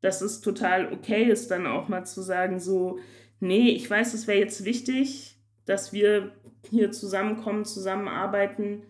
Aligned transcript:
dass 0.00 0.20
es 0.22 0.40
total 0.40 0.92
okay 0.92 1.24
ist, 1.24 1.50
dann 1.50 1.66
auch 1.66 1.88
mal 1.88 2.04
zu 2.04 2.22
sagen, 2.22 2.60
so, 2.60 2.98
nee, 3.38 3.70
ich 3.70 3.88
weiß, 3.88 4.14
es 4.14 4.26
wäre 4.26 4.38
jetzt 4.38 4.64
wichtig, 4.64 5.36
dass 5.66 5.92
wir 5.92 6.32
hier 6.68 6.90
zusammenkommen, 6.90 7.64
zusammenarbeiten, 7.64 8.82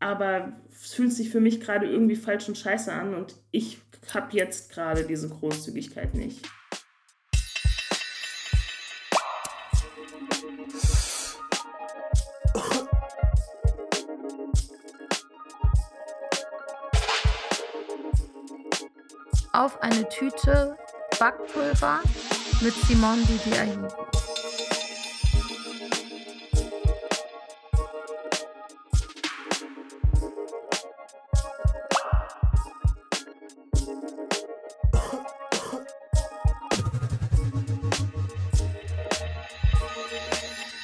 aber 0.00 0.60
es 0.70 0.94
fühlt 0.94 1.12
sich 1.12 1.30
für 1.30 1.40
mich 1.40 1.60
gerade 1.60 1.86
irgendwie 1.86 2.16
falsch 2.16 2.48
und 2.48 2.58
scheiße 2.58 2.92
an 2.92 3.14
und 3.14 3.36
ich 3.50 3.78
habe 4.12 4.36
jetzt 4.36 4.70
gerade 4.72 5.04
diese 5.04 5.28
Großzügigkeit 5.28 6.14
nicht. 6.14 6.46
Auf 19.54 19.80
eine 19.84 20.08
Tüte 20.08 20.76
Backpulver 21.20 22.00
mit 22.60 22.74
Simone 22.74 23.22
Didiaye. 23.22 23.78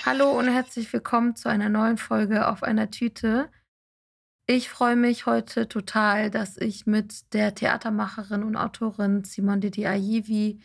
Hallo 0.07 0.31
und 0.39 0.47
herzlich 0.47 0.93
willkommen 0.93 1.35
zu 1.35 1.49
einer 1.49 1.69
neuen 1.69 1.99
Folge 1.99 2.47
auf 2.47 2.63
einer 2.63 2.89
Tüte. 2.93 3.49
Ich 4.53 4.69
freue 4.69 4.97
mich 4.97 5.27
heute 5.27 5.69
total, 5.69 6.29
dass 6.29 6.57
ich 6.57 6.85
mit 6.85 7.33
der 7.35 7.55
Theatermacherin 7.55 8.43
und 8.43 8.57
Autorin 8.57 9.23
Simone 9.23 9.61
Didi 9.61 9.87
Ayivi 9.87 10.59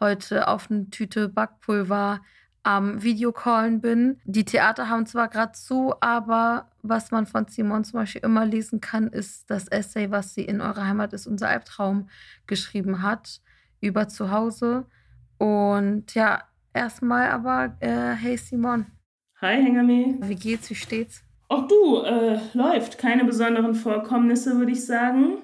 heute 0.00 0.48
auf 0.48 0.70
eine 0.70 0.88
Tüte 0.88 1.28
Backpulver 1.28 2.22
am 2.62 3.02
Videocallen 3.02 3.82
bin. 3.82 4.18
Die 4.24 4.46
Theater 4.46 4.88
haben 4.88 5.04
zwar 5.04 5.28
gerade 5.28 5.52
zu, 5.52 5.92
aber 6.00 6.70
was 6.80 7.10
man 7.10 7.26
von 7.26 7.46
Simone 7.46 7.82
zum 7.82 8.00
Beispiel 8.00 8.22
immer 8.24 8.46
lesen 8.46 8.80
kann, 8.80 9.08
ist 9.08 9.50
das 9.50 9.68
Essay, 9.68 10.10
was 10.10 10.32
sie 10.32 10.46
in 10.46 10.62
eurer 10.62 10.86
Heimat 10.86 11.12
ist, 11.12 11.26
unser 11.26 11.50
Albtraum 11.50 12.08
geschrieben 12.46 13.02
hat, 13.02 13.42
über 13.82 14.08
zu 14.08 14.30
Hause. 14.30 14.86
Und 15.36 16.14
ja, 16.14 16.44
Erstmal 16.72 17.30
aber, 17.30 17.76
äh, 17.80 18.14
hey 18.14 18.38
Simon. 18.38 18.86
Hi 19.42 19.62
Hengame. 19.62 20.16
Wie 20.20 20.34
geht's, 20.34 20.70
wie 20.70 20.74
steht's? 20.74 21.25
Auch 21.48 21.68
du, 21.68 22.02
äh, 22.02 22.38
läuft. 22.54 22.98
Keine 22.98 23.24
besonderen 23.24 23.74
Vorkommnisse, 23.74 24.58
würde 24.58 24.72
ich 24.72 24.84
sagen. 24.84 25.38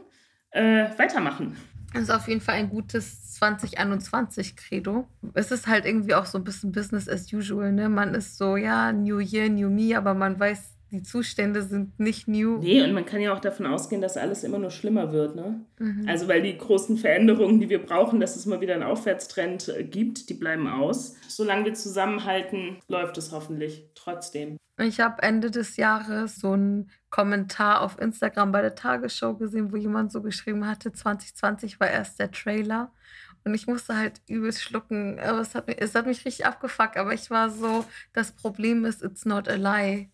Äh, 0.50 0.86
weitermachen. 0.98 1.56
Das 1.92 2.02
ist 2.04 2.10
auf 2.10 2.28
jeden 2.28 2.40
Fall 2.40 2.56
ein 2.56 2.70
gutes 2.70 3.38
2021-Credo. 3.40 5.06
Es 5.34 5.50
ist 5.50 5.66
halt 5.66 5.84
irgendwie 5.84 6.14
auch 6.14 6.26
so 6.26 6.38
ein 6.38 6.44
bisschen 6.44 6.72
Business 6.72 7.08
as 7.08 7.32
usual, 7.32 7.72
ne? 7.72 7.88
Man 7.88 8.14
ist 8.14 8.38
so, 8.38 8.56
ja, 8.56 8.92
New 8.92 9.18
Year, 9.18 9.48
New 9.48 9.68
Me, 9.68 9.96
aber 9.96 10.14
man 10.14 10.38
weiß 10.38 10.74
die 10.92 11.02
Zustände 11.02 11.62
sind 11.62 11.98
nicht 11.98 12.28
new. 12.28 12.58
Nee, 12.58 12.82
und 12.82 12.92
man 12.92 13.06
kann 13.06 13.22
ja 13.22 13.34
auch 13.34 13.40
davon 13.40 13.64
ausgehen, 13.64 14.02
dass 14.02 14.18
alles 14.18 14.44
immer 14.44 14.58
nur 14.58 14.70
schlimmer 14.70 15.10
wird. 15.10 15.34
Ne? 15.34 15.64
Mhm. 15.78 16.06
Also, 16.06 16.28
weil 16.28 16.42
die 16.42 16.56
großen 16.56 16.98
Veränderungen, 16.98 17.60
die 17.60 17.70
wir 17.70 17.82
brauchen, 17.82 18.20
dass 18.20 18.36
es 18.36 18.44
mal 18.44 18.60
wieder 18.60 18.74
einen 18.74 18.82
Aufwärtstrend 18.82 19.68
äh, 19.68 19.84
gibt, 19.84 20.28
die 20.28 20.34
bleiben 20.34 20.68
aus. 20.68 21.16
Solange 21.28 21.64
wir 21.64 21.74
zusammenhalten, 21.74 22.76
läuft 22.88 23.16
es 23.16 23.32
hoffentlich 23.32 23.88
trotzdem. 23.94 24.58
Ich 24.78 25.00
habe 25.00 25.22
Ende 25.22 25.50
des 25.50 25.76
Jahres 25.76 26.36
so 26.36 26.52
einen 26.52 26.90
Kommentar 27.08 27.80
auf 27.80 27.98
Instagram 27.98 28.52
bei 28.52 28.60
der 28.60 28.74
Tagesschau 28.74 29.34
gesehen, 29.34 29.72
wo 29.72 29.76
jemand 29.76 30.12
so 30.12 30.20
geschrieben 30.20 30.66
hatte, 30.66 30.92
2020 30.92 31.80
war 31.80 31.90
erst 31.90 32.18
der 32.18 32.30
Trailer. 32.30 32.92
Und 33.44 33.54
ich 33.54 33.66
musste 33.66 33.96
halt 33.96 34.20
übelst 34.28 34.62
schlucken. 34.62 35.18
Aber 35.18 35.40
es 35.40 35.54
hat, 35.54 35.66
mich, 35.66 35.80
es 35.80 35.94
hat 35.94 36.06
mich 36.06 36.24
richtig 36.24 36.46
abgefuckt. 36.46 36.96
Aber 36.96 37.12
ich 37.12 37.30
war 37.30 37.50
so, 37.50 37.84
das 38.12 38.32
Problem 38.32 38.84
ist, 38.84 39.02
it's 39.02 39.24
not 39.24 39.48
a 39.48 39.54
lie. 39.54 40.11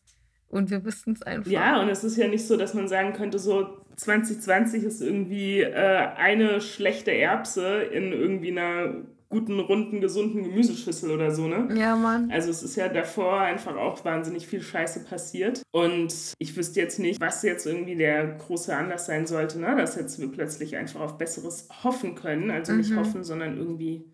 Und 0.48 0.70
wir 0.70 0.84
wissen 0.84 1.12
es 1.12 1.22
einfach. 1.22 1.50
Ja, 1.50 1.80
und 1.80 1.88
es 1.88 2.04
ist 2.04 2.16
ja 2.16 2.26
nicht 2.26 2.46
so, 2.46 2.56
dass 2.56 2.74
man 2.74 2.88
sagen 2.88 3.12
könnte, 3.12 3.38
so 3.38 3.78
2020 3.96 4.84
ist 4.84 5.02
irgendwie 5.02 5.60
äh, 5.60 6.08
eine 6.16 6.60
schlechte 6.60 7.10
Erbse 7.10 7.82
in 7.82 8.12
irgendwie 8.12 8.52
einer 8.52 8.94
guten, 9.28 9.60
runden, 9.60 10.00
gesunden 10.00 10.42
Gemüseschüssel 10.42 11.10
oder 11.10 11.30
so, 11.30 11.48
ne? 11.48 11.68
Ja, 11.74 11.96
Mann. 11.96 12.30
Also 12.30 12.50
es 12.50 12.62
ist 12.62 12.76
ja 12.76 12.88
davor 12.88 13.40
einfach 13.40 13.76
auch 13.76 14.04
wahnsinnig 14.04 14.46
viel 14.46 14.62
Scheiße 14.62 15.04
passiert. 15.04 15.62
Und 15.70 16.14
ich 16.38 16.56
wüsste 16.56 16.80
jetzt 16.80 16.98
nicht, 16.98 17.20
was 17.20 17.42
jetzt 17.42 17.66
irgendwie 17.66 17.96
der 17.96 18.26
große 18.26 18.74
Anlass 18.74 19.06
sein 19.06 19.26
sollte, 19.26 19.60
ne? 19.60 19.76
Dass 19.76 19.96
jetzt 19.96 20.18
wir 20.18 20.28
plötzlich 20.28 20.76
einfach 20.76 21.00
auf 21.00 21.18
Besseres 21.18 21.68
hoffen 21.84 22.14
können. 22.14 22.50
Also 22.50 22.72
nicht 22.72 22.90
mhm. 22.90 23.00
hoffen, 23.00 23.24
sondern 23.24 23.58
irgendwie, 23.58 24.06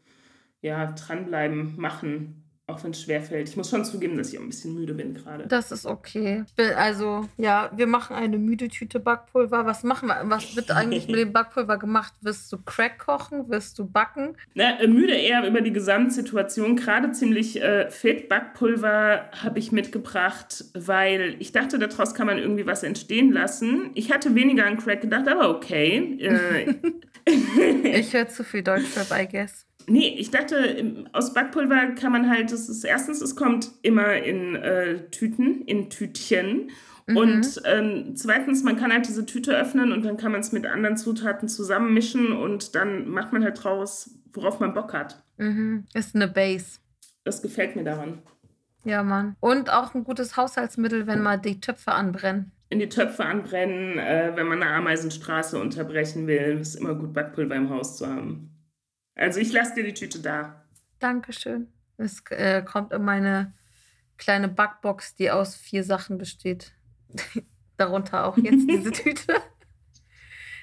ja, 0.62 0.92
dranbleiben, 0.92 1.74
machen 1.76 2.43
auch 2.74 2.84
wenn 2.84 2.90
es 2.90 3.02
schwerfällt. 3.02 3.48
Ich 3.48 3.56
muss 3.56 3.70
schon 3.70 3.84
zugeben, 3.84 4.16
dass 4.16 4.32
ich 4.32 4.38
auch 4.38 4.42
ein 4.42 4.48
bisschen 4.48 4.74
müde 4.74 4.94
bin 4.94 5.14
gerade. 5.14 5.46
Das 5.46 5.70
ist 5.72 5.86
okay. 5.86 6.44
also, 6.76 7.28
ja, 7.36 7.70
wir 7.74 7.86
machen 7.86 8.16
eine 8.16 8.38
müde 8.38 8.68
Tüte 8.68 9.00
Backpulver. 9.00 9.64
Was 9.66 9.82
machen 9.84 10.08
wir? 10.08 10.20
Was 10.24 10.56
wird 10.56 10.70
eigentlich 10.70 11.06
mit 11.06 11.16
dem 11.16 11.32
Backpulver 11.32 11.78
gemacht? 11.78 12.12
Wirst 12.20 12.52
du 12.52 12.58
Crack 12.58 12.98
kochen? 12.98 13.48
Wirst 13.48 13.78
du 13.78 13.86
backen? 13.86 14.36
Na, 14.54 14.80
äh, 14.80 14.88
müde 14.88 15.14
eher 15.14 15.46
über 15.46 15.60
die 15.60 15.72
Gesamtsituation. 15.72 16.76
Gerade 16.76 17.12
ziemlich 17.12 17.62
äh, 17.62 17.90
fit. 17.90 18.28
Backpulver 18.28 19.30
habe 19.42 19.58
ich 19.58 19.72
mitgebracht, 19.72 20.64
weil 20.74 21.36
ich 21.38 21.52
dachte, 21.52 21.78
daraus 21.78 22.14
kann 22.14 22.26
man 22.26 22.38
irgendwie 22.38 22.66
was 22.66 22.82
entstehen 22.82 23.32
lassen. 23.32 23.90
Ich 23.94 24.12
hatte 24.12 24.34
weniger 24.34 24.66
an 24.66 24.78
Crack 24.78 25.02
gedacht, 25.02 25.28
aber 25.28 25.50
okay. 25.50 26.18
Äh, 26.20 26.74
ich 27.98 28.12
höre 28.12 28.28
zu 28.28 28.44
viel 28.44 28.62
Deutschrap, 28.62 29.10
I 29.10 29.28
guess. 29.28 29.66
Nee, 29.86 30.14
ich 30.18 30.30
dachte, 30.30 31.06
aus 31.12 31.34
Backpulver 31.34 31.88
kann 31.98 32.12
man 32.12 32.28
halt, 32.28 32.52
das 32.52 32.68
ist 32.68 32.84
erstens, 32.84 33.20
es 33.20 33.36
kommt 33.36 33.70
immer 33.82 34.14
in 34.14 34.56
äh, 34.56 35.10
Tüten, 35.10 35.62
in 35.62 35.90
Tütchen. 35.90 36.70
Mhm. 37.06 37.16
Und 37.16 37.62
ähm, 37.64 38.16
zweitens, 38.16 38.62
man 38.62 38.76
kann 38.76 38.92
halt 38.92 39.06
diese 39.06 39.26
Tüte 39.26 39.56
öffnen 39.56 39.92
und 39.92 40.04
dann 40.04 40.16
kann 40.16 40.32
man 40.32 40.40
es 40.40 40.52
mit 40.52 40.66
anderen 40.66 40.96
Zutaten 40.96 41.48
zusammenmischen 41.48 42.32
und 42.32 42.74
dann 42.74 43.08
macht 43.08 43.32
man 43.32 43.44
halt 43.44 43.62
draus, 43.62 44.10
worauf 44.32 44.60
man 44.60 44.72
Bock 44.72 44.94
hat. 44.94 45.22
Mhm. 45.36 45.84
Ist 45.92 46.14
eine 46.14 46.28
Base. 46.28 46.78
Das 47.24 47.42
gefällt 47.42 47.76
mir 47.76 47.84
daran. 47.84 48.22
Ja, 48.84 49.02
Mann. 49.02 49.36
Und 49.40 49.70
auch 49.70 49.94
ein 49.94 50.04
gutes 50.04 50.36
Haushaltsmittel, 50.36 51.06
wenn 51.06 51.22
mal 51.22 51.38
die 51.38 51.60
Töpfe 51.60 51.92
anbrennen. 51.92 52.52
In 52.68 52.78
die 52.78 52.88
Töpfe 52.88 53.24
anbrennen, 53.24 53.98
äh, 53.98 54.32
wenn 54.34 54.46
man 54.46 54.62
eine 54.62 54.72
Ameisenstraße 54.72 55.58
unterbrechen 55.58 56.26
will, 56.26 56.58
ist 56.60 56.74
immer 56.74 56.94
gut, 56.94 57.12
Backpulver 57.12 57.54
im 57.54 57.70
Haus 57.70 57.96
zu 57.96 58.06
haben. 58.06 58.53
Also 59.14 59.40
ich 59.40 59.52
lasse 59.52 59.74
dir 59.74 59.84
die 59.84 59.94
Tüte 59.94 60.20
da. 60.20 60.64
Dankeschön. 60.98 61.68
Es 61.96 62.22
äh, 62.30 62.62
kommt 62.62 62.92
in 62.92 63.04
meine 63.04 63.52
kleine 64.16 64.48
Backbox, 64.48 65.14
die 65.14 65.30
aus 65.30 65.54
vier 65.54 65.84
Sachen 65.84 66.18
besteht. 66.18 66.72
Darunter 67.76 68.26
auch 68.26 68.36
jetzt 68.36 68.68
diese 68.68 68.92
Tüte. 68.92 69.36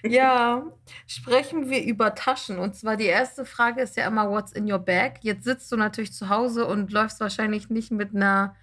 ja, 0.03 0.65
sprechen 1.07 1.69
wir 1.69 1.83
über 1.83 2.15
Taschen. 2.15 2.57
Und 2.57 2.75
zwar 2.75 2.97
die 2.97 3.05
erste 3.05 3.45
Frage 3.45 3.81
ist 3.81 3.97
ja 3.97 4.07
immer, 4.07 4.29
what's 4.29 4.51
in 4.51 4.71
your 4.71 4.79
bag? 4.79 5.19
Jetzt 5.21 5.43
sitzt 5.43 5.71
du 5.71 5.77
natürlich 5.77 6.13
zu 6.13 6.29
Hause 6.29 6.65
und 6.65 6.91
läufst 6.91 7.19
wahrscheinlich 7.19 7.69
nicht 7.69 7.91
mit 7.91 8.15
einer 8.15 8.55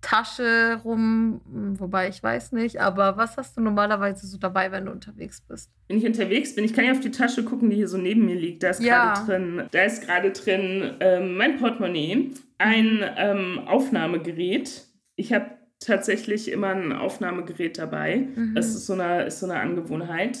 Tasche 0.00 0.80
rum, 0.84 1.40
wobei 1.78 2.08
ich 2.08 2.22
weiß 2.22 2.52
nicht, 2.52 2.80
aber 2.80 3.16
was 3.16 3.36
hast 3.36 3.56
du 3.56 3.60
normalerweise 3.60 4.26
so 4.26 4.38
dabei, 4.38 4.72
wenn 4.72 4.86
du 4.86 4.92
unterwegs 4.92 5.42
bist? 5.42 5.70
Wenn 5.88 5.98
ich 5.98 6.06
unterwegs 6.06 6.54
bin, 6.54 6.64
ich 6.64 6.72
kann 6.72 6.84
ja 6.84 6.92
auf 6.92 7.00
die 7.00 7.10
Tasche 7.10 7.44
gucken, 7.44 7.70
die 7.70 7.76
hier 7.76 7.88
so 7.88 7.98
neben 7.98 8.24
mir 8.24 8.36
liegt. 8.36 8.62
Da 8.62 8.70
ist 8.70 8.82
ja. 8.82 9.14
gerade 9.14 9.26
drin, 9.26 9.68
da 9.70 9.82
ist 9.82 10.06
gerade 10.06 10.30
drin 10.30 10.94
ähm, 11.00 11.36
mein 11.36 11.58
Portemonnaie, 11.58 12.32
ein 12.58 13.04
ähm, 13.16 13.60
Aufnahmegerät. 13.66 14.86
Ich 15.16 15.32
habe 15.32 15.50
tatsächlich 15.80 16.50
immer 16.50 16.68
ein 16.68 16.92
Aufnahmegerät 16.92 17.78
dabei. 17.78 18.28
Mhm. 18.34 18.54
Das 18.54 18.68
ist 18.68 18.86
so 18.86 18.94
eine, 18.94 19.24
ist 19.24 19.40
so 19.40 19.46
eine 19.46 19.60
Angewohnheit. 19.60 20.38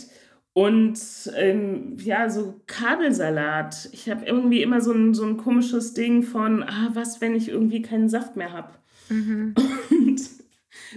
Und 0.52 0.98
ähm, 1.36 1.96
ja, 1.98 2.28
so 2.28 2.60
Kabelsalat. 2.66 3.88
Ich 3.92 4.10
habe 4.10 4.24
irgendwie 4.26 4.62
immer 4.62 4.80
so 4.80 4.92
ein, 4.92 5.14
so 5.14 5.24
ein 5.24 5.36
komisches 5.36 5.94
Ding 5.94 6.22
von, 6.22 6.62
ah, 6.62 6.90
was, 6.92 7.20
wenn 7.20 7.34
ich 7.34 7.48
irgendwie 7.48 7.82
keinen 7.82 8.08
Saft 8.08 8.36
mehr 8.36 8.52
habe. 8.52 8.70
Mhm. 9.10 9.54
Und 9.90 10.20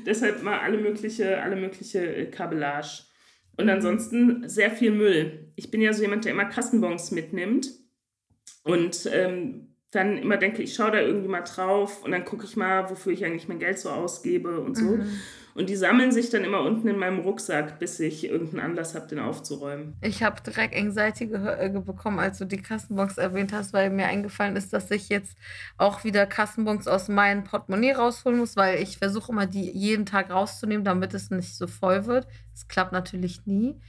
deshalb 0.06 0.44
mal 0.44 0.60
alle 0.60 0.78
mögliche, 0.78 1.42
alle 1.42 1.56
mögliche 1.56 2.30
Kabellage. 2.30 3.04
Und 3.58 3.70
ansonsten 3.70 4.48
sehr 4.48 4.72
viel 4.72 4.92
Müll. 4.92 5.52
Ich 5.56 5.70
bin 5.70 5.82
ja 5.82 5.94
so 5.94 6.02
jemand, 6.02 6.26
der 6.26 6.32
immer 6.32 6.46
Kassenbons 6.46 7.12
mitnimmt 7.12 7.70
und 8.64 9.08
ähm, 9.12 9.76
dann 9.92 10.18
immer 10.18 10.38
denke, 10.38 10.64
ich 10.64 10.74
schaue 10.74 10.92
da 10.92 11.02
irgendwie 11.02 11.28
mal 11.28 11.42
drauf 11.42 12.04
und 12.04 12.12
dann 12.12 12.26
gucke 12.26 12.46
ich 12.46 12.56
mal, 12.56 12.90
wofür 12.90 13.14
ich 13.14 13.24
eigentlich 13.24 13.48
mein 13.48 13.60
Geld 13.60 13.78
so 13.78 13.90
ausgebe 13.90 14.60
und 14.60 14.76
so. 14.76 14.98
Mhm. 14.98 15.20
Und 15.56 15.70
die 15.70 15.76
sammeln 15.76 16.12
sich 16.12 16.30
dann 16.32 16.44
immer 16.44 16.62
unten 16.62 16.88
in 16.88 16.98
meinem 16.98 17.20
Rucksack, 17.20 17.78
bis 17.78 18.00
ich 18.00 18.28
irgendeinen 18.28 18.72
Anlass 18.72 18.96
habe, 18.96 19.08
den 19.08 19.20
aufzuräumen. 19.20 19.96
Ich 20.02 20.24
habe 20.24 20.42
direkt 20.42 20.76
Anxiety 20.76 21.26
äh, 21.26 21.70
bekommen, 21.70 22.20
als 22.20 22.40
du 22.40 22.46
die 22.46 22.62
Kassenbons 22.62 23.18
erwähnt 23.18 23.54
hast, 23.54 23.72
weil 23.72 23.92
mir 23.92 24.08
eingefallen 24.08 24.56
ist, 24.56 24.74
dass 24.74 24.90
ich 24.90 25.10
jetzt 25.10 25.38
auch 25.78 26.04
wieder 26.04 26.26
Kassenbons 26.26 26.88
aus 26.88 27.08
meinem 27.08 27.44
Portemonnaie 27.44 27.92
rausholen 27.92 28.40
muss, 28.40 28.56
weil 28.56 28.82
ich 28.82 28.98
versuche 28.98 29.32
immer, 29.32 29.46
die 29.46 29.70
jeden 29.70 30.08
Tag 30.08 30.32
rauszunehmen, 30.32 30.84
damit 30.84 31.14
es 31.14 31.30
nicht 31.30 31.56
so 31.56 31.68
voll 31.68 32.08
wird. 32.08 32.28
Das 32.54 32.68
klappt 32.68 32.92
natürlich 32.92 33.46
nie. 33.46 33.80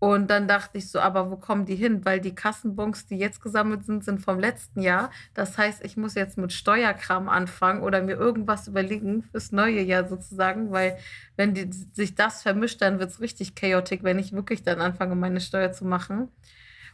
Und 0.00 0.30
dann 0.30 0.46
dachte 0.46 0.78
ich 0.78 0.90
so, 0.90 1.00
aber 1.00 1.30
wo 1.30 1.36
kommen 1.36 1.66
die 1.66 1.74
hin? 1.74 2.04
Weil 2.04 2.20
die 2.20 2.34
Kassenbons, 2.34 3.06
die 3.06 3.16
jetzt 3.16 3.42
gesammelt 3.42 3.84
sind, 3.84 4.04
sind 4.04 4.20
vom 4.20 4.38
letzten 4.38 4.80
Jahr. 4.80 5.10
Das 5.34 5.58
heißt, 5.58 5.84
ich 5.84 5.96
muss 5.96 6.14
jetzt 6.14 6.38
mit 6.38 6.52
Steuerkram 6.52 7.28
anfangen 7.28 7.82
oder 7.82 8.02
mir 8.02 8.16
irgendwas 8.16 8.68
überlegen 8.68 9.24
fürs 9.24 9.50
neue 9.50 9.82
Jahr 9.82 10.06
sozusagen, 10.08 10.70
weil 10.70 10.98
wenn 11.36 11.54
die, 11.54 11.70
sich 11.92 12.14
das 12.14 12.42
vermischt, 12.42 12.80
dann 12.80 13.00
wird 13.00 13.10
es 13.10 13.20
richtig 13.20 13.54
chaotisch, 13.56 14.02
wenn 14.02 14.18
ich 14.18 14.32
wirklich 14.32 14.62
dann 14.62 14.80
anfange, 14.80 15.16
meine 15.16 15.40
Steuer 15.40 15.72
zu 15.72 15.84
machen. 15.84 16.28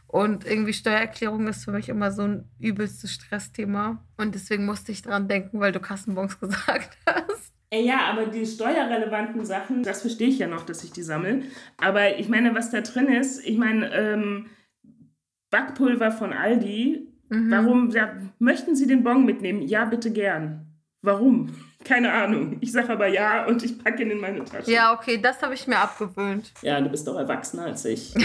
Und 0.07 0.45
irgendwie 0.45 0.73
Steuererklärung 0.73 1.47
ist 1.47 1.65
für 1.65 1.71
mich 1.71 1.89
immer 1.89 2.11
so 2.11 2.23
ein 2.23 2.49
übelstes 2.59 3.11
Stressthema. 3.11 4.03
Und 4.17 4.35
deswegen 4.35 4.65
musste 4.65 4.91
ich 4.91 5.01
dran 5.01 5.27
denken, 5.27 5.59
weil 5.59 5.71
du 5.71 5.79
Kassenbons 5.79 6.39
gesagt 6.39 6.97
hast. 7.05 7.54
Ja, 7.73 8.05
aber 8.11 8.27
die 8.27 8.45
steuerrelevanten 8.45 9.45
Sachen, 9.45 9.83
das 9.83 10.01
verstehe 10.01 10.29
ich 10.29 10.39
ja 10.39 10.47
noch, 10.47 10.65
dass 10.65 10.83
ich 10.83 10.91
die 10.91 11.03
sammle. 11.03 11.43
Aber 11.77 12.17
ich 12.17 12.29
meine, 12.29 12.55
was 12.55 12.71
da 12.71 12.81
drin 12.81 13.07
ist, 13.07 13.45
ich 13.45 13.57
meine, 13.57 13.93
ähm, 13.93 14.47
Backpulver 15.49 16.11
von 16.11 16.33
Aldi, 16.33 17.07
mhm. 17.29 17.51
warum 17.51 17.89
ja, 17.89 18.15
möchten 18.39 18.75
Sie 18.75 18.87
den 18.87 19.03
Bon 19.03 19.25
mitnehmen? 19.25 19.61
Ja, 19.61 19.85
bitte 19.85 20.11
gern. 20.11 20.67
Warum? 21.01 21.55
Keine 21.83 22.11
Ahnung. 22.11 22.57
Ich 22.61 22.71
sage 22.71 22.89
aber 22.89 23.07
ja 23.07 23.45
und 23.45 23.63
ich 23.63 23.83
packe 23.83 24.03
ihn 24.03 24.11
in 24.11 24.19
meine 24.19 24.43
Tasche. 24.43 24.71
Ja, 24.71 24.93
okay, 24.93 25.19
das 25.21 25.41
habe 25.43 25.53
ich 25.53 25.67
mir 25.67 25.77
abgewöhnt. 25.77 26.51
Ja, 26.61 26.81
du 26.81 26.89
bist 26.89 27.07
doch 27.07 27.17
erwachsener 27.17 27.65
als 27.65 27.85
ich. 27.85 28.15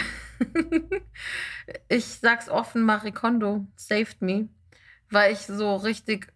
ich 1.89 2.07
sag's 2.07 2.49
offen, 2.49 2.83
Marie 2.83 3.13
Kondo 3.13 3.67
saved 3.77 4.23
me 4.23 4.49
weil 5.11 5.33
ich 5.33 5.41
so 5.41 5.77
richtig 5.77 6.33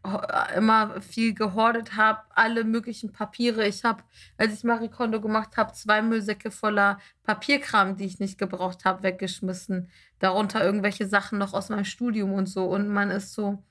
immer 0.56 1.00
viel 1.00 1.32
gehortet 1.32 1.96
habe, 1.96 2.20
alle 2.30 2.64
möglichen 2.64 3.12
Papiere. 3.12 3.66
Ich 3.66 3.84
habe, 3.84 4.02
als 4.36 4.52
ich 4.52 4.64
Marie 4.64 4.88
Kondo 4.88 5.20
gemacht 5.20 5.56
habe, 5.56 5.72
zwei 5.72 6.02
Müllsäcke 6.02 6.50
voller 6.50 6.98
Papierkram, 7.22 7.96
die 7.96 8.04
ich 8.04 8.18
nicht 8.18 8.36
gebraucht 8.36 8.84
habe, 8.84 9.04
weggeschmissen. 9.04 9.90
Darunter 10.18 10.64
irgendwelche 10.64 11.06
Sachen 11.06 11.38
noch 11.38 11.54
aus 11.54 11.68
meinem 11.68 11.84
Studium 11.84 12.32
und 12.32 12.46
so. 12.46 12.64
Und 12.64 12.88
man 12.88 13.10
ist 13.10 13.32
so, 13.32 13.62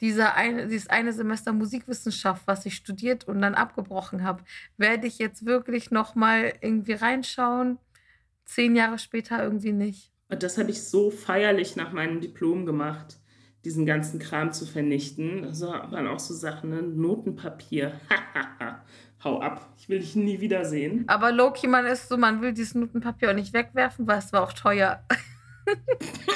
dieser 0.00 0.34
eine, 0.34 0.66
dieses 0.66 0.88
eine 0.88 1.12
Semester 1.12 1.52
Musikwissenschaft, 1.52 2.42
was 2.46 2.66
ich 2.66 2.74
studiert 2.74 3.26
und 3.26 3.40
dann 3.40 3.54
abgebrochen 3.54 4.24
habe, 4.24 4.42
werde 4.76 5.06
ich 5.06 5.18
jetzt 5.18 5.46
wirklich 5.46 5.90
noch 5.90 6.14
mal 6.14 6.52
irgendwie 6.60 6.92
reinschauen. 6.92 7.78
Zehn 8.44 8.74
Jahre 8.74 8.98
später 8.98 9.42
irgendwie 9.42 9.72
nicht. 9.72 10.12
Das 10.28 10.58
habe 10.58 10.70
ich 10.70 10.82
so 10.82 11.10
feierlich 11.10 11.76
nach 11.76 11.92
meinem 11.92 12.20
Diplom 12.20 12.66
gemacht 12.66 13.18
diesen 13.64 13.86
ganzen 13.86 14.18
Kram 14.18 14.52
zu 14.52 14.66
vernichten. 14.66 15.44
Also 15.44 15.68
waren 15.68 16.06
auch 16.06 16.20
so 16.20 16.34
Sachen, 16.34 16.70
ne? 16.70 16.82
Notenpapier. 16.82 17.92
Hau 19.24 19.40
ab, 19.40 19.74
ich 19.76 19.88
will 19.88 19.98
dich 19.98 20.14
nie 20.14 20.40
wiedersehen. 20.40 21.04
Aber 21.08 21.32
Loki, 21.32 21.66
man 21.66 21.86
ist 21.86 22.08
so, 22.08 22.16
man 22.16 22.40
will 22.40 22.52
dieses 22.52 22.76
Notenpapier 22.76 23.30
auch 23.30 23.34
nicht 23.34 23.52
wegwerfen, 23.52 24.06
weil 24.06 24.18
es 24.18 24.32
war 24.32 24.44
auch 24.44 24.52
teuer. 24.52 25.02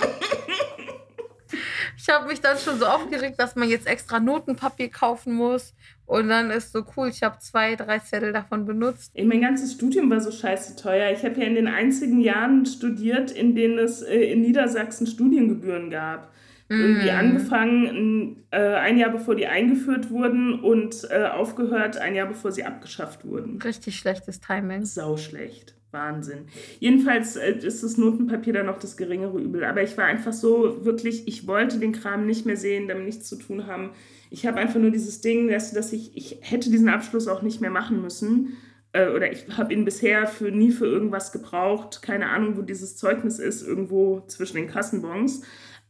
ich 1.97 2.09
habe 2.09 2.27
mich 2.27 2.41
dann 2.41 2.59
schon 2.59 2.81
so 2.81 2.87
aufgeregt, 2.87 3.39
dass 3.39 3.55
man 3.55 3.69
jetzt 3.69 3.87
extra 3.87 4.19
Notenpapier 4.19 4.89
kaufen 4.89 5.33
muss. 5.35 5.75
Und 6.07 6.29
dann 6.29 6.51
ist 6.51 6.73
so 6.73 6.85
cool, 6.97 7.09
ich 7.09 7.23
habe 7.23 7.39
zwei, 7.39 7.77
drei 7.77 8.01
Zettel 8.01 8.33
davon 8.33 8.65
benutzt. 8.65 9.13
Ey, 9.15 9.25
mein 9.25 9.41
ganzes 9.41 9.75
Studium 9.75 10.11
war 10.11 10.21
so 10.21 10.33
scheiße 10.33 10.75
teuer. 10.75 11.13
Ich 11.13 11.25
habe 11.25 11.41
ja 11.41 11.47
in 11.47 11.55
den 11.55 11.69
einzigen 11.69 12.21
Jahren 12.21 12.67
studiert, 12.67 13.31
in 13.31 13.55
denen 13.55 13.79
es 13.79 14.03
äh, 14.03 14.33
in 14.33 14.43
Niedersachsen 14.43 15.07
Studiengebühren 15.07 15.89
gab 15.89 16.33
irgendwie 16.73 17.11
mm. 17.11 17.17
angefangen 17.17 18.45
äh, 18.51 18.59
ein 18.59 18.99
Jahr 18.99 19.11
bevor 19.11 19.35
die 19.35 19.47
eingeführt 19.47 20.11
wurden 20.11 20.61
und 20.61 21.07
äh, 21.11 21.25
aufgehört 21.25 21.99
ein 21.99 22.15
Jahr 22.15 22.27
bevor 22.27 22.53
sie 22.53 22.65
abgeschafft 22.65 23.25
wurden. 23.25 23.61
Richtig 23.63 23.97
schlechtes 23.97 24.41
Timing. 24.41 24.85
Sau 24.85 25.17
schlecht. 25.17 25.75
Wahnsinn. 25.93 26.47
Jedenfalls 26.81 27.37
äh, 27.37 27.53
ist 27.59 27.83
das 27.83 27.97
Notenpapier 27.97 28.55
dann 28.55 28.67
noch 28.67 28.79
das 28.79 28.97
geringere 28.97 29.39
Übel. 29.39 29.65
Aber 29.65 29.83
ich 29.83 29.97
war 29.97 30.07
einfach 30.07 30.33
so 30.33 30.85
wirklich, 30.85 31.29
ich 31.29 31.47
wollte 31.47 31.79
den 31.79 31.93
Kram 31.93 32.27
nicht 32.27 32.47
mehr 32.47 32.57
sehen, 32.57 32.89
damit 32.89 33.05
nichts 33.05 33.29
zu 33.29 33.37
tun 33.37 33.67
haben. 33.67 33.91
Ich 34.31 34.47
habe 34.47 34.59
einfach 34.59 34.81
nur 34.81 34.91
dieses 34.91 35.21
Ding, 35.21 35.49
dass, 35.49 35.73
dass 35.73 35.93
ich, 35.93 36.17
ich 36.17 36.39
hätte 36.41 36.71
diesen 36.71 36.89
Abschluss 36.89 37.29
auch 37.29 37.43
nicht 37.43 37.61
mehr 37.61 37.71
machen 37.71 38.01
müssen. 38.01 38.57
Äh, 38.93 39.09
oder 39.09 39.31
ich 39.31 39.47
habe 39.57 39.73
ihn 39.73 39.85
bisher 39.85 40.27
für 40.27 40.51
nie 40.51 40.71
für 40.71 40.87
irgendwas 40.87 41.33
gebraucht. 41.33 42.03
Keine 42.03 42.29
Ahnung, 42.29 42.57
wo 42.57 42.63
dieses 42.63 42.97
Zeugnis 42.97 43.39
ist, 43.39 43.63
irgendwo 43.67 44.21
zwischen 44.27 44.57
den 44.57 44.69
Kassenbons. 44.69 45.43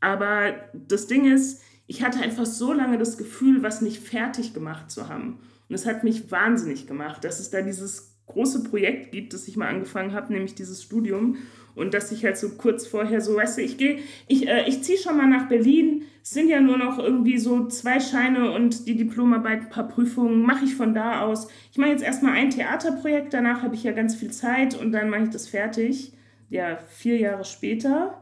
Aber 0.02 0.54
das 0.74 1.06
Ding 1.06 1.32
ist, 1.32 1.62
ich 1.86 2.02
hatte 2.02 2.20
einfach 2.20 2.44
so 2.44 2.72
lange 2.72 2.98
das 2.98 3.16
Gefühl, 3.16 3.62
was 3.62 3.80
nicht 3.80 4.02
fertig 4.02 4.52
gemacht 4.52 4.90
zu 4.90 5.08
haben. 5.08 5.38
Und 5.68 5.74
es 5.74 5.86
hat 5.86 6.04
mich 6.04 6.30
wahnsinnig 6.30 6.86
gemacht, 6.86 7.24
dass 7.24 7.38
es 7.38 7.50
da 7.50 7.62
dieses 7.62 8.16
große 8.26 8.64
Projekt 8.64 9.12
gibt, 9.12 9.32
das 9.32 9.46
ich 9.46 9.56
mal 9.56 9.68
angefangen 9.68 10.12
habe, 10.12 10.32
nämlich 10.32 10.56
dieses 10.56 10.82
Studium. 10.82 11.36
Und 11.76 11.94
dass 11.94 12.10
ich 12.10 12.24
halt 12.24 12.36
so 12.36 12.50
kurz 12.50 12.86
vorher 12.86 13.20
so, 13.20 13.36
weißt 13.36 13.58
du, 13.58 13.62
ich 13.62 13.78
gehe, 13.78 14.00
ich, 14.26 14.48
äh, 14.48 14.68
ich 14.68 14.82
ziehe 14.82 14.98
schon 14.98 15.16
mal 15.16 15.28
nach 15.28 15.48
Berlin. 15.48 16.02
Es 16.22 16.30
sind 16.30 16.48
ja 16.48 16.60
nur 16.60 16.78
noch 16.78 16.98
irgendwie 16.98 17.38
so 17.38 17.68
zwei 17.68 18.00
Scheine 18.00 18.50
und 18.50 18.88
die 18.88 18.96
Diplomarbeit, 18.96 19.60
ein 19.60 19.70
paar 19.70 19.88
Prüfungen, 19.88 20.42
mache 20.42 20.64
ich 20.64 20.74
von 20.74 20.94
da 20.94 21.22
aus. 21.22 21.48
Ich 21.70 21.78
mache 21.78 21.90
jetzt 21.90 22.02
erstmal 22.02 22.32
ein 22.32 22.50
Theaterprojekt, 22.50 23.32
danach 23.32 23.62
habe 23.62 23.76
ich 23.76 23.84
ja 23.84 23.92
ganz 23.92 24.16
viel 24.16 24.32
Zeit 24.32 24.78
und 24.78 24.90
dann 24.90 25.10
mache 25.10 25.24
ich 25.24 25.30
das 25.30 25.48
fertig. 25.48 26.12
Ja, 26.50 26.78
vier 26.88 27.18
Jahre 27.18 27.44
später 27.44 28.21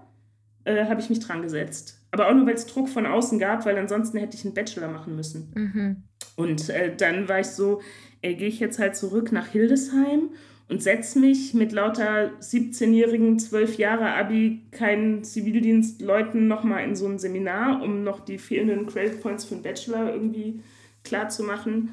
äh, 0.76 0.86
habe 0.86 1.00
ich 1.00 1.10
mich 1.10 1.20
dran 1.20 1.42
gesetzt. 1.42 2.00
Aber 2.10 2.28
auch 2.28 2.34
nur, 2.34 2.46
weil 2.46 2.54
es 2.54 2.66
Druck 2.66 2.88
von 2.88 3.06
außen 3.06 3.38
gab, 3.38 3.64
weil 3.66 3.78
ansonsten 3.78 4.18
hätte 4.18 4.36
ich 4.36 4.44
einen 4.44 4.54
Bachelor 4.54 4.88
machen 4.88 5.14
müssen. 5.14 5.52
Mhm. 5.54 5.96
Und 6.36 6.68
äh, 6.68 6.94
dann 6.96 7.28
war 7.28 7.40
ich 7.40 7.48
so, 7.48 7.80
äh, 8.22 8.34
gehe 8.34 8.48
ich 8.48 8.60
jetzt 8.60 8.78
halt 8.78 8.96
zurück 8.96 9.32
nach 9.32 9.48
Hildesheim 9.48 10.30
und 10.68 10.82
setze 10.82 11.18
mich 11.18 11.52
mit 11.52 11.72
lauter 11.72 12.30
17-jährigen, 12.40 13.38
12 13.38 13.76
Jahre 13.76 14.14
Abi, 14.14 14.62
keinen 14.70 15.24
Zivildienstleuten 15.24 16.46
nochmal 16.46 16.84
in 16.84 16.94
so 16.94 17.06
ein 17.06 17.18
Seminar, 17.18 17.82
um 17.82 18.04
noch 18.04 18.20
die 18.24 18.38
fehlenden 18.38 18.86
Credit 18.86 19.20
Points 19.20 19.44
für 19.44 19.54
einen 19.54 19.62
Bachelor 19.62 20.12
irgendwie 20.12 20.60
klar 21.02 21.28
zu 21.28 21.42
machen. 21.42 21.92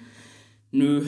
Nö, 0.72 1.04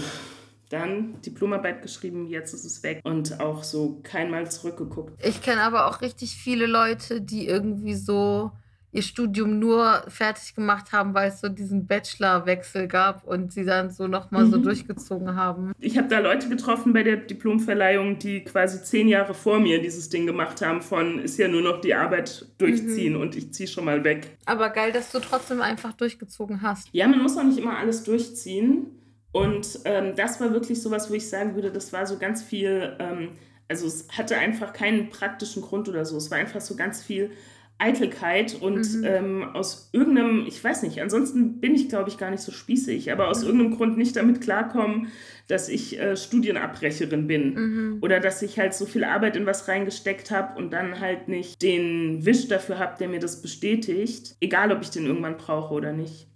dann 0.70 1.22
Diplomarbeit 1.22 1.82
geschrieben, 1.82 2.28
jetzt 2.28 2.54
ist 2.54 2.64
es 2.64 2.84
weg 2.84 3.02
und 3.04 3.40
auch 3.40 3.64
so 3.64 4.00
keinmal 4.04 4.50
zurückgeguckt. 4.50 5.14
Ich 5.26 5.42
kenne 5.42 5.62
aber 5.62 5.88
auch 5.88 6.02
richtig 6.02 6.36
viele 6.36 6.68
Leute, 6.68 7.22
die 7.22 7.48
irgendwie 7.48 7.96
so 7.96 8.52
ihr 8.92 9.02
Studium 9.02 9.60
nur 9.60 10.04
fertig 10.08 10.56
gemacht 10.56 10.92
haben, 10.92 11.14
weil 11.14 11.30
es 11.30 11.42
so 11.42 11.50
diesen 11.50 11.86
Bachelorwechsel 11.86 12.88
gab 12.88 13.24
und 13.24 13.54
sie 13.54 13.64
dann 13.64 13.92
so 13.92 14.08
nochmal 14.08 14.46
mhm. 14.46 14.52
so 14.52 14.58
durchgezogen 14.58 15.36
haben. 15.36 15.74
Ich 15.80 15.98
habe 15.98 16.08
da 16.08 16.20
Leute 16.20 16.50
getroffen 16.50 16.94
bei 16.94 17.04
der 17.04 17.18
Diplomverleihung, 17.18 18.18
die 18.20 18.44
quasi 18.44 18.82
zehn 18.84 19.08
Jahre 19.08 19.34
vor 19.34 19.60
mir 19.60 19.82
dieses 19.82 20.10
Ding 20.10 20.26
gemacht 20.26 20.62
haben 20.62 20.82
von 20.82 21.20
ist 21.20 21.38
ja 21.38 21.48
nur 21.48 21.62
noch 21.62 21.82
die 21.82 21.94
Arbeit 21.94 22.48
durchziehen 22.58 23.14
mhm. 23.14 23.22
und 23.22 23.36
ich 23.36 23.54
ziehe 23.54 23.68
schon 23.68 23.86
mal 23.86 24.04
weg. 24.04 24.38
Aber 24.46 24.70
geil, 24.70 24.92
dass 24.92 25.12
du 25.12 25.20
trotzdem 25.20 25.62
einfach 25.62 25.94
durchgezogen 25.94 26.62
hast. 26.62 26.90
Ja, 26.92 27.08
man 27.08 27.22
muss 27.22 27.38
auch 27.38 27.44
nicht 27.44 27.60
immer 27.60 27.78
alles 27.78 28.04
durchziehen. 28.04 28.88
Und 29.32 29.80
ähm, 29.86 30.16
das 30.16 30.42
war 30.42 30.54
wirklich 30.54 30.82
sowas, 30.82 31.10
wo 31.10 31.14
ich 31.14 31.30
sagen 31.30 31.56
würde, 31.56 31.72
das 31.72 31.94
war 31.94 32.06
so 32.06 32.18
ganz 32.18 32.42
viel, 32.42 32.96
ähm, 33.00 33.30
also 33.68 33.86
es 33.86 34.08
hatte 34.18 34.38
einfach 34.38 34.74
keinen 34.74 35.10
praktischen 35.10 35.62
Grund 35.62 35.88
oder 35.88 36.06
so. 36.06 36.18
Es 36.18 36.32
war 36.32 36.38
einfach 36.38 36.62
so 36.62 36.76
ganz 36.76 37.04
viel 37.04 37.32
Eitelkeit 37.80 38.62
und 38.62 38.94
mhm. 38.94 39.04
ähm, 39.06 39.44
aus 39.54 39.90
irgendeinem, 39.94 40.46
ich 40.46 40.62
weiß 40.62 40.84
nicht, 40.84 41.02
ansonsten 41.02 41.62
bin 41.62 41.76
ich, 41.76 41.88
glaube 41.88 42.10
ich, 42.10 42.18
gar 42.18 42.30
nicht 42.30 42.44
so 42.44 42.52
spießig, 42.52 43.10
aber 43.12 43.30
aus 43.30 43.42
mhm. 43.42 43.48
irgendeinem 43.48 43.78
Grund 43.78 43.98
nicht 43.98 44.18
damit 44.18 44.42
klarkommen, 44.42 45.08
dass 45.48 45.70
ich 45.70 45.98
äh, 45.98 46.18
Studienabbrecherin 46.18 47.28
bin 47.28 47.54
mhm. 47.54 47.98
oder 48.02 48.20
dass 48.20 48.42
ich 48.42 48.60
halt 48.60 48.74
so 48.74 48.86
viel 48.86 49.06
Arbeit 49.06 49.38
in 49.38 49.46
was 49.46 49.70
reingesteckt 49.70 50.30
habe 50.30 50.58
und 50.58 50.74
dann 50.74 51.00
halt 51.00 51.30
nicht 51.30 51.62
den 51.62 52.26
Wisch 52.26 52.50
dafür 52.50 52.80
habe, 52.80 52.98
der 53.00 53.08
mir 53.08 53.20
das 53.20 53.42
bestätigt, 53.42 54.36
egal 54.42 54.74
ob 54.74 54.82
ich 54.82 54.90
den 54.90 55.06
irgendwann 55.06 55.38
brauche 55.38 55.74
oder 55.74 55.94
nicht. 55.94 56.29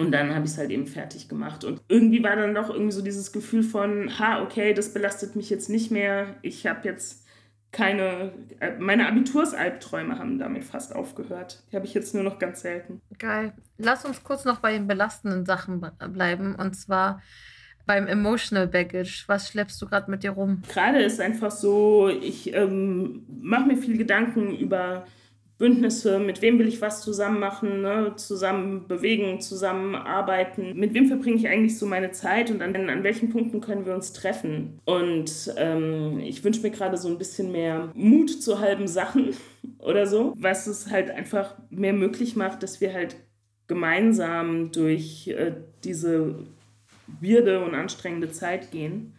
Und 0.00 0.12
dann 0.12 0.34
habe 0.34 0.46
ich 0.46 0.52
es 0.52 0.58
halt 0.58 0.70
eben 0.70 0.86
fertig 0.86 1.28
gemacht. 1.28 1.62
Und 1.62 1.82
irgendwie 1.88 2.24
war 2.24 2.34
dann 2.34 2.54
doch 2.54 2.70
irgendwie 2.70 2.92
so 2.92 3.02
dieses 3.02 3.32
Gefühl 3.32 3.62
von, 3.62 4.18
ha, 4.18 4.42
okay, 4.42 4.72
das 4.72 4.94
belastet 4.94 5.36
mich 5.36 5.50
jetzt 5.50 5.68
nicht 5.68 5.90
mehr. 5.90 6.36
Ich 6.40 6.66
habe 6.66 6.88
jetzt 6.88 7.26
keine, 7.70 8.32
äh, 8.60 8.78
meine 8.78 9.06
Abitursalbträume 9.08 10.18
haben 10.18 10.38
damit 10.38 10.64
fast 10.64 10.96
aufgehört. 10.96 11.62
Die 11.70 11.76
habe 11.76 11.84
ich 11.84 11.92
jetzt 11.92 12.14
nur 12.14 12.24
noch 12.24 12.38
ganz 12.38 12.62
selten. 12.62 13.02
Geil. 13.18 13.52
Lass 13.76 14.06
uns 14.06 14.24
kurz 14.24 14.46
noch 14.46 14.60
bei 14.60 14.72
den 14.72 14.86
belastenden 14.86 15.44
Sachen 15.44 15.86
bleiben. 16.08 16.54
Und 16.54 16.74
zwar 16.76 17.20
beim 17.84 18.06
Emotional 18.06 18.68
Baggage. 18.68 19.24
Was 19.26 19.50
schleppst 19.50 19.82
du 19.82 19.86
gerade 19.86 20.10
mit 20.10 20.22
dir 20.22 20.30
rum? 20.30 20.62
Gerade 20.72 21.02
ist 21.02 21.20
einfach 21.20 21.50
so, 21.50 22.08
ich 22.08 22.54
ähm, 22.54 23.26
mache 23.42 23.66
mir 23.66 23.76
viel 23.76 23.98
Gedanken 23.98 24.56
über 24.56 25.04
Bündnisse, 25.60 26.18
mit 26.18 26.40
wem 26.40 26.58
will 26.58 26.66
ich 26.66 26.80
was 26.80 27.02
zusammen 27.02 27.38
machen, 27.38 27.82
ne? 27.82 28.14
zusammen 28.16 28.88
bewegen, 28.88 29.42
zusammen 29.42 29.94
arbeiten. 29.94 30.74
Mit 30.74 30.94
wem 30.94 31.06
verbringe 31.06 31.36
ich 31.36 31.48
eigentlich 31.48 31.78
so 31.78 31.84
meine 31.84 32.12
Zeit 32.12 32.50
und 32.50 32.62
an, 32.62 32.74
an 32.88 33.04
welchen 33.04 33.28
Punkten 33.28 33.60
können 33.60 33.84
wir 33.84 33.94
uns 33.94 34.14
treffen? 34.14 34.80
Und 34.86 35.52
ähm, 35.58 36.18
ich 36.18 36.42
wünsche 36.42 36.62
mir 36.62 36.70
gerade 36.70 36.96
so 36.96 37.08
ein 37.08 37.18
bisschen 37.18 37.52
mehr 37.52 37.92
Mut 37.92 38.42
zu 38.42 38.58
halben 38.58 38.88
Sachen 38.88 39.34
oder 39.78 40.06
so, 40.06 40.32
was 40.38 40.66
es 40.66 40.90
halt 40.90 41.10
einfach 41.10 41.54
mehr 41.68 41.92
möglich 41.92 42.36
macht, 42.36 42.62
dass 42.62 42.80
wir 42.80 42.94
halt 42.94 43.16
gemeinsam 43.66 44.72
durch 44.72 45.28
äh, 45.28 45.52
diese 45.84 46.36
wirde 47.20 47.62
und 47.62 47.74
anstrengende 47.74 48.32
Zeit 48.32 48.70
gehen. 48.70 49.12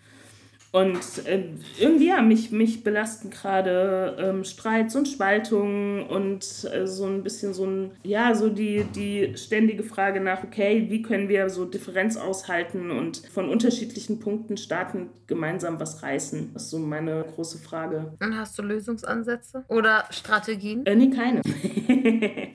Und 0.72 1.25
äh, 1.25 1.50
irgendwie, 1.80 2.08
ja, 2.08 2.22
mich, 2.22 2.51
mich 2.51 2.84
belasten 2.84 3.30
gerade 3.30 4.16
ähm, 4.18 4.46
Streits 4.46 4.96
und 4.96 5.08
Spaltungen 5.08 6.04
und 6.04 6.46
äh, 6.72 6.88
so 6.88 7.06
ein 7.06 7.24
bisschen 7.24 7.54
so 7.54 7.66
ein, 7.66 7.92
ja, 8.04 8.34
so 8.34 8.48
die, 8.48 8.86
die 8.96 9.34
ständige 9.36 9.84
Frage 9.84 10.22
nach, 10.22 10.46
okay, 10.46 10.86
wie 10.90 11.01
können 11.01 11.28
wir 11.28 11.50
so 11.50 11.66
Differenz 11.66 12.16
aushalten 12.16 12.90
und 12.90 13.22
von 13.34 13.50
unterschiedlichen 13.50 14.20
Punkten 14.20 14.56
starten, 14.56 15.10
gemeinsam 15.28 15.78
was 15.80 16.04
reißen? 16.04 16.51
Das 16.54 16.63
ist 16.63 16.70
so 16.70 16.80
meine 16.80 17.25
große 17.36 17.58
Frage. 17.58 18.13
Und 18.22 18.38
hast 18.38 18.58
du 18.58 18.63
Lösungsansätze 18.63 19.66
oder 19.68 20.06
Strategien? 20.10 20.86
Äh, 20.86 20.96
nee, 20.96 21.10
keine. 21.10 21.42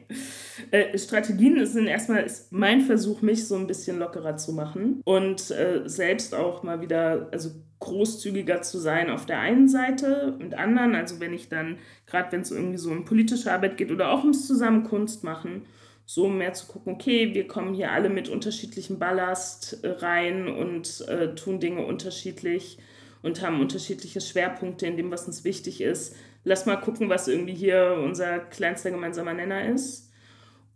Äh, 0.77 0.99
Strategien 0.99 1.65
sind 1.65 1.87
erstmal 1.87 2.25
ist 2.25 2.53
mein 2.53 2.83
Versuch, 2.83 3.23
mich 3.23 3.47
so 3.47 3.57
ein 3.57 3.67
bisschen 3.67 3.99
lockerer 3.99 4.37
zu 4.37 4.53
machen 4.53 5.01
und 5.05 5.51
äh, 5.51 5.83
selbst 5.87 6.35
auch 6.35 6.63
mal 6.63 6.81
wieder, 6.83 7.29
also 7.33 7.51
großzügiger 7.79 8.63
zu 8.63 8.79
sein 8.79 9.11
auf 9.11 9.27
der 9.27 9.41
einen 9.41 9.69
Seite 9.69 10.37
und 10.41 10.55
anderen, 10.55 10.95
also 10.95 11.21
wenn 11.21 11.33
ich 11.33 11.49
dann, 11.49 11.79
gerade 12.07 12.33
wenn 12.33 12.41
es 12.43 12.51
irgendwie 12.51 12.79
so 12.79 12.91
um 12.91 13.05
politische 13.05 13.53
Arbeit 13.53 13.77
geht 13.77 13.91
oder 13.91 14.11
auch 14.11 14.21
ums 14.21 14.47
Zusammenkunst 14.47 15.25
machen, 15.25 15.63
so 16.05 16.29
mehr 16.29 16.53
zu 16.53 16.67
gucken, 16.67 16.95
okay, 16.95 17.35
wir 17.35 17.49
kommen 17.49 17.75
hier 17.75 17.93
alle 17.93 18.09
mit 18.11 18.29
unterschiedlichem 18.29 18.99
Ballast 18.99 19.83
äh, 19.83 19.89
rein 19.89 20.47
und 20.47 21.07
äh, 21.09 21.35
tun 21.35 21.59
Dinge 21.59 21.87
unterschiedlich 21.87 22.79
und 23.23 23.41
haben 23.41 23.61
unterschiedliche 23.61 24.21
Schwerpunkte 24.21 24.87
in 24.87 24.97
dem, 24.99 25.11
was 25.11 25.27
uns 25.27 25.43
wichtig 25.43 25.81
ist. 25.81 26.15
Lass 26.45 26.67
mal 26.67 26.77
gucken, 26.77 27.09
was 27.09 27.29
irgendwie 27.29 27.55
hier 27.55 27.99
unser 28.05 28.39
kleinster 28.39 28.91
gemeinsamer 28.91 29.33
Nenner 29.33 29.67
ist. 29.69 30.06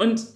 Und 0.01 0.29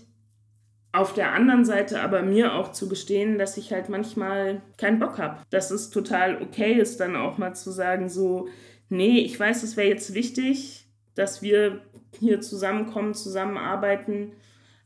auf 0.92 1.14
der 1.14 1.32
anderen 1.32 1.64
Seite 1.64 2.02
aber 2.02 2.22
mir 2.22 2.54
auch 2.54 2.72
zu 2.72 2.86
gestehen, 2.86 3.38
dass 3.38 3.56
ich 3.56 3.72
halt 3.72 3.88
manchmal 3.88 4.60
keinen 4.76 4.98
Bock 4.98 5.16
habe. 5.16 5.38
Dass 5.48 5.70
es 5.70 5.88
total 5.88 6.42
okay 6.42 6.74
ist, 6.74 7.00
dann 7.00 7.16
auch 7.16 7.38
mal 7.38 7.54
zu 7.54 7.70
sagen, 7.70 8.10
so, 8.10 8.48
nee, 8.90 9.20
ich 9.20 9.40
weiß, 9.40 9.62
es 9.62 9.78
wäre 9.78 9.88
jetzt 9.88 10.12
wichtig, 10.12 10.86
dass 11.14 11.40
wir 11.40 11.80
hier 12.18 12.42
zusammenkommen, 12.42 13.14
zusammenarbeiten, 13.14 14.32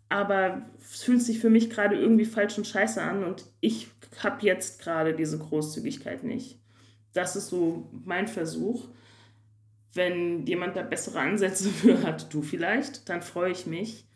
aber 0.09 0.63
es 0.81 1.03
fühlt 1.03 1.23
sich 1.23 1.41
für 1.41 1.51
mich 1.51 1.71
gerade 1.71 1.97
irgendwie 1.97 2.25
falsch 2.25 2.57
und 2.57 2.69
scheiße 2.69 3.03
an 3.03 3.25
und 3.25 3.47
ich 3.61 3.89
habe 4.23 4.47
jetzt 4.47 4.81
gerade 4.81 5.13
diese 5.13 5.39
Großzügigkeit 5.39 6.23
nicht. 6.23 6.61
Das 7.15 7.35
ist 7.35 7.49
so 7.49 7.91
mein 8.05 8.29
Versuch. 8.29 8.87
Wenn 9.93 10.47
jemand 10.47 10.77
da 10.77 10.83
bessere 10.83 11.19
Ansätze 11.19 11.69
für 11.69 12.01
hat, 12.05 12.33
du 12.33 12.43
vielleicht, 12.43 13.09
dann 13.09 13.23
freue 13.23 13.51
ich 13.51 13.67
mich. 13.67 14.08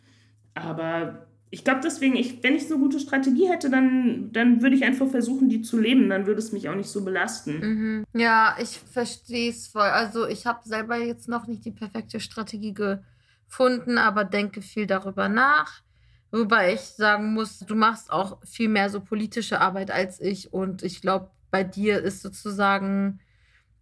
Aber 0.54 1.26
ich 1.50 1.64
glaube 1.64 1.80
deswegen, 1.84 2.16
ich, 2.16 2.42
wenn 2.42 2.54
ich 2.54 2.66
so 2.66 2.74
eine 2.74 2.82
gute 2.82 2.98
Strategie 2.98 3.46
hätte, 3.46 3.68
dann, 3.68 4.32
dann 4.32 4.62
würde 4.62 4.74
ich 4.74 4.84
einfach 4.84 5.08
versuchen, 5.08 5.50
die 5.50 5.60
zu 5.60 5.78
leben. 5.78 6.08
Dann 6.08 6.26
würde 6.26 6.38
es 6.38 6.50
mich 6.50 6.68
auch 6.70 6.74
nicht 6.74 6.88
so 6.88 7.04
belasten. 7.04 7.60
Mhm. 7.60 8.04
Ja, 8.14 8.56
ich 8.58 8.78
verstehe 8.78 9.50
es 9.50 9.68
voll. 9.68 9.82
Also 9.82 10.26
ich 10.26 10.46
habe 10.46 10.60
selber 10.64 10.96
jetzt 10.96 11.28
noch 11.28 11.46
nicht 11.46 11.64
die 11.64 11.70
perfekte 11.70 12.20
Strategie 12.20 12.72
gefunden, 12.72 13.98
aber 13.98 14.24
denke 14.24 14.62
viel 14.62 14.86
darüber 14.86 15.28
nach. 15.28 15.82
Wobei 16.30 16.72
ich 16.72 16.80
sagen 16.80 17.34
muss, 17.34 17.58
du 17.58 17.74
machst 17.74 18.10
auch 18.10 18.38
viel 18.46 18.70
mehr 18.70 18.88
so 18.88 19.00
politische 19.00 19.60
Arbeit 19.60 19.90
als 19.90 20.22
ich. 20.22 20.54
Und 20.54 20.82
ich 20.82 21.02
glaube, 21.02 21.30
bei 21.50 21.64
dir 21.64 22.00
ist 22.00 22.22
sozusagen 22.22 23.20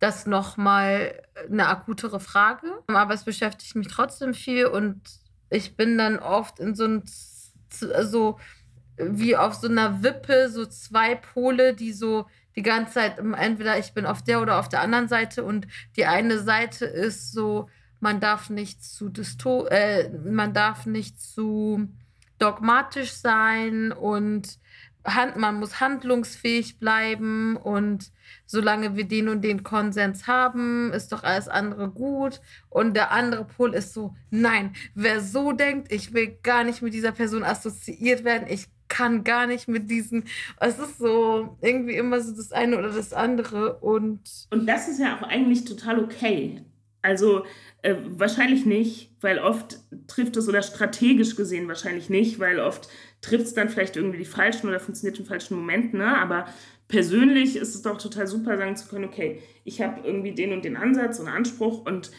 das 0.00 0.26
nochmal 0.26 1.22
eine 1.48 1.68
akutere 1.68 2.18
Frage. 2.18 2.66
Aber 2.88 3.14
es 3.14 3.22
beschäftigt 3.22 3.76
mich 3.76 3.86
trotzdem 3.86 4.34
viel 4.34 4.66
und 4.66 5.00
ich 5.50 5.76
bin 5.76 5.98
dann 5.98 6.18
oft 6.18 6.60
in 6.60 6.74
so 6.74 6.84
einem 6.84 7.02
so 7.72 8.38
wie 8.96 9.36
auf 9.36 9.54
so 9.54 9.68
einer 9.68 10.02
Wippe, 10.02 10.48
so 10.50 10.66
zwei 10.66 11.14
Pole, 11.14 11.74
die 11.74 11.92
so 11.92 12.26
die 12.56 12.62
ganze 12.62 12.94
Zeit, 12.94 13.18
entweder 13.18 13.78
ich 13.78 13.94
bin 13.94 14.06
auf 14.06 14.22
der 14.22 14.40
oder 14.42 14.58
auf 14.58 14.68
der 14.68 14.80
anderen 14.82 15.08
Seite 15.08 15.44
und 15.44 15.66
die 15.96 16.06
eine 16.06 16.40
Seite 16.40 16.84
ist 16.84 17.32
so, 17.32 17.68
man 18.00 18.20
darf 18.20 18.50
nicht 18.50 18.84
zu 18.84 19.08
dysto 19.08 19.66
äh, 19.66 20.10
man 20.24 20.52
darf 20.52 20.86
nicht 20.86 21.20
zu 21.20 21.88
dogmatisch 22.38 23.12
sein 23.12 23.92
und 23.92 24.58
Hand, 25.04 25.36
man 25.36 25.56
muss 25.56 25.80
handlungsfähig 25.80 26.78
bleiben 26.78 27.56
und 27.56 28.12
solange 28.46 28.96
wir 28.96 29.04
den 29.04 29.28
und 29.28 29.42
den 29.42 29.62
Konsens 29.62 30.26
haben, 30.26 30.92
ist 30.92 31.12
doch 31.12 31.22
alles 31.22 31.48
andere 31.48 31.88
gut. 31.88 32.40
Und 32.68 32.94
der 32.94 33.10
andere 33.10 33.44
Pol 33.44 33.74
ist 33.74 33.94
so, 33.94 34.14
nein, 34.30 34.74
wer 34.94 35.20
so 35.20 35.52
denkt, 35.52 35.90
ich 35.92 36.12
will 36.12 36.38
gar 36.42 36.64
nicht 36.64 36.82
mit 36.82 36.94
dieser 36.94 37.12
Person 37.12 37.44
assoziiert 37.44 38.24
werden, 38.24 38.48
ich 38.48 38.66
kann 38.88 39.24
gar 39.24 39.46
nicht 39.46 39.68
mit 39.68 39.88
diesen, 39.88 40.24
es 40.58 40.78
ist 40.78 40.98
so 40.98 41.56
irgendwie 41.62 41.94
immer 41.94 42.20
so 42.20 42.34
das 42.36 42.52
eine 42.52 42.76
oder 42.76 42.90
das 42.90 43.12
andere 43.12 43.78
und... 43.78 44.20
Und 44.50 44.66
das 44.66 44.88
ist 44.88 44.98
ja 44.98 45.16
auch 45.16 45.22
eigentlich 45.22 45.64
total 45.64 46.02
okay. 46.02 46.64
Also 47.02 47.44
äh, 47.82 47.94
wahrscheinlich 48.08 48.66
nicht, 48.66 49.10
weil 49.20 49.38
oft 49.38 49.78
trifft 50.06 50.36
es 50.36 50.48
oder 50.48 50.62
strategisch 50.62 51.36
gesehen 51.36 51.68
wahrscheinlich 51.68 52.10
nicht, 52.10 52.38
weil 52.38 52.60
oft 52.60 52.88
trifft 53.20 53.46
es 53.46 53.54
dann 53.54 53.68
vielleicht 53.68 53.96
irgendwie 53.96 54.18
die 54.18 54.24
falschen 54.24 54.68
oder 54.68 54.80
funktioniert 54.80 55.18
im 55.18 55.26
falschen 55.26 55.56
Moment, 55.56 55.94
ne? 55.94 56.18
Aber 56.18 56.46
persönlich 56.88 57.56
ist 57.56 57.74
es 57.74 57.82
doch 57.82 57.98
total 57.98 58.26
super, 58.26 58.58
sagen 58.58 58.76
zu 58.76 58.88
können, 58.88 59.04
okay, 59.04 59.40
ich 59.64 59.80
habe 59.80 60.00
irgendwie 60.04 60.32
den 60.32 60.52
und 60.52 60.64
den 60.64 60.76
Ansatz 60.76 61.18
und 61.20 61.28
Anspruch 61.28 61.86
und 61.86 62.10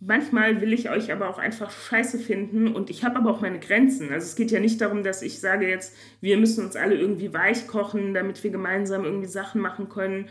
manchmal 0.00 0.60
will 0.60 0.72
ich 0.72 0.90
euch 0.90 1.12
aber 1.12 1.28
auch 1.28 1.38
einfach 1.38 1.70
scheiße 1.70 2.18
finden 2.18 2.68
und 2.68 2.90
ich 2.90 3.04
habe 3.04 3.16
aber 3.16 3.30
auch 3.30 3.40
meine 3.40 3.58
Grenzen. 3.58 4.12
Also 4.12 4.26
es 4.26 4.36
geht 4.36 4.50
ja 4.50 4.60
nicht 4.60 4.80
darum, 4.80 5.02
dass 5.02 5.22
ich 5.22 5.40
sage 5.40 5.68
jetzt, 5.68 5.94
wir 6.20 6.36
müssen 6.36 6.64
uns 6.64 6.76
alle 6.76 6.94
irgendwie 6.94 7.32
weich 7.32 7.66
kochen, 7.66 8.14
damit 8.14 8.42
wir 8.44 8.50
gemeinsam 8.50 9.04
irgendwie 9.04 9.28
Sachen 9.28 9.60
machen 9.60 9.88
können 9.88 10.28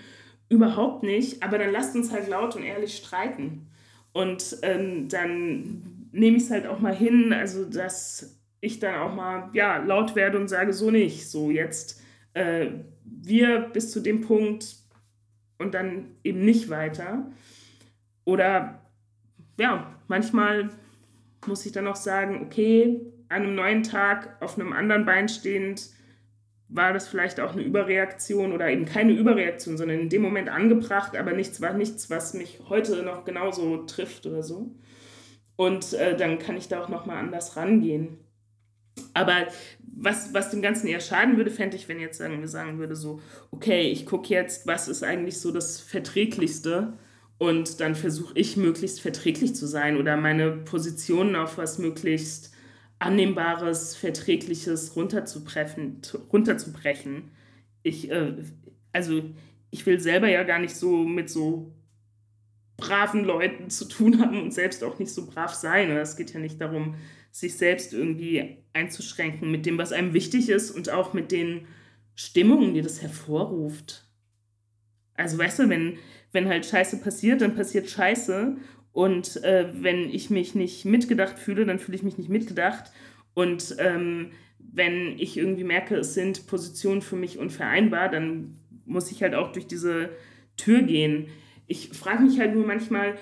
Überhaupt 0.49 1.03
nicht, 1.03 1.43
aber 1.43 1.57
dann 1.57 1.71
lasst 1.71 1.95
uns 1.95 2.11
halt 2.11 2.27
laut 2.27 2.55
und 2.55 2.63
ehrlich 2.63 2.97
streiten. 2.97 3.67
Und 4.13 4.57
ähm, 4.61 5.09
dann 5.09 6.09
nehme 6.11 6.37
ich 6.37 6.43
es 6.43 6.51
halt 6.51 6.65
auch 6.65 6.79
mal 6.79 6.95
hin, 6.95 7.33
also 7.33 7.65
dass 7.65 8.39
ich 8.61 8.79
dann 8.79 8.95
auch 8.95 9.13
mal 9.13 9.49
ja, 9.53 9.77
laut 9.77 10.15
werde 10.15 10.39
und 10.39 10.47
sage, 10.47 10.73
so 10.73 10.89
nicht, 10.89 11.29
so 11.29 11.51
jetzt 11.51 12.01
äh, 12.33 12.67
wir 13.03 13.59
bis 13.59 13.91
zu 13.91 13.99
dem 13.99 14.21
Punkt 14.21 14.77
und 15.57 15.73
dann 15.73 16.15
eben 16.23 16.43
nicht 16.43 16.69
weiter. 16.69 17.29
Oder 18.25 18.81
ja, 19.59 19.95
manchmal 20.07 20.69
muss 21.45 21.65
ich 21.65 21.71
dann 21.71 21.87
auch 21.87 21.95
sagen, 21.95 22.41
okay, 22.45 23.01
an 23.29 23.43
einem 23.43 23.55
neuen 23.55 23.83
Tag 23.83 24.41
auf 24.41 24.57
einem 24.57 24.73
anderen 24.73 25.05
Bein 25.05 25.29
stehend, 25.29 25.89
war 26.69 26.93
das 26.93 27.07
vielleicht 27.07 27.39
auch 27.39 27.53
eine 27.53 27.61
Überreaktion 27.61 28.51
oder 28.51 28.69
eben 28.69 28.85
keine 28.85 29.13
Überreaktion, 29.13 29.77
sondern 29.77 29.99
in 29.99 30.09
dem 30.09 30.21
Moment 30.21 30.49
angebracht, 30.49 31.15
aber 31.15 31.33
nichts 31.33 31.61
war 31.61 31.73
nichts, 31.73 32.09
was 32.09 32.33
mich 32.33 32.59
heute 32.67 33.03
noch 33.03 33.23
genauso 33.23 33.77
trifft 33.85 34.25
oder 34.25 34.43
so. 34.43 34.71
Und 35.55 35.93
äh, 35.93 36.15
dann 36.15 36.39
kann 36.39 36.57
ich 36.57 36.67
da 36.67 36.83
auch 36.83 36.89
nochmal 36.89 37.17
anders 37.17 37.55
rangehen. 37.55 38.19
Aber 39.13 39.47
was, 39.79 40.33
was 40.33 40.51
dem 40.51 40.61
Ganzen 40.61 40.87
eher 40.87 40.99
schaden 40.99 41.37
würde, 41.37 41.51
fände 41.51 41.75
ich, 41.75 41.87
wenn 41.87 41.99
jetzt 41.99 42.17
sagen 42.17 42.45
sagen 42.47 42.77
würde, 42.77 42.95
so, 42.95 43.21
okay, 43.51 43.89
ich 43.89 44.05
gucke 44.05 44.29
jetzt, 44.29 44.67
was 44.67 44.87
ist 44.87 45.03
eigentlich 45.03 45.39
so 45.39 45.51
das 45.51 45.79
Verträglichste 45.79 46.93
und 47.37 47.79
dann 47.79 47.95
versuche 47.95 48.33
ich 48.35 48.57
möglichst 48.57 49.01
verträglich 49.01 49.55
zu 49.55 49.67
sein 49.67 49.97
oder 49.97 50.17
meine 50.17 50.51
Positionen 50.51 51.35
auf 51.35 51.57
was 51.57 51.79
möglichst 51.79 52.53
Annehmbares, 52.99 53.95
Verträgliches 53.95 54.95
runterzubrechen. 54.95 56.01
runterzubrechen. 56.31 57.31
Ich, 57.83 58.09
äh, 58.09 58.33
also 58.91 59.23
ich 59.69 59.85
will 59.85 59.99
selber 59.99 60.29
ja 60.29 60.43
gar 60.43 60.59
nicht 60.59 60.75
so 60.75 61.03
mit 61.03 61.29
so 61.29 61.73
braven 62.77 63.23
Leuten 63.23 63.69
zu 63.69 63.85
tun 63.85 64.19
haben 64.21 64.41
und 64.41 64.53
selbst 64.53 64.83
auch 64.83 64.99
nicht 64.99 65.11
so 65.11 65.25
brav 65.25 65.53
sein. 65.53 65.91
Es 65.91 66.15
geht 66.15 66.33
ja 66.33 66.39
nicht 66.39 66.61
darum, 66.61 66.95
sich 67.31 67.55
selbst 67.55 67.93
irgendwie 67.93 68.63
einzuschränken 68.73 69.51
mit 69.51 69.65
dem, 69.65 69.77
was 69.77 69.91
einem 69.91 70.13
wichtig 70.13 70.49
ist 70.49 70.71
und 70.71 70.89
auch 70.89 71.13
mit 71.13 71.31
den 71.31 71.67
Stimmungen, 72.15 72.73
die 72.73 72.81
das 72.81 73.01
hervorruft. 73.01 74.05
Also 75.15 75.37
weißt 75.37 75.59
du, 75.59 75.69
wenn, 75.69 75.97
wenn 76.31 76.47
halt 76.47 76.65
Scheiße 76.65 76.97
passiert, 76.97 77.41
dann 77.41 77.55
passiert 77.55 77.89
Scheiße 77.89 78.57
und 78.97 79.43
äh, 79.43 79.67
wenn 79.73 80.09
ich 80.09 80.31
mich 80.31 80.55
nicht 80.55 80.83
mitgedacht 80.83 81.37
fühle, 81.37 81.67
dann 81.67 81.77
fühle 81.77 81.95
ich 81.95 82.01
mich 82.01 82.17
nicht 82.17 82.31
mitgedacht. 82.31 82.91
Und 83.35 83.75
ähm, 83.77 84.31
wenn 84.57 85.19
ich 85.19 85.37
irgendwie 85.37 85.65
merke, 85.65 85.97
es 85.97 86.15
sind 86.15 86.47
Positionen 86.47 87.03
für 87.03 87.15
mich 87.15 87.37
unvereinbar, 87.37 88.09
dann 88.09 88.57
muss 88.87 89.11
ich 89.11 89.21
halt 89.21 89.35
auch 89.35 89.51
durch 89.51 89.67
diese 89.67 90.09
Tür 90.57 90.81
gehen. 90.81 91.27
Ich 91.67 91.89
frage 91.89 92.23
mich 92.23 92.39
halt 92.39 92.55
nur 92.55 92.65
manchmal, 92.65 93.19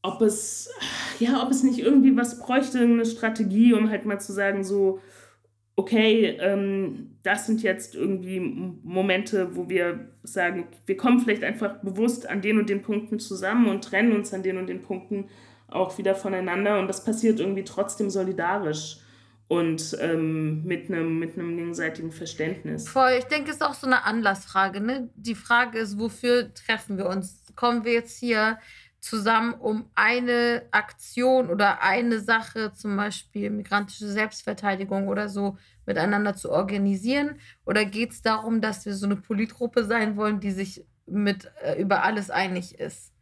ob 0.00 0.22
es, 0.22 0.70
ja, 1.18 1.42
ob 1.44 1.50
es 1.50 1.62
nicht 1.62 1.80
irgendwie 1.80 2.16
was 2.16 2.38
bräuchte, 2.38 2.78
eine 2.78 3.04
Strategie, 3.04 3.74
um 3.74 3.90
halt 3.90 4.06
mal 4.06 4.18
zu 4.18 4.32
sagen, 4.32 4.64
so, 4.64 5.02
okay, 5.78 6.36
ähm, 6.40 7.16
das 7.22 7.46
sind 7.46 7.62
jetzt 7.62 7.94
irgendwie 7.94 8.40
Momente, 8.40 9.54
wo 9.54 9.68
wir 9.68 10.08
sagen, 10.24 10.66
wir 10.86 10.96
kommen 10.96 11.20
vielleicht 11.20 11.44
einfach 11.44 11.76
bewusst 11.82 12.28
an 12.28 12.42
den 12.42 12.58
und 12.58 12.68
den 12.68 12.82
Punkten 12.82 13.20
zusammen 13.20 13.68
und 13.68 13.84
trennen 13.84 14.12
uns 14.12 14.34
an 14.34 14.42
den 14.42 14.58
und 14.58 14.66
den 14.66 14.82
Punkten 14.82 15.30
auch 15.68 15.96
wieder 15.96 16.16
voneinander 16.16 16.80
und 16.80 16.88
das 16.88 17.04
passiert 17.04 17.38
irgendwie 17.38 17.62
trotzdem 17.62 18.10
solidarisch. 18.10 18.98
und 19.46 19.96
ähm, 20.00 20.64
mit 20.64 20.90
einem 20.90 21.18
mit 21.20 21.36
gegenseitigen 21.36 22.10
Verständnis. 22.10 22.86
Voll, 22.86 23.12
ich 23.18 23.24
denke, 23.24 23.50
es 23.50 23.56
ist 23.56 23.62
auch 23.62 23.72
so 23.72 23.86
eine 23.86 24.04
Anlassfrage. 24.04 24.80
Ne? 24.80 25.08
Die 25.14 25.34
Frage 25.34 25.78
ist, 25.78 25.98
wofür 25.98 26.52
treffen 26.52 26.98
wir 26.98 27.06
uns? 27.06 27.46
Kommen 27.56 27.84
wir 27.84 27.92
jetzt 27.92 28.18
hier 28.18 28.58
zusammen, 29.00 29.54
um 29.54 29.90
eine 29.94 30.66
Aktion 30.70 31.50
oder 31.50 31.82
eine 31.82 32.20
Sache, 32.20 32.72
zum 32.72 32.96
Beispiel 32.96 33.50
migrantische 33.50 34.08
Selbstverteidigung 34.08 35.08
oder 35.08 35.28
so, 35.28 35.56
miteinander 35.86 36.34
zu 36.34 36.50
organisieren? 36.50 37.40
Oder 37.64 37.84
geht 37.84 38.12
es 38.12 38.22
darum, 38.22 38.60
dass 38.60 38.86
wir 38.86 38.94
so 38.94 39.06
eine 39.06 39.16
Politgruppe 39.16 39.84
sein 39.84 40.16
wollen, 40.16 40.40
die 40.40 40.50
sich 40.50 40.84
mit 41.06 41.50
äh, 41.62 41.80
über 41.80 42.02
alles 42.02 42.30
einig 42.30 42.78
ist? 42.78 43.12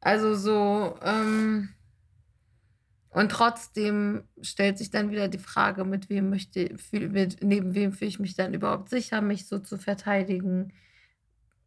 Also 0.00 0.34
so, 0.34 0.98
ähm, 1.02 1.70
und 3.14 3.30
trotzdem 3.30 4.24
stellt 4.42 4.76
sich 4.76 4.90
dann 4.90 5.10
wieder 5.12 5.28
die 5.28 5.38
Frage, 5.38 5.84
mit 5.84 6.10
wem 6.10 6.30
möchte, 6.30 6.76
mit, 6.90 7.42
neben 7.44 7.74
wem 7.74 7.92
fühle 7.92 8.08
ich 8.08 8.18
mich 8.18 8.34
dann 8.34 8.54
überhaupt 8.54 8.90
sicher, 8.90 9.20
mich 9.20 9.46
so 9.46 9.60
zu 9.60 9.78
verteidigen. 9.78 10.72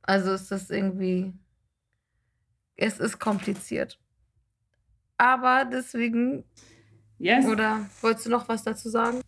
Also 0.02 0.34
ist 0.34 0.52
das 0.52 0.70
irgendwie 0.70 1.34
es 2.78 3.00
ist 3.00 3.20
kompliziert. 3.20 4.00
Aber 5.18 5.66
deswegen. 5.66 6.44
Yes. 7.20 7.48
Oder 7.48 7.90
wolltest 8.02 8.28
du 8.28 8.30
noch 8.30 8.48
was 8.48 8.64
dazu 8.64 8.90
sagen? 8.90 9.22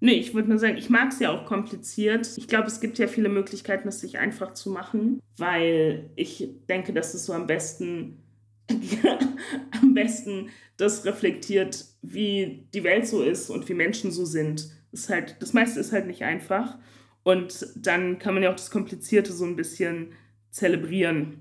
Nee, 0.00 0.12
ich 0.12 0.34
würde 0.34 0.50
nur 0.50 0.58
sagen, 0.58 0.76
ich 0.76 0.90
mag 0.90 1.10
es 1.10 1.18
ja 1.18 1.30
auch 1.30 1.44
kompliziert. 1.44 2.28
Ich 2.36 2.46
glaube, 2.46 2.68
es 2.68 2.80
gibt 2.80 2.98
ja 2.98 3.08
viele 3.08 3.28
Möglichkeiten, 3.28 3.88
es 3.88 4.00
sich 4.00 4.18
einfach 4.18 4.54
zu 4.54 4.70
machen, 4.70 5.20
weil 5.38 6.10
ich 6.14 6.50
denke, 6.68 6.92
dass 6.92 7.14
es 7.14 7.26
so 7.26 7.32
am 7.32 7.48
besten, 7.48 8.22
am 9.82 9.94
besten 9.94 10.50
das 10.76 11.04
reflektiert, 11.04 11.86
wie 12.02 12.68
die 12.72 12.84
Welt 12.84 13.08
so 13.08 13.22
ist 13.22 13.50
und 13.50 13.68
wie 13.68 13.74
Menschen 13.74 14.12
so 14.12 14.24
sind. 14.24 14.70
Das, 14.92 15.00
ist 15.00 15.08
halt, 15.08 15.36
das 15.40 15.52
meiste 15.52 15.80
ist 15.80 15.92
halt 15.92 16.06
nicht 16.06 16.22
einfach. 16.22 16.78
Und 17.24 17.66
dann 17.74 18.18
kann 18.18 18.34
man 18.34 18.42
ja 18.44 18.50
auch 18.50 18.56
das 18.56 18.70
Komplizierte 18.70 19.32
so 19.32 19.44
ein 19.44 19.56
bisschen 19.56 20.12
zelebrieren. 20.50 21.40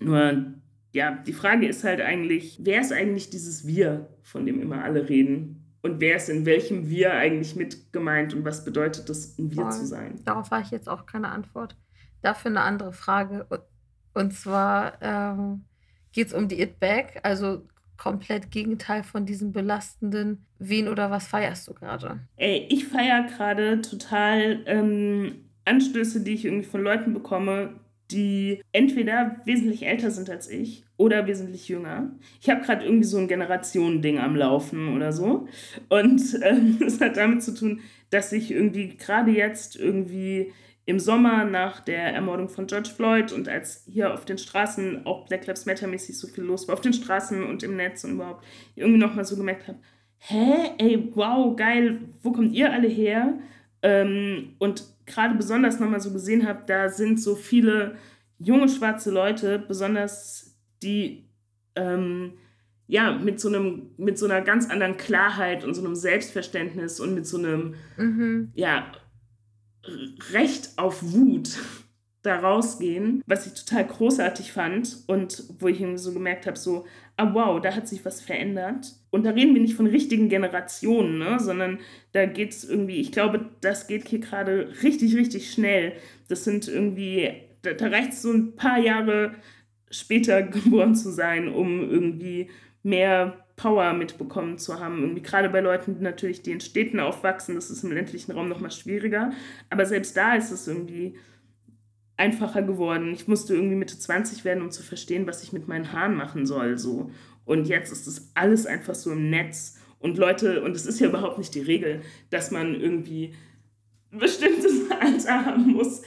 Nur, 0.00 0.44
ja, 0.92 1.12
die 1.12 1.32
Frage 1.32 1.66
ist 1.66 1.84
halt 1.84 2.00
eigentlich, 2.00 2.58
wer 2.62 2.80
ist 2.80 2.92
eigentlich 2.92 3.30
dieses 3.30 3.66
Wir, 3.66 4.08
von 4.22 4.46
dem 4.46 4.60
immer 4.60 4.82
alle 4.84 5.08
reden? 5.08 5.60
Und 5.82 6.00
wer 6.00 6.16
ist 6.16 6.30
in 6.30 6.46
welchem 6.46 6.88
Wir 6.88 7.12
eigentlich 7.12 7.56
mit 7.56 7.92
gemeint 7.92 8.32
und 8.32 8.44
was 8.44 8.64
bedeutet 8.64 9.08
das, 9.08 9.38
ein 9.38 9.50
Wir 9.50 9.62
Voll. 9.62 9.72
zu 9.72 9.86
sein? 9.86 10.20
Darauf 10.24 10.50
war 10.50 10.60
ich 10.60 10.70
jetzt 10.70 10.88
auch 10.88 11.04
keine 11.04 11.28
Antwort. 11.28 11.76
Dafür 12.22 12.50
eine 12.50 12.62
andere 12.62 12.92
Frage. 12.92 13.46
Und 14.14 14.32
zwar 14.32 14.94
ähm, 15.02 15.64
geht 16.12 16.28
es 16.28 16.32
um 16.32 16.48
die 16.48 16.60
It 16.62 16.80
Back, 16.80 17.20
also 17.22 17.66
komplett 17.96 18.50
Gegenteil 18.50 19.02
von 19.02 19.26
diesem 19.26 19.52
belastenden, 19.52 20.46
wen 20.58 20.88
oder 20.88 21.10
was 21.10 21.26
feierst 21.26 21.68
du 21.68 21.74
gerade? 21.74 22.20
Ey, 22.36 22.66
ich 22.70 22.86
feiere 22.86 23.24
gerade 23.24 23.80
total 23.82 24.62
ähm, 24.66 25.44
Anstöße, 25.64 26.22
die 26.22 26.34
ich 26.34 26.44
irgendwie 26.44 26.68
von 26.68 26.82
Leuten 26.82 27.14
bekomme, 27.14 27.74
die 28.10 28.62
entweder 28.72 29.36
wesentlich 29.44 29.86
älter 29.86 30.10
sind 30.10 30.28
als 30.30 30.48
ich 30.48 30.84
oder 30.96 31.26
wesentlich 31.26 31.68
jünger. 31.68 32.12
Ich 32.40 32.50
habe 32.50 32.62
gerade 32.62 32.84
irgendwie 32.84 33.04
so 33.04 33.18
ein 33.18 33.28
Generationending 33.28 34.18
am 34.18 34.36
Laufen 34.36 34.94
oder 34.94 35.12
so. 35.12 35.48
Und 35.88 36.22
ähm, 36.42 36.78
es 36.86 37.00
hat 37.00 37.16
damit 37.16 37.42
zu 37.42 37.54
tun, 37.54 37.80
dass 38.10 38.32
ich 38.32 38.50
irgendwie 38.50 38.96
gerade 38.96 39.30
jetzt 39.30 39.76
irgendwie 39.76 40.52
im 40.86 41.00
Sommer 41.00 41.44
nach 41.44 41.80
der 41.80 42.12
Ermordung 42.12 42.48
von 42.48 42.66
George 42.66 42.90
Floyd 42.94 43.32
und 43.32 43.48
als 43.48 43.84
hier 43.90 44.12
auf 44.12 44.26
den 44.26 44.36
Straßen 44.36 45.06
auch 45.06 45.26
Black 45.26 45.46
Lives 45.46 45.64
Matter 45.64 45.86
mäßig 45.86 46.18
so 46.18 46.28
viel 46.28 46.44
los 46.44 46.68
war, 46.68 46.74
auf 46.74 46.82
den 46.82 46.92
Straßen 46.92 47.42
und 47.42 47.62
im 47.62 47.76
Netz 47.76 48.04
und 48.04 48.12
überhaupt, 48.12 48.44
irgendwie 48.76 48.98
nochmal 48.98 49.24
so 49.24 49.36
gemerkt 49.36 49.66
habe, 49.66 49.78
hä, 50.18 50.72
ey, 50.78 51.08
wow, 51.14 51.56
geil, 51.56 52.00
wo 52.22 52.32
kommt 52.32 52.52
ihr 52.52 52.70
alle 52.70 52.88
her? 52.88 53.38
Ähm, 53.82 54.54
und 54.58 54.84
gerade 55.06 55.34
besonders 55.34 55.80
nochmal 55.80 56.00
so 56.00 56.12
gesehen 56.12 56.46
habe, 56.46 56.62
da 56.66 56.88
sind 56.88 57.20
so 57.20 57.34
viele 57.34 57.96
junge 58.38 58.68
schwarze 58.68 59.10
Leute, 59.10 59.58
besonders 59.58 60.56
die 60.82 61.28
ähm, 61.76 62.34
ja 62.86 63.16
mit 63.16 63.40
so 63.40 63.48
einem 63.48 63.90
mit 63.96 64.18
so 64.18 64.26
einer 64.26 64.42
ganz 64.42 64.68
anderen 64.68 64.96
Klarheit 64.96 65.64
und 65.64 65.74
so 65.74 65.84
einem 65.84 65.94
Selbstverständnis 65.94 67.00
und 67.00 67.14
mit 67.14 67.26
so 67.26 67.38
einem 67.38 67.74
mhm. 67.96 68.50
ja 68.54 68.92
Recht 70.32 70.70
auf 70.76 71.02
Wut 71.02 71.58
da 72.24 72.38
rausgehen, 72.38 73.22
was 73.26 73.46
ich 73.46 73.52
total 73.52 73.86
großartig 73.86 74.50
fand 74.50 75.04
und 75.06 75.44
wo 75.58 75.68
ich 75.68 75.80
irgendwie 75.80 75.98
so 75.98 76.12
gemerkt 76.12 76.46
habe, 76.46 76.58
so, 76.58 76.86
ah 77.18 77.34
wow, 77.34 77.60
da 77.60 77.74
hat 77.74 77.86
sich 77.86 78.04
was 78.04 78.22
verändert. 78.22 78.94
Und 79.10 79.24
da 79.24 79.30
reden 79.30 79.54
wir 79.54 79.60
nicht 79.60 79.74
von 79.74 79.86
richtigen 79.86 80.30
Generationen, 80.30 81.18
ne? 81.18 81.38
sondern 81.38 81.78
da 82.12 82.24
geht 82.24 82.52
es 82.52 82.64
irgendwie, 82.64 83.00
ich 83.00 83.12
glaube, 83.12 83.50
das 83.60 83.86
geht 83.86 84.08
hier 84.08 84.20
gerade 84.20 84.72
richtig, 84.82 85.14
richtig 85.14 85.52
schnell. 85.52 85.92
Das 86.28 86.44
sind 86.44 86.66
irgendwie, 86.66 87.30
da, 87.60 87.74
da 87.74 87.88
reicht 87.88 88.14
es 88.14 88.22
so 88.22 88.32
ein 88.32 88.56
paar 88.56 88.78
Jahre 88.78 89.32
später 89.90 90.42
geboren 90.42 90.94
zu 90.94 91.12
sein, 91.12 91.48
um 91.48 91.88
irgendwie 91.88 92.50
mehr 92.82 93.44
Power 93.56 93.92
mitbekommen 93.92 94.56
zu 94.56 94.80
haben. 94.80 95.02
Irgendwie 95.02 95.22
gerade 95.22 95.50
bei 95.50 95.60
Leuten, 95.60 95.96
die 95.96 96.02
natürlich, 96.02 96.40
die 96.40 96.52
in 96.52 96.60
Städten 96.60 97.00
aufwachsen, 97.00 97.54
das 97.54 97.68
ist 97.68 97.84
im 97.84 97.92
ländlichen 97.92 98.32
Raum 98.32 98.48
nochmal 98.48 98.70
schwieriger. 98.70 99.30
Aber 99.68 99.84
selbst 99.84 100.16
da 100.16 100.34
ist 100.34 100.50
es 100.50 100.66
irgendwie 100.66 101.16
einfacher 102.16 102.62
geworden. 102.62 103.12
Ich 103.12 103.28
musste 103.28 103.54
irgendwie 103.54 103.76
Mitte 103.76 103.98
20 103.98 104.44
werden, 104.44 104.62
um 104.62 104.70
zu 104.70 104.82
verstehen, 104.82 105.26
was 105.26 105.42
ich 105.42 105.52
mit 105.52 105.68
meinen 105.68 105.92
Haaren 105.92 106.14
machen 106.14 106.46
soll. 106.46 106.78
So. 106.78 107.10
Und 107.44 107.66
jetzt 107.66 107.92
ist 107.92 108.06
das 108.06 108.30
alles 108.34 108.66
einfach 108.66 108.94
so 108.94 109.12
im 109.12 109.30
Netz. 109.30 109.78
Und 109.98 110.18
Leute, 110.18 110.62
und 110.62 110.76
es 110.76 110.86
ist 110.86 111.00
ja 111.00 111.08
überhaupt 111.08 111.38
nicht 111.38 111.54
die 111.54 111.62
Regel, 111.62 112.02
dass 112.30 112.50
man 112.50 112.74
irgendwie 112.74 113.34
ein 114.12 114.18
bestimmtes 114.18 114.90
Alter 115.00 115.44
haben 115.44 115.72
muss, 115.72 116.02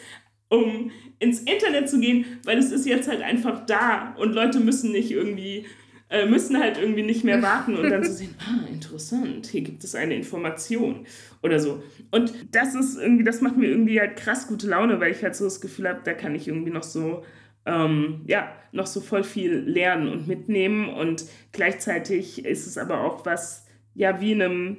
um 0.50 0.92
ins 1.20 1.40
Internet 1.42 1.90
zu 1.90 2.00
gehen, 2.00 2.26
weil 2.44 2.58
es 2.58 2.72
ist 2.72 2.86
jetzt 2.86 3.08
halt 3.08 3.22
einfach 3.22 3.66
da 3.66 4.16
und 4.18 4.34
Leute 4.34 4.60
müssen 4.60 4.92
nicht 4.92 5.12
irgendwie 5.12 5.66
äh, 6.10 6.26
müssen 6.26 6.60
halt 6.60 6.78
irgendwie 6.78 7.04
nicht 7.04 7.24
mehr 7.24 7.42
warten 7.42 7.76
und 7.76 7.90
dann 7.90 8.04
so 8.04 8.12
sehen, 8.14 8.36
ah, 8.40 8.68
interessant, 8.72 9.48
hier 9.48 9.62
gibt 9.62 9.84
es 9.84 9.96
eine 9.96 10.16
Information 10.16 11.06
oder 11.44 11.60
so. 11.60 11.84
Und 12.12 12.34
das 12.52 12.76
ist 12.76 12.98
irgendwie, 12.98 13.24
das 13.24 13.42
macht 13.42 13.58
mir 13.58 13.68
irgendwie 13.68 14.00
halt 14.00 14.16
krass 14.16 14.48
gute 14.48 14.68
Laune, 14.68 15.00
weil 15.00 15.12
ich 15.12 15.24
halt 15.24 15.36
so 15.36 15.44
das 15.44 15.62
Gefühl 15.62 15.90
habe, 15.90 16.02
da 16.04 16.14
kann 16.14 16.36
ich 16.36 16.48
irgendwie 16.48 16.72
noch 16.72 16.84
so, 16.84 17.24
ähm, 17.66 18.22
ja, 18.26 18.54
noch 18.72 18.88
so 18.88 19.02
voll 19.02 19.24
viel 19.24 19.54
lernen 19.54 20.08
und 20.08 20.28
mitnehmen 20.28 20.90
und 20.90 21.26
gleichzeitig 21.52 22.46
ist 22.46 22.68
es 22.68 22.78
aber 22.78 23.02
auch 23.02 23.26
was, 23.26 23.66
ja, 23.94 24.22
wie 24.22 24.32
in 24.32 24.42
einem, 24.42 24.78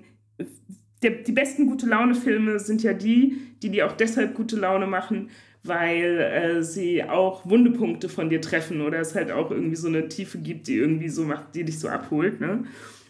der, 1.03 1.11
die 1.11 1.33
besten 1.33 1.67
gute 1.67 1.87
Laune-Filme 1.87 2.59
sind 2.59 2.83
ja 2.83 2.95
die, 2.95 3.37
die 3.63 3.71
dir 3.71 3.87
auch 3.87 3.93
deshalb 3.93 4.35
gute 4.35 4.57
Laune 4.57 4.87
machen, 4.87 5.31
weil 5.63 6.21
äh, 6.21 6.63
sie 6.63 7.05
auch 7.05 7.49
Wundepunkte 7.49 8.09
von 8.09 8.31
dir 8.31 8.41
treffen 8.41 8.81
oder 8.81 9.01
es 9.01 9.15
halt 9.15 9.31
auch 9.31 9.51
irgendwie 9.51 9.77
so 9.77 9.89
eine 9.89 10.09
Tiefe 10.09 10.39
gibt, 10.39 10.69
die 10.69 10.77
irgendwie 10.77 11.09
so 11.09 11.25
macht, 11.25 11.55
die 11.55 11.65
dich 11.65 11.79
so 11.79 11.89
abholt. 11.89 12.41
Ne? 12.41 12.65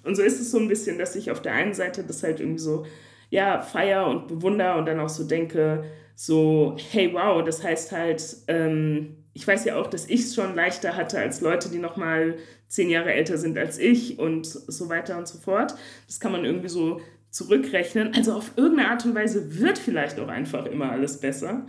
Und 0.04 0.16
so 0.16 0.22
ist 0.22 0.40
es 0.40 0.50
so 0.50 0.58
ein 0.58 0.68
bisschen, 0.68 0.98
dass 0.98 1.16
ich 1.16 1.30
auf 1.30 1.42
der 1.42 1.52
einen 1.52 1.74
Seite 1.74 2.02
das 2.02 2.22
halt 2.22 2.40
irgendwie 2.40 2.61
so, 2.61 2.87
ja, 3.30 3.61
feier 3.61 4.06
und 4.06 4.28
bewunder 4.28 4.76
und 4.78 4.87
dann 4.87 5.00
auch 5.00 5.08
so 5.08 5.24
denke, 5.24 5.84
so, 6.14 6.76
hey, 6.90 7.12
wow, 7.12 7.44
das 7.44 7.62
heißt 7.62 7.92
halt, 7.92 8.38
ähm, 8.48 9.16
ich 9.34 9.46
weiß 9.46 9.64
ja 9.66 9.76
auch, 9.76 9.87
dass 9.87 10.08
ich 10.08 10.22
es 10.22 10.34
schon 10.34 10.56
leichter 10.56 10.96
hatte 10.96 11.18
als 11.18 11.40
Leute, 11.40 11.68
die 11.68 11.78
nochmal 11.78 12.37
zehn 12.66 12.90
Jahre 12.90 13.12
älter 13.12 13.38
sind 13.38 13.56
als 13.56 13.78
ich 13.78 14.18
und 14.18 14.46
so 14.46 14.88
weiter 14.88 15.16
und 15.16 15.28
so 15.28 15.38
fort. 15.38 15.74
Das 16.06 16.18
kann 16.18 16.32
man 16.32 16.44
irgendwie 16.44 16.68
so 16.68 17.00
zurückrechnen. 17.30 18.14
Also 18.14 18.32
auf 18.32 18.52
irgendeine 18.56 18.90
Art 18.90 19.04
und 19.04 19.14
Weise 19.14 19.58
wird 19.60 19.78
vielleicht 19.78 20.18
auch 20.18 20.28
einfach 20.28 20.66
immer 20.66 20.90
alles 20.90 21.20
besser. 21.20 21.66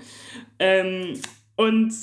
Ähm, 0.60 1.20
und 1.56 1.94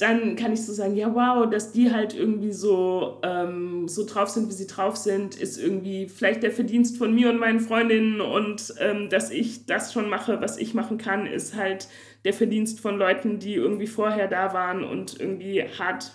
dann 0.00 0.36
kann 0.36 0.52
ich 0.52 0.64
so 0.64 0.72
sagen, 0.72 0.96
ja, 0.96 1.14
wow, 1.14 1.48
dass 1.50 1.72
die 1.72 1.90
halt 1.92 2.14
irgendwie 2.14 2.52
so, 2.52 3.20
ähm, 3.22 3.86
so 3.86 4.06
drauf 4.06 4.30
sind, 4.30 4.48
wie 4.48 4.54
sie 4.54 4.66
drauf 4.66 4.96
sind, 4.96 5.36
ist 5.36 5.58
irgendwie 5.58 6.08
vielleicht 6.08 6.42
der 6.42 6.52
Verdienst 6.52 6.96
von 6.96 7.14
mir 7.14 7.28
und 7.28 7.38
meinen 7.38 7.60
Freundinnen 7.60 8.20
und 8.20 8.74
ähm, 8.78 9.08
dass 9.10 9.30
ich 9.30 9.66
das 9.66 9.92
schon 9.92 10.08
mache, 10.08 10.40
was 10.40 10.56
ich 10.56 10.74
machen 10.74 10.96
kann, 10.96 11.26
ist 11.26 11.54
halt 11.54 11.88
der 12.24 12.32
Verdienst 12.32 12.80
von 12.80 12.98
Leuten, 12.98 13.38
die 13.38 13.54
irgendwie 13.54 13.86
vorher 13.86 14.28
da 14.28 14.54
waren 14.54 14.84
und 14.84 15.18
irgendwie 15.18 15.62
hart 15.62 16.12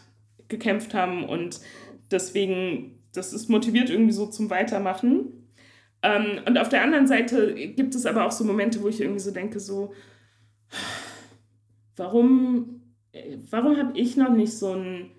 gekämpft 0.48 0.94
haben 0.94 1.24
und 1.24 1.60
deswegen, 2.12 3.00
das 3.14 3.34
ist 3.34 3.50
motiviert 3.50 3.90
irgendwie 3.90 4.14
so 4.14 4.28
zum 4.28 4.50
Weitermachen. 4.50 5.45
Ähm, 6.06 6.42
und 6.46 6.58
auf 6.60 6.70
der 6.70 6.84
anderen 6.84 7.08
Seite 7.08 7.56
gibt 7.56 7.96
es 7.96 8.06
aber 8.06 8.26
auch 8.26 8.32
so 8.32 8.44
Momente, 8.44 8.82
wo 8.84 8.88
ich 8.88 9.02
irgendwie 9.02 9.20
so 9.20 9.32
denke, 9.32 9.60
so, 9.60 9.94
warum, 11.96 12.82
warum 13.50 13.78
habe 13.78 13.98
ich 13.98 14.16
noch 14.16 14.32
nicht 14.32 14.54
so 14.54 14.74
ein, 14.74 15.10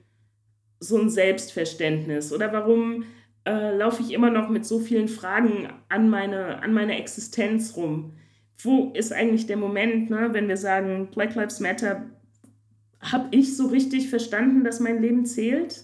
so 0.79 0.97
ein 0.99 1.11
Selbstverständnis? 1.11 2.33
Oder 2.33 2.53
warum 2.53 3.03
äh, 3.45 3.77
laufe 3.77 4.01
ich 4.01 4.13
immer 4.13 4.31
noch 4.31 4.49
mit 4.49 4.65
so 4.65 4.79
vielen 4.79 5.09
Fragen 5.09 5.69
an 5.89 6.09
meine, 6.09 6.63
an 6.63 6.73
meine 6.73 6.97
Existenz 6.99 7.77
rum? 7.77 8.13
Wo 8.59 8.93
ist 8.95 9.13
eigentlich 9.13 9.47
der 9.47 9.57
Moment, 9.57 10.09
ne, 10.09 10.29
wenn 10.33 10.47
wir 10.47 10.57
sagen, 10.57 11.09
Black 11.13 11.35
Lives 11.35 11.59
Matter, 11.59 12.07
habe 13.01 13.29
ich 13.33 13.57
so 13.57 13.67
richtig 13.67 14.09
verstanden, 14.09 14.63
dass 14.63 14.79
mein 14.79 15.03
Leben 15.03 15.27
zählt? 15.27 15.83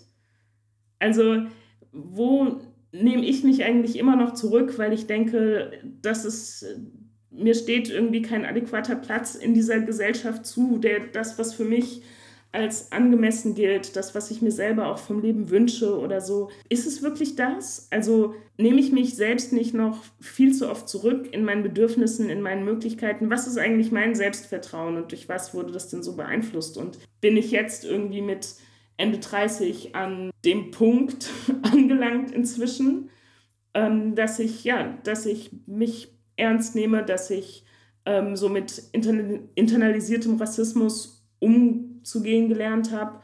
Also, 1.00 1.46
wo 1.90 2.60
nehme 2.92 3.24
ich 3.24 3.42
mich 3.42 3.64
eigentlich 3.64 3.98
immer 3.98 4.16
noch 4.16 4.34
zurück, 4.34 4.78
weil 4.78 4.92
ich 4.92 5.06
denke, 5.06 5.72
dass 6.02 6.24
es 6.24 6.64
mir 7.30 7.54
steht 7.54 7.88
irgendwie 7.88 8.22
kein 8.22 8.44
adäquater 8.44 8.94
Platz 8.94 9.34
in 9.34 9.54
dieser 9.54 9.80
Gesellschaft 9.80 10.44
zu, 10.44 10.78
der 10.78 11.00
das, 11.06 11.38
was 11.38 11.54
für 11.54 11.64
mich 11.64 12.02
als 12.52 12.92
angemessen 12.92 13.54
gilt, 13.54 13.96
das, 13.96 14.14
was 14.14 14.30
ich 14.30 14.42
mir 14.42 14.52
selber 14.52 14.88
auch 14.88 14.98
vom 14.98 15.22
Leben 15.22 15.48
wünsche 15.48 15.98
oder 15.98 16.20
so. 16.20 16.50
Ist 16.68 16.86
es 16.86 17.02
wirklich 17.02 17.34
das? 17.34 17.88
Also 17.90 18.34
nehme 18.58 18.78
ich 18.78 18.92
mich 18.92 19.14
selbst 19.14 19.54
nicht 19.54 19.72
noch 19.72 20.04
viel 20.20 20.52
zu 20.52 20.68
oft 20.70 20.86
zurück 20.86 21.32
in 21.32 21.44
meinen 21.44 21.62
Bedürfnissen, 21.62 22.28
in 22.28 22.42
meinen 22.42 22.66
Möglichkeiten? 22.66 23.30
Was 23.30 23.46
ist 23.46 23.56
eigentlich 23.56 23.90
mein 23.90 24.14
Selbstvertrauen 24.14 24.98
und 24.98 25.12
durch 25.12 25.30
was 25.30 25.54
wurde 25.54 25.72
das 25.72 25.88
denn 25.88 26.02
so 26.02 26.14
beeinflusst? 26.14 26.76
Und 26.76 26.98
bin 27.22 27.38
ich 27.38 27.50
jetzt 27.50 27.86
irgendwie 27.86 28.20
mit 28.20 28.56
Ende 29.02 29.18
30 29.18 29.94
an 29.94 30.30
dem 30.44 30.70
Punkt 30.70 31.30
angelangt 31.62 32.30
inzwischen, 32.30 33.10
ähm, 33.74 34.14
dass 34.14 34.38
ich, 34.38 34.64
ja, 34.64 34.98
dass 35.04 35.26
ich 35.26 35.50
mich 35.66 36.16
ernst 36.36 36.74
nehme, 36.74 37.04
dass 37.04 37.30
ich 37.30 37.64
ähm, 38.04 38.36
so 38.36 38.48
mit 38.48 38.82
internalisiertem 38.92 40.36
Rassismus 40.36 41.26
um 41.38 41.92
umzugehen 42.02 42.48
gelernt 42.48 42.90
habe? 42.90 43.20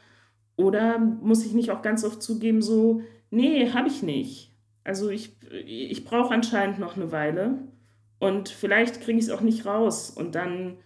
Oder 0.56 0.98
muss 0.98 1.44
ich 1.44 1.52
nicht 1.52 1.70
auch 1.70 1.82
ganz 1.82 2.04
oft 2.04 2.22
zugeben, 2.22 2.62
so, 2.62 3.02
nee, 3.30 3.70
habe 3.72 3.88
ich 3.88 4.02
nicht. 4.02 4.52
Also 4.84 5.10
ich, 5.10 5.36
ich 5.50 6.04
brauche 6.04 6.32
anscheinend 6.32 6.78
noch 6.78 6.96
eine 6.96 7.12
Weile 7.12 7.58
und 8.18 8.48
vielleicht 8.48 9.02
kriege 9.02 9.18
ich 9.18 9.26
es 9.26 9.30
auch 9.30 9.40
nicht 9.40 9.66
raus 9.66 10.10
und 10.10 10.34
dann 10.34 10.78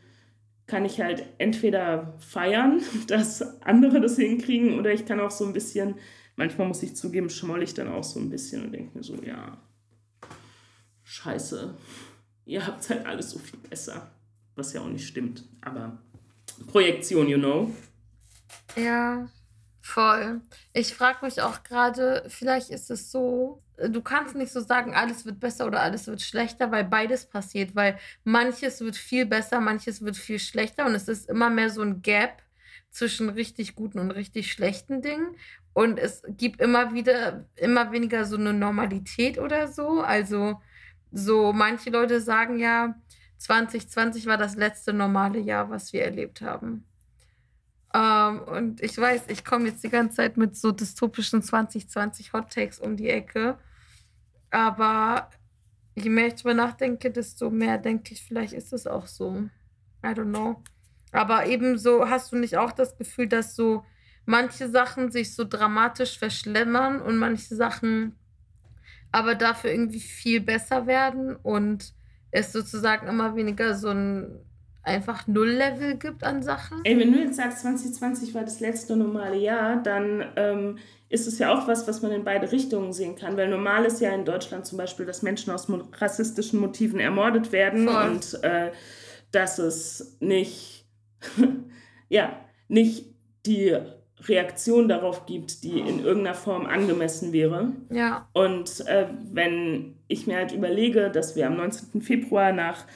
kann 0.67 0.85
ich 0.85 1.01
halt 1.01 1.25
entweder 1.39 2.15
feiern, 2.19 2.81
dass 3.07 3.43
andere 3.63 4.01
das 4.01 4.17
hinkriegen 4.17 4.79
oder 4.79 4.93
ich 4.93 5.07
kann 5.07 5.21
auch 5.21 5.31
so 5.31 5.45
ein 5.45 5.53
bisschen, 5.53 5.97
manchmal 6.37 6.69
muss 6.69 6.83
ich 6.83 6.97
zugeben, 6.97 7.31
schmoll 7.31 7.63
ich 7.63 7.75
dann 7.75 7.89
auch 7.89 8.05
so 8.05 8.21
ein 8.21 8.31
bisschen 8.31 8.65
und 8.65 8.73
denke 8.73 8.97
mir 8.97 9.05
so, 9.05 9.17
ja, 9.23 9.59
scheiße, 11.05 11.75
ihr 12.47 12.67
habt 12.67 12.89
halt 12.91 13.07
alles 13.07 13.31
so 13.31 13.39
viel 13.39 13.59
besser, 13.59 14.11
was 14.55 14.73
ja 14.73 14.81
auch 14.81 14.89
nicht 14.89 15.07
stimmt, 15.07 15.45
aber 15.61 15.99
Projektion, 16.69 17.29
you 17.29 17.39
know. 17.39 17.71
Ja, 18.77 19.29
voll. 19.81 20.41
Ich 20.73 20.95
frage 20.95 21.25
mich 21.25 21.41
auch 21.43 21.63
gerade, 21.63 22.25
vielleicht 22.29 22.71
ist 22.71 22.91
es 22.91 23.11
so, 23.11 23.63
du 23.89 24.01
kannst 24.03 24.35
nicht 24.35 24.53
so 24.53 24.61
sagen, 24.61 24.95
alles 24.95 25.25
wird 25.27 25.41
besser 25.41 25.67
oder 25.67 25.81
alles 25.81 26.07
wird 26.07 26.23
schlechter, 26.23 26.71
weil 26.71 26.85
beides 26.85 27.27
passiert, 27.27 27.75
weil 27.75 27.99
manches 28.25 28.81
wird 28.81 28.97
viel 28.97 29.27
besser, 29.27 29.61
manches 29.61 30.03
wird 30.03 30.17
viel 30.17 30.39
schlechter 30.39 30.87
und 30.87 30.95
es 30.95 31.09
ist 31.09 31.29
immer 31.29 31.51
mehr 31.51 31.71
so 31.71 31.83
ein 31.83 32.03
Gap 32.03 32.43
zwischen 32.91 33.29
richtig 33.29 33.75
guten 33.75 33.99
und 33.99 34.11
richtig 34.11 34.53
schlechten 34.53 35.03
Dingen 35.03 35.37
und 35.73 35.99
es 35.99 36.23
gibt 36.29 36.61
immer 36.61 36.95
wieder 36.95 37.47
immer 37.57 37.93
weniger 37.93 38.25
so 38.25 38.37
eine 38.37 38.53
Normalität 38.53 39.39
oder 39.39 39.69
so, 39.69 40.01
also 40.01 40.61
so 41.11 41.53
manche 41.53 41.91
Leute 41.91 42.21
sagen 42.21 42.59
ja, 42.59 42.95
2020 43.39 44.27
war 44.27 44.39
das 44.39 44.57
letzte 44.57 44.93
normale 44.93 45.39
Jahr, 45.39 45.71
was 45.71 45.93
wir 45.93 46.05
erlebt 46.05 46.41
haben. 46.43 46.85
Ähm, 47.95 48.41
und 48.43 48.83
ich 48.83 48.97
weiß, 48.97 49.25
ich 49.29 49.45
komme 49.45 49.69
jetzt 49.69 49.85
die 49.85 49.91
ganze 49.91 50.17
Zeit 50.17 50.37
mit 50.37 50.57
so 50.57 50.73
dystopischen 50.73 51.43
2020 51.43 52.33
Hot 52.33 52.53
Takes 52.53 52.79
um 52.79 52.97
die 52.97 53.09
Ecke. 53.09 53.59
Aber 54.53 55.31
je 55.95 56.11
mehr 56.11 56.29
ich 56.29 56.35
drüber 56.35 56.55
nachdenke, 56.55 57.11
desto 57.11 57.51
mehr 57.51 57.79
denke 57.79 58.13
ich, 58.15 58.23
vielleicht 58.23 58.53
ist 58.53 58.73
es 58.73 58.87
auch 58.87 59.07
so. 59.07 59.49
I 60.05 60.09
don't 60.09 60.31
know. 60.31 60.63
Aber 61.11 61.47
ebenso 61.47 62.09
hast 62.09 62.33
du 62.33 62.37
nicht 62.37 62.57
auch 62.57 62.73
das 62.73 62.97
Gefühl, 62.97 63.29
dass 63.29 63.57
so 63.57 63.85
manche 64.27 64.69
Sachen 64.69 65.11
sich 65.11 65.35
so 65.35 65.45
dramatisch 65.45 66.19
verschlemmern 66.19 67.01
und 67.01 67.17
manche 67.17 67.57
Sachen 67.57 68.15
aber 69.11 69.35
dafür 69.35 69.71
irgendwie 69.71 70.01
viel 70.01 70.41
besser 70.41 70.87
werden 70.87 71.37
und 71.37 71.95
es 72.31 72.53
sozusagen 72.53 73.09
immer 73.09 73.37
weniger 73.37 73.75
so 73.75 73.89
ein 73.91 74.39
einfach 74.83 75.27
Null-Level 75.27 75.97
gibt 75.97 76.25
an 76.25 76.43
Sachen? 76.43 76.81
Ey, 76.85 76.99
wenn 76.99 77.13
du 77.13 77.19
jetzt 77.19 77.37
sagst, 77.37 77.61
2020 77.61 78.35
war 78.35 78.43
das 78.43 78.61
letzte 78.61 78.97
normale 78.97 79.37
Jahr, 79.37 79.83
dann 79.83 80.25
ähm, 80.37 80.79
ist 81.09 81.27
es 81.27 81.39
ja 81.39 81.53
auch 81.53 81.69
was, 81.69 81.87
was 81.87 82.03
man 82.03 82.13
in 82.13 82.25
beide 82.25 82.51
Richtungen 82.51 82.93
sehen 82.93 83.15
kann. 83.15 83.37
Weil 83.37 83.49
normal 83.49 83.85
ist 83.85 84.01
ja 84.01 84.11
in 84.15 84.25
Deutschland 84.25 84.67
zum 84.67 84.79
Beispiel, 84.79 85.07
dass 85.07 85.23
Menschen 85.23 85.53
aus 85.53 85.69
rassistischen 86.01 86.59
Motiven 86.59 87.01
ermordet 87.01 87.53
werden 87.53 87.87
Voll. 87.89 88.11
und 88.11 88.43
äh, 88.43 88.73
dass 89.31 89.59
es 89.59 90.17
nicht, 90.21 90.87
ja, 92.09 92.37
nicht 92.69 93.07
die 93.47 93.77
Reaktion 94.29 94.89
darauf 94.89 95.27
gibt, 95.27 95.65
die 95.65 95.81
in 95.81 96.05
irgendeiner 96.05 96.35
Form 96.35 96.67
angemessen 96.67 97.33
wäre. 97.33 97.73
Ja. 97.91 98.29
Und 98.33 98.87
äh, 98.87 99.07
wenn 99.33 99.97
ich 100.09 100.27
mir 100.27 100.37
halt 100.37 100.53
überlege, 100.53 101.11
dass 101.11 101.35
wir 101.37 101.47
am 101.47 101.57
19. 101.57 102.03
Februar 102.03 102.53
nach 102.53 102.87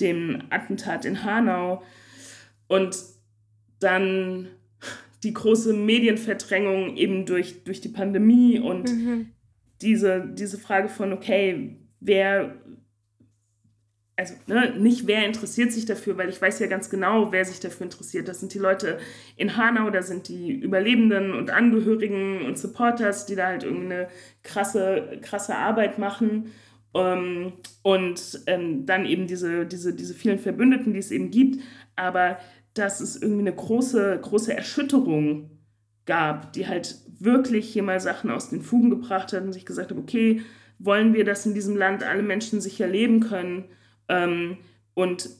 dem 0.00 0.42
Attentat 0.50 1.04
in 1.04 1.24
Hanau 1.24 1.82
und 2.68 2.96
dann 3.80 4.48
die 5.22 5.32
große 5.32 5.72
Medienverdrängung 5.72 6.96
eben 6.96 7.26
durch, 7.26 7.64
durch 7.64 7.80
die 7.80 7.88
Pandemie 7.88 8.58
und 8.58 8.90
mhm. 8.90 9.30
diese, 9.80 10.26
diese 10.26 10.58
Frage 10.58 10.88
von, 10.88 11.12
okay, 11.12 11.76
wer, 12.00 12.56
also 14.16 14.34
ne, 14.46 14.74
nicht 14.78 15.06
wer 15.06 15.26
interessiert 15.26 15.72
sich 15.72 15.86
dafür, 15.86 16.18
weil 16.18 16.28
ich 16.28 16.40
weiß 16.40 16.58
ja 16.60 16.66
ganz 16.66 16.90
genau, 16.90 17.32
wer 17.32 17.44
sich 17.44 17.58
dafür 17.58 17.84
interessiert. 17.84 18.28
Das 18.28 18.40
sind 18.40 18.52
die 18.52 18.58
Leute 18.58 18.98
in 19.36 19.56
Hanau, 19.56 19.90
da 19.90 20.02
sind 20.02 20.28
die 20.28 20.52
Überlebenden 20.52 21.32
und 21.32 21.50
Angehörigen 21.50 22.42
und 22.44 22.58
Supporters, 22.58 23.26
die 23.26 23.34
da 23.34 23.46
halt 23.46 23.64
irgendeine 23.64 24.08
krasse, 24.42 25.18
krasse 25.22 25.56
Arbeit 25.56 25.98
machen. 25.98 26.52
Ähm, 26.94 27.52
und 27.82 28.40
ähm, 28.46 28.86
dann 28.86 29.04
eben 29.04 29.26
diese, 29.26 29.66
diese, 29.66 29.94
diese 29.94 30.14
vielen 30.14 30.38
Verbündeten, 30.38 30.92
die 30.92 31.00
es 31.00 31.10
eben 31.10 31.30
gibt, 31.30 31.62
aber 31.96 32.38
dass 32.74 33.00
es 33.00 33.20
irgendwie 33.20 33.42
eine 33.42 33.54
große, 33.54 34.18
große 34.20 34.54
Erschütterung 34.54 35.50
gab, 36.06 36.52
die 36.52 36.66
halt 36.66 36.96
wirklich 37.18 37.72
hier 37.72 37.82
mal 37.82 38.00
Sachen 38.00 38.30
aus 38.30 38.50
den 38.50 38.62
Fugen 38.62 38.90
gebracht 38.90 39.32
hat 39.32 39.42
und 39.42 39.52
sich 39.52 39.64
gesagt 39.64 39.90
hat, 39.90 39.98
okay, 39.98 40.42
wollen 40.78 41.14
wir, 41.14 41.24
dass 41.24 41.46
in 41.46 41.54
diesem 41.54 41.76
Land 41.76 42.02
alle 42.02 42.22
Menschen 42.22 42.60
sicher 42.60 42.86
leben 42.86 43.20
können? 43.20 43.64
Ähm, 44.08 44.58
und 44.94 45.30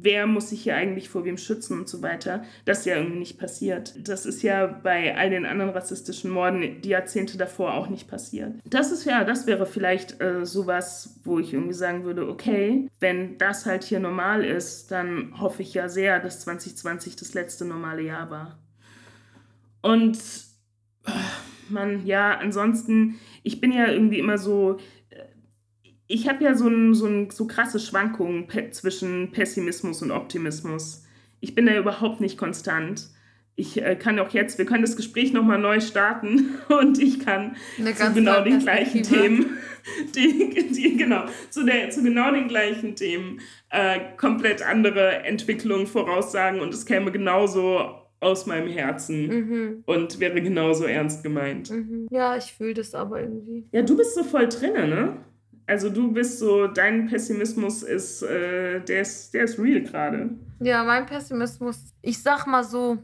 wer 0.00 0.26
muss 0.26 0.50
sich 0.50 0.62
hier 0.62 0.76
eigentlich 0.76 1.08
vor 1.08 1.24
wem 1.24 1.36
schützen 1.36 1.78
und 1.78 1.88
so 1.88 2.02
weiter, 2.02 2.44
das 2.64 2.80
ist 2.80 2.86
ja 2.86 2.96
irgendwie 2.96 3.18
nicht 3.18 3.38
passiert. 3.38 3.94
Das 4.08 4.26
ist 4.26 4.42
ja 4.42 4.66
bei 4.66 5.16
all 5.16 5.30
den 5.30 5.46
anderen 5.46 5.70
rassistischen 5.70 6.30
Morden 6.30 6.80
die 6.82 6.90
Jahrzehnte 6.90 7.36
davor 7.38 7.74
auch 7.74 7.88
nicht 7.88 8.08
passiert. 8.08 8.54
Das 8.64 8.92
ist 8.92 9.04
ja, 9.04 9.24
das 9.24 9.46
wäre 9.46 9.66
vielleicht 9.66 10.20
äh, 10.20 10.46
sowas, 10.46 11.20
wo 11.24 11.38
ich 11.38 11.52
irgendwie 11.52 11.74
sagen 11.74 12.04
würde, 12.04 12.28
okay, 12.28 12.88
wenn 13.00 13.38
das 13.38 13.66
halt 13.66 13.84
hier 13.84 14.00
normal 14.00 14.44
ist, 14.44 14.90
dann 14.90 15.40
hoffe 15.40 15.62
ich 15.62 15.74
ja 15.74 15.88
sehr, 15.88 16.20
dass 16.20 16.40
2020 16.40 17.16
das 17.16 17.34
letzte 17.34 17.64
normale 17.64 18.02
Jahr 18.02 18.30
war. 18.30 18.58
Und 19.82 20.18
äh, 21.06 21.10
man, 21.68 22.06
ja, 22.06 22.38
ansonsten, 22.38 23.18
ich 23.42 23.60
bin 23.60 23.72
ja 23.72 23.88
irgendwie 23.88 24.18
immer 24.18 24.38
so, 24.38 24.78
ich 26.08 26.26
habe 26.26 26.42
ja 26.42 26.54
so, 26.54 26.66
ein, 26.68 26.94
so, 26.94 27.06
ein, 27.06 27.30
so 27.30 27.46
krasse 27.46 27.78
Schwankungen 27.78 28.46
pe 28.46 28.70
zwischen 28.70 29.30
Pessimismus 29.30 30.02
und 30.02 30.10
Optimismus. 30.10 31.04
Ich 31.40 31.54
bin 31.54 31.66
da 31.66 31.76
überhaupt 31.76 32.20
nicht 32.20 32.38
konstant. 32.38 33.08
Ich 33.54 33.82
äh, 33.82 33.94
kann 33.96 34.18
auch 34.18 34.30
jetzt, 34.30 34.56
wir 34.56 34.64
können 34.64 34.82
das 34.82 34.96
Gespräch 34.96 35.32
nochmal 35.32 35.58
neu 35.58 35.80
starten 35.80 36.54
und 36.68 36.98
ich 36.98 37.20
kann 37.20 37.56
zu 37.76 38.12
genau 38.14 38.42
den 38.42 38.60
gleichen 38.60 39.02
Themen, 39.02 39.58
die, 40.14 40.68
die, 40.72 40.96
genau, 40.96 41.24
zu, 41.50 41.64
der, 41.64 41.90
zu 41.90 42.02
genau 42.02 42.30
den 42.32 42.48
gleichen 42.48 42.96
Themen 42.96 43.40
äh, 43.70 44.00
komplett 44.16 44.62
andere 44.62 45.24
Entwicklungen 45.24 45.86
voraussagen 45.86 46.60
und 46.60 46.72
es 46.72 46.86
käme 46.86 47.12
genauso 47.12 47.96
aus 48.20 48.46
meinem 48.46 48.68
Herzen 48.68 49.26
mhm. 49.26 49.82
und 49.86 50.18
wäre 50.18 50.40
genauso 50.40 50.84
ernst 50.84 51.22
gemeint. 51.22 51.70
Mhm. 51.70 52.08
Ja, 52.10 52.36
ich 52.36 52.54
fühle 52.54 52.74
das 52.74 52.94
aber 52.94 53.20
irgendwie. 53.20 53.66
Ja, 53.72 53.82
du 53.82 53.96
bist 53.96 54.14
so 54.14 54.24
voll 54.24 54.48
drinne, 54.48 54.88
ne? 54.88 55.16
Also 55.68 55.90
du 55.90 56.10
bist 56.12 56.38
so, 56.38 56.66
dein 56.66 57.08
Pessimismus 57.08 57.82
ist, 57.82 58.22
äh, 58.22 58.80
der 58.80 59.02
ist, 59.02 59.34
der 59.34 59.44
ist 59.44 59.58
real 59.58 59.82
gerade. 59.82 60.30
Ja, 60.60 60.82
mein 60.82 61.04
Pessimismus, 61.04 61.92
ich 62.00 62.22
sag 62.22 62.46
mal 62.46 62.64
so, 62.64 62.96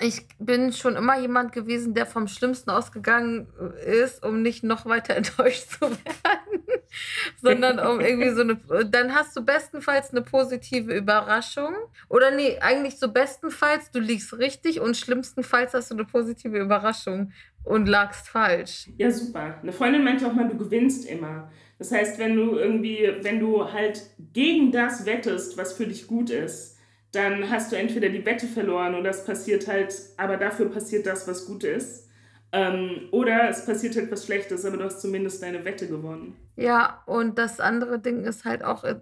ich 0.00 0.26
bin 0.40 0.72
schon 0.72 0.96
immer 0.96 1.20
jemand 1.20 1.52
gewesen, 1.52 1.94
der 1.94 2.06
vom 2.06 2.26
Schlimmsten 2.26 2.70
ausgegangen 2.70 3.46
ist, 3.86 4.24
um 4.24 4.42
nicht 4.42 4.64
noch 4.64 4.86
weiter 4.86 5.14
enttäuscht 5.16 5.70
zu 5.70 5.82
werden, 5.82 6.64
sondern 7.40 7.78
um 7.78 8.00
irgendwie 8.00 8.30
so 8.30 8.40
eine, 8.40 8.56
dann 8.86 9.14
hast 9.14 9.36
du 9.36 9.44
bestenfalls 9.44 10.10
eine 10.10 10.22
positive 10.22 10.92
Überraschung. 10.92 11.76
Oder 12.08 12.32
nee, 12.32 12.58
eigentlich 12.60 12.98
so 12.98 13.12
bestenfalls, 13.12 13.92
du 13.92 14.00
liegst 14.00 14.36
richtig 14.36 14.80
und 14.80 14.96
schlimmstenfalls 14.96 15.74
hast 15.74 15.92
du 15.92 15.94
eine 15.94 16.04
positive 16.04 16.58
Überraschung 16.58 17.32
und 17.62 17.86
lagst 17.86 18.28
falsch. 18.28 18.90
Ja, 18.96 19.12
super. 19.12 19.58
Eine 19.62 19.72
Freundin 19.72 20.02
meinte 20.02 20.26
auch 20.26 20.32
mal, 20.32 20.48
du 20.48 20.56
gewinnst 20.56 21.08
immer. 21.08 21.52
Das 21.78 21.92
heißt, 21.92 22.18
wenn 22.18 22.36
du 22.36 22.56
irgendwie, 22.56 23.08
wenn 23.22 23.38
du 23.38 23.72
halt 23.72 24.02
gegen 24.32 24.72
das 24.72 25.06
wettest, 25.06 25.56
was 25.56 25.72
für 25.72 25.86
dich 25.86 26.06
gut 26.06 26.30
ist, 26.30 26.76
dann 27.12 27.50
hast 27.50 27.72
du 27.72 27.76
entweder 27.76 28.08
die 28.08 28.26
Wette 28.26 28.46
verloren 28.46 28.94
oder 28.94 29.10
es 29.10 29.24
passiert 29.24 29.66
halt, 29.66 29.94
aber 30.16 30.36
dafür 30.36 30.70
passiert 30.70 31.06
das, 31.06 31.26
was 31.26 31.46
gut 31.46 31.64
ist. 31.64 32.08
Ähm, 32.50 33.08
oder 33.10 33.50
es 33.50 33.66
passiert 33.66 33.94
etwas 33.96 34.24
Schlechtes, 34.24 34.64
aber 34.64 34.78
du 34.78 34.84
hast 34.84 35.02
zumindest 35.02 35.42
deine 35.42 35.66
Wette 35.66 35.86
gewonnen. 35.86 36.34
Ja, 36.56 37.02
und 37.04 37.38
das 37.38 37.60
andere 37.60 37.98
Ding 37.98 38.24
ist 38.24 38.46
halt 38.46 38.64
auch, 38.64 38.84
äh, 38.84 38.96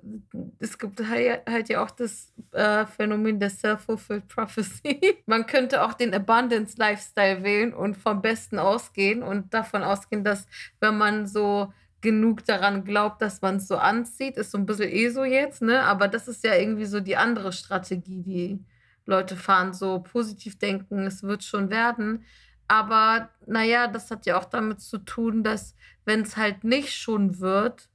es 0.58 0.78
gibt 0.78 1.00
halt 1.08 1.68
ja 1.68 1.84
auch 1.84 1.92
das 1.92 2.32
äh, 2.50 2.84
Phänomen 2.86 3.38
der 3.38 3.50
Self-Fulfilled 3.50 4.26
Prophecy. 4.26 5.18
Man 5.26 5.46
könnte 5.46 5.82
auch 5.84 5.94
den 5.94 6.12
Abundance 6.12 6.74
Lifestyle 6.76 7.44
wählen 7.44 7.72
und 7.72 7.96
vom 7.96 8.20
Besten 8.20 8.58
ausgehen 8.58 9.22
und 9.22 9.54
davon 9.54 9.84
ausgehen, 9.84 10.24
dass 10.24 10.46
wenn 10.80 10.98
man 10.98 11.26
so 11.26 11.72
genug 12.00 12.44
daran 12.44 12.85
glaubt, 12.85 13.22
dass 13.22 13.42
man 13.42 13.56
es 13.56 13.68
so 13.68 13.76
anzieht, 13.76 14.37
ist 14.37 14.50
so 14.50 14.59
ein 14.59 14.66
bisschen 14.66 14.90
eh 14.90 15.09
so 15.09 15.24
jetzt, 15.24 15.62
ne? 15.62 15.82
Aber 15.82 16.09
das 16.09 16.28
ist 16.28 16.44
ja 16.44 16.54
irgendwie 16.54 16.85
so 16.85 17.00
die 17.00 17.16
andere 17.16 17.52
Strategie, 17.52 18.22
die 18.22 18.64
Leute 19.06 19.37
fahren, 19.37 19.72
so 19.72 20.00
positiv 20.00 20.59
denken, 20.59 21.06
es 21.06 21.22
wird 21.22 21.44
schon 21.44 21.70
werden. 21.70 22.24
Aber 22.68 23.30
naja, 23.46 23.87
das 23.87 24.11
hat 24.11 24.26
ja 24.26 24.38
auch 24.38 24.44
damit 24.44 24.80
zu 24.80 24.98
tun, 24.98 25.42
dass 25.42 25.74
wenn 26.04 26.22
es 26.22 26.37
halt 26.37 26.64
nicht 26.64 26.92
schon 26.92 27.38
wird, 27.40 27.88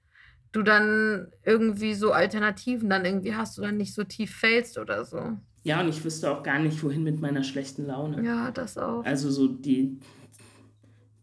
du 0.51 0.63
dann 0.63 1.27
irgendwie 1.43 1.93
so 1.93 2.11
Alternativen 2.11 2.89
dann 2.89 3.05
irgendwie 3.05 3.35
hast 3.35 3.59
oder 3.59 3.71
nicht 3.71 3.93
so 3.93 4.03
tief 4.03 4.35
fällst 4.35 4.77
oder 4.77 5.05
so. 5.05 5.37
Ja, 5.63 5.79
und 5.79 5.89
ich 5.89 6.03
wüsste 6.03 6.31
auch 6.31 6.43
gar 6.43 6.59
nicht, 6.59 6.81
wohin 6.83 7.03
mit 7.03 7.21
meiner 7.21 7.43
schlechten 7.43 7.85
Laune. 7.85 8.23
Ja, 8.25 8.51
das 8.51 8.77
auch. 8.77 9.05
Also 9.05 9.29
so 9.29 9.47
die, 9.47 9.99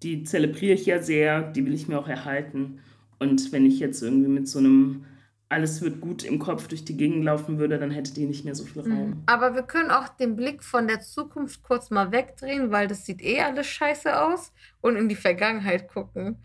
die 0.03 0.25
zelebriere 0.25 0.75
ich 0.75 0.87
ja 0.87 1.03
sehr, 1.03 1.43
die 1.43 1.65
will 1.65 1.75
ich 1.75 1.89
mir 1.89 1.99
auch 1.99 2.09
erhalten. 2.09 2.81
Und 3.19 3.53
wenn 3.53 3.67
ich 3.67 3.79
jetzt 3.81 4.03
irgendwie 4.03 4.29
mit 4.29 4.49
so 4.49 4.59
einem 4.59 5.05
alles 5.51 5.81
wird 5.81 6.01
gut 6.01 6.25
im 6.25 6.39
Kopf 6.39 6.69
durch 6.69 6.85
die 6.85 6.97
Gegend 6.97 7.25
laufen 7.25 7.59
würde, 7.59 7.79
dann 7.79 7.91
hätte 7.91 8.13
die 8.13 8.27
nicht 8.27 8.45
mehr 8.45 8.55
so 8.55 8.65
viel 8.65 8.83
mhm. 8.83 8.93
Raum. 8.93 9.23
Aber 9.27 9.55
wir 9.55 9.63
können 9.63 9.91
auch 9.91 10.09
den 10.09 10.37
Blick 10.37 10.63
von 10.63 10.87
der 10.87 11.01
Zukunft 11.01 11.63
kurz 11.63 11.91
mal 11.91 12.13
wegdrehen, 12.13 12.71
weil 12.71 12.87
das 12.87 13.07
sieht 13.07 13.23
eh 13.23 13.41
alles 13.41 13.67
scheiße 13.67 14.21
aus 14.21 14.53
und 14.81 14.97
in 14.97 15.09
die 15.09 15.17
Vergangenheit 15.17 15.89
gucken. 15.89 16.37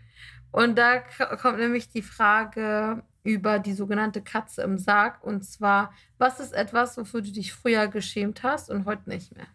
Und 0.50 0.78
da 0.78 1.00
kommt 1.40 1.58
nämlich 1.58 1.88
die 1.90 2.02
Frage 2.02 3.02
über 3.24 3.58
die 3.58 3.72
sogenannte 3.72 4.22
Katze 4.22 4.62
im 4.62 4.78
Sarg. 4.78 5.22
Und 5.22 5.44
zwar, 5.44 5.92
was 6.18 6.40
ist 6.40 6.54
etwas, 6.54 6.96
wofür 6.96 7.22
du 7.22 7.32
dich 7.32 7.52
früher 7.52 7.88
geschämt 7.88 8.42
hast 8.42 8.70
und 8.70 8.86
heute 8.86 9.08
nicht 9.08 9.34
mehr? 9.36 9.46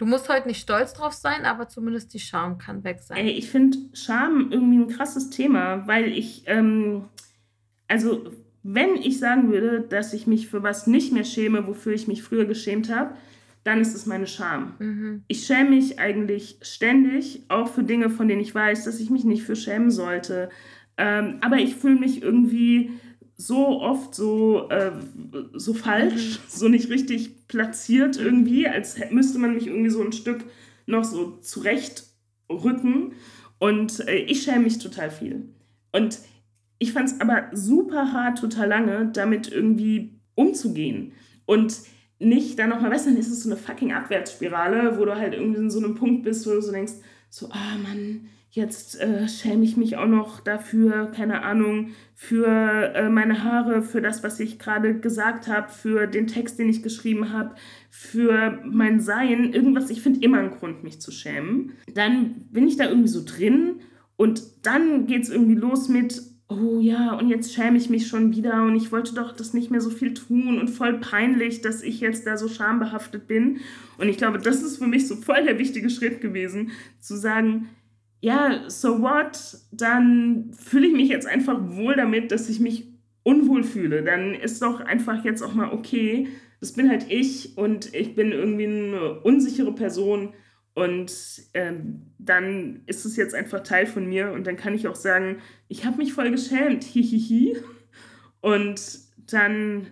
Du 0.00 0.06
musst 0.06 0.30
heute 0.30 0.48
nicht 0.48 0.62
stolz 0.62 0.94
drauf 0.94 1.12
sein, 1.12 1.44
aber 1.44 1.68
zumindest 1.68 2.14
die 2.14 2.20
Scham 2.20 2.56
kann 2.56 2.84
weg 2.84 3.00
sein. 3.00 3.18
Ey, 3.18 3.32
ich 3.32 3.50
finde 3.50 3.76
Scham 3.92 4.50
irgendwie 4.50 4.78
ein 4.78 4.88
krasses 4.88 5.28
Thema, 5.28 5.86
weil 5.86 6.06
ich, 6.06 6.44
ähm, 6.46 7.04
also 7.86 8.30
wenn 8.62 8.96
ich 8.96 9.18
sagen 9.18 9.52
würde, 9.52 9.82
dass 9.82 10.14
ich 10.14 10.26
mich 10.26 10.48
für 10.48 10.62
was 10.62 10.86
nicht 10.86 11.12
mehr 11.12 11.24
schäme, 11.24 11.66
wofür 11.66 11.92
ich 11.92 12.08
mich 12.08 12.22
früher 12.22 12.46
geschämt 12.46 12.90
habe, 12.90 13.14
dann 13.62 13.78
ist 13.82 13.94
es 13.94 14.06
meine 14.06 14.26
Scham. 14.26 14.72
Mhm. 14.78 15.24
Ich 15.28 15.44
schäme 15.44 15.68
mich 15.68 15.98
eigentlich 15.98 16.56
ständig, 16.62 17.44
auch 17.48 17.68
für 17.68 17.82
Dinge, 17.82 18.08
von 18.08 18.26
denen 18.26 18.40
ich 18.40 18.54
weiß, 18.54 18.84
dass 18.84 19.00
ich 19.00 19.10
mich 19.10 19.24
nicht 19.24 19.42
für 19.42 19.54
schämen 19.54 19.90
sollte. 19.90 20.48
Ähm, 20.96 21.36
aber 21.42 21.56
ich 21.56 21.76
fühle 21.76 22.00
mich 22.00 22.22
irgendwie 22.22 22.90
so 23.40 23.80
oft 23.80 24.14
so, 24.14 24.68
äh, 24.68 24.92
so 25.54 25.72
falsch, 25.72 26.38
mhm. 26.38 26.42
so 26.48 26.68
nicht 26.68 26.90
richtig 26.90 27.48
platziert 27.48 28.18
irgendwie, 28.18 28.68
als 28.68 28.96
müsste 29.10 29.38
man 29.38 29.54
mich 29.54 29.66
irgendwie 29.66 29.90
so 29.90 30.02
ein 30.02 30.12
Stück 30.12 30.44
noch 30.86 31.04
so 31.04 31.38
zurechtrücken. 31.40 33.12
Und 33.58 34.06
äh, 34.08 34.16
ich 34.16 34.42
schäme 34.42 34.64
mich 34.64 34.78
total 34.78 35.10
viel. 35.10 35.48
Und 35.92 36.18
ich 36.78 36.92
fand 36.92 37.08
es 37.08 37.20
aber 37.20 37.48
super 37.52 38.12
hart, 38.12 38.38
total 38.38 38.68
lange, 38.68 39.10
damit 39.12 39.50
irgendwie 39.50 40.20
umzugehen. 40.34 41.12
Und 41.46 41.80
nicht 42.18 42.58
dann 42.58 42.68
nochmal, 42.68 42.90
weißt 42.90 43.06
du, 43.06 43.10
dann 43.10 43.18
ist 43.18 43.30
es 43.30 43.42
so 43.42 43.48
eine 43.48 43.58
fucking 43.58 43.92
Abwärtsspirale, 43.92 44.98
wo 44.98 45.06
du 45.06 45.16
halt 45.16 45.32
irgendwie 45.32 45.60
in 45.60 45.70
so 45.70 45.78
einem 45.78 45.94
Punkt 45.94 46.24
bist, 46.24 46.46
wo 46.46 46.50
du 46.50 46.60
so 46.60 46.72
denkst, 46.72 46.92
so, 47.30 47.48
ah 47.50 47.78
Mann, 47.82 48.28
jetzt 48.50 49.00
äh, 49.00 49.28
schäme 49.28 49.64
ich 49.64 49.76
mich 49.76 49.96
auch 49.96 50.08
noch 50.08 50.40
dafür, 50.40 51.06
keine 51.06 51.42
Ahnung, 51.42 51.90
für 52.14 52.46
äh, 52.94 53.08
meine 53.08 53.44
Haare, 53.44 53.82
für 53.82 54.02
das, 54.02 54.24
was 54.24 54.40
ich 54.40 54.58
gerade 54.58 54.98
gesagt 54.98 55.46
habe, 55.46 55.70
für 55.70 56.06
den 56.06 56.26
Text, 56.26 56.58
den 56.58 56.68
ich 56.68 56.82
geschrieben 56.82 57.32
habe, 57.32 57.54
für 57.90 58.60
mein 58.64 59.00
Sein, 59.00 59.52
irgendwas, 59.52 59.90
ich 59.90 60.02
finde 60.02 60.20
immer 60.20 60.38
einen 60.38 60.50
Grund, 60.50 60.82
mich 60.82 61.00
zu 61.00 61.12
schämen. 61.12 61.72
Dann 61.94 62.46
bin 62.50 62.66
ich 62.66 62.76
da 62.76 62.88
irgendwie 62.88 63.08
so 63.08 63.22
drin 63.24 63.76
und 64.16 64.42
dann 64.62 65.06
geht 65.06 65.22
es 65.22 65.30
irgendwie 65.30 65.54
los 65.54 65.88
mit, 65.88 66.20
oh 66.48 66.80
ja, 66.80 67.14
und 67.14 67.28
jetzt 67.28 67.54
schäme 67.54 67.78
ich 67.78 67.88
mich 67.88 68.08
schon 68.08 68.34
wieder 68.34 68.64
und 68.64 68.74
ich 68.74 68.90
wollte 68.90 69.14
doch 69.14 69.30
das 69.30 69.54
nicht 69.54 69.70
mehr 69.70 69.80
so 69.80 69.90
viel 69.90 70.12
tun 70.12 70.58
und 70.58 70.68
voll 70.68 70.98
peinlich, 70.98 71.62
dass 71.62 71.82
ich 71.82 72.00
jetzt 72.00 72.26
da 72.26 72.36
so 72.36 72.48
schambehaftet 72.48 73.28
bin. 73.28 73.60
Und 73.96 74.08
ich 74.08 74.16
glaube, 74.16 74.38
das 74.38 74.60
ist 74.60 74.78
für 74.78 74.88
mich 74.88 75.06
so 75.06 75.14
voll 75.14 75.44
der 75.44 75.60
wichtige 75.60 75.88
Schritt 75.88 76.20
gewesen, 76.20 76.72
zu 76.98 77.16
sagen, 77.16 77.68
ja, 78.20 78.68
so 78.68 79.00
what, 79.00 79.58
dann 79.72 80.52
fühle 80.52 80.88
ich 80.88 80.92
mich 80.92 81.08
jetzt 81.08 81.26
einfach 81.26 81.58
wohl 81.70 81.96
damit, 81.96 82.32
dass 82.32 82.48
ich 82.48 82.60
mich 82.60 82.88
unwohl 83.22 83.64
fühle. 83.64 84.02
Dann 84.02 84.34
ist 84.34 84.60
doch 84.62 84.80
einfach 84.80 85.24
jetzt 85.24 85.42
auch 85.42 85.54
mal 85.54 85.72
okay, 85.72 86.28
das 86.60 86.72
bin 86.72 86.90
halt 86.90 87.06
ich 87.08 87.56
und 87.56 87.94
ich 87.94 88.14
bin 88.14 88.32
irgendwie 88.32 88.66
eine 88.66 89.20
unsichere 89.20 89.74
Person 89.74 90.34
und 90.74 91.12
ähm, 91.54 92.12
dann 92.18 92.82
ist 92.86 93.04
es 93.04 93.16
jetzt 93.16 93.34
einfach 93.34 93.62
Teil 93.62 93.86
von 93.86 94.06
mir 94.06 94.32
und 94.32 94.46
dann 94.46 94.56
kann 94.56 94.74
ich 94.74 94.86
auch 94.86 94.94
sagen, 94.94 95.38
ich 95.68 95.84
habe 95.84 95.96
mich 95.96 96.12
voll 96.12 96.30
geschämt, 96.30 96.84
hihihi. 96.84 97.56
Und 98.40 99.00
dann 99.32 99.88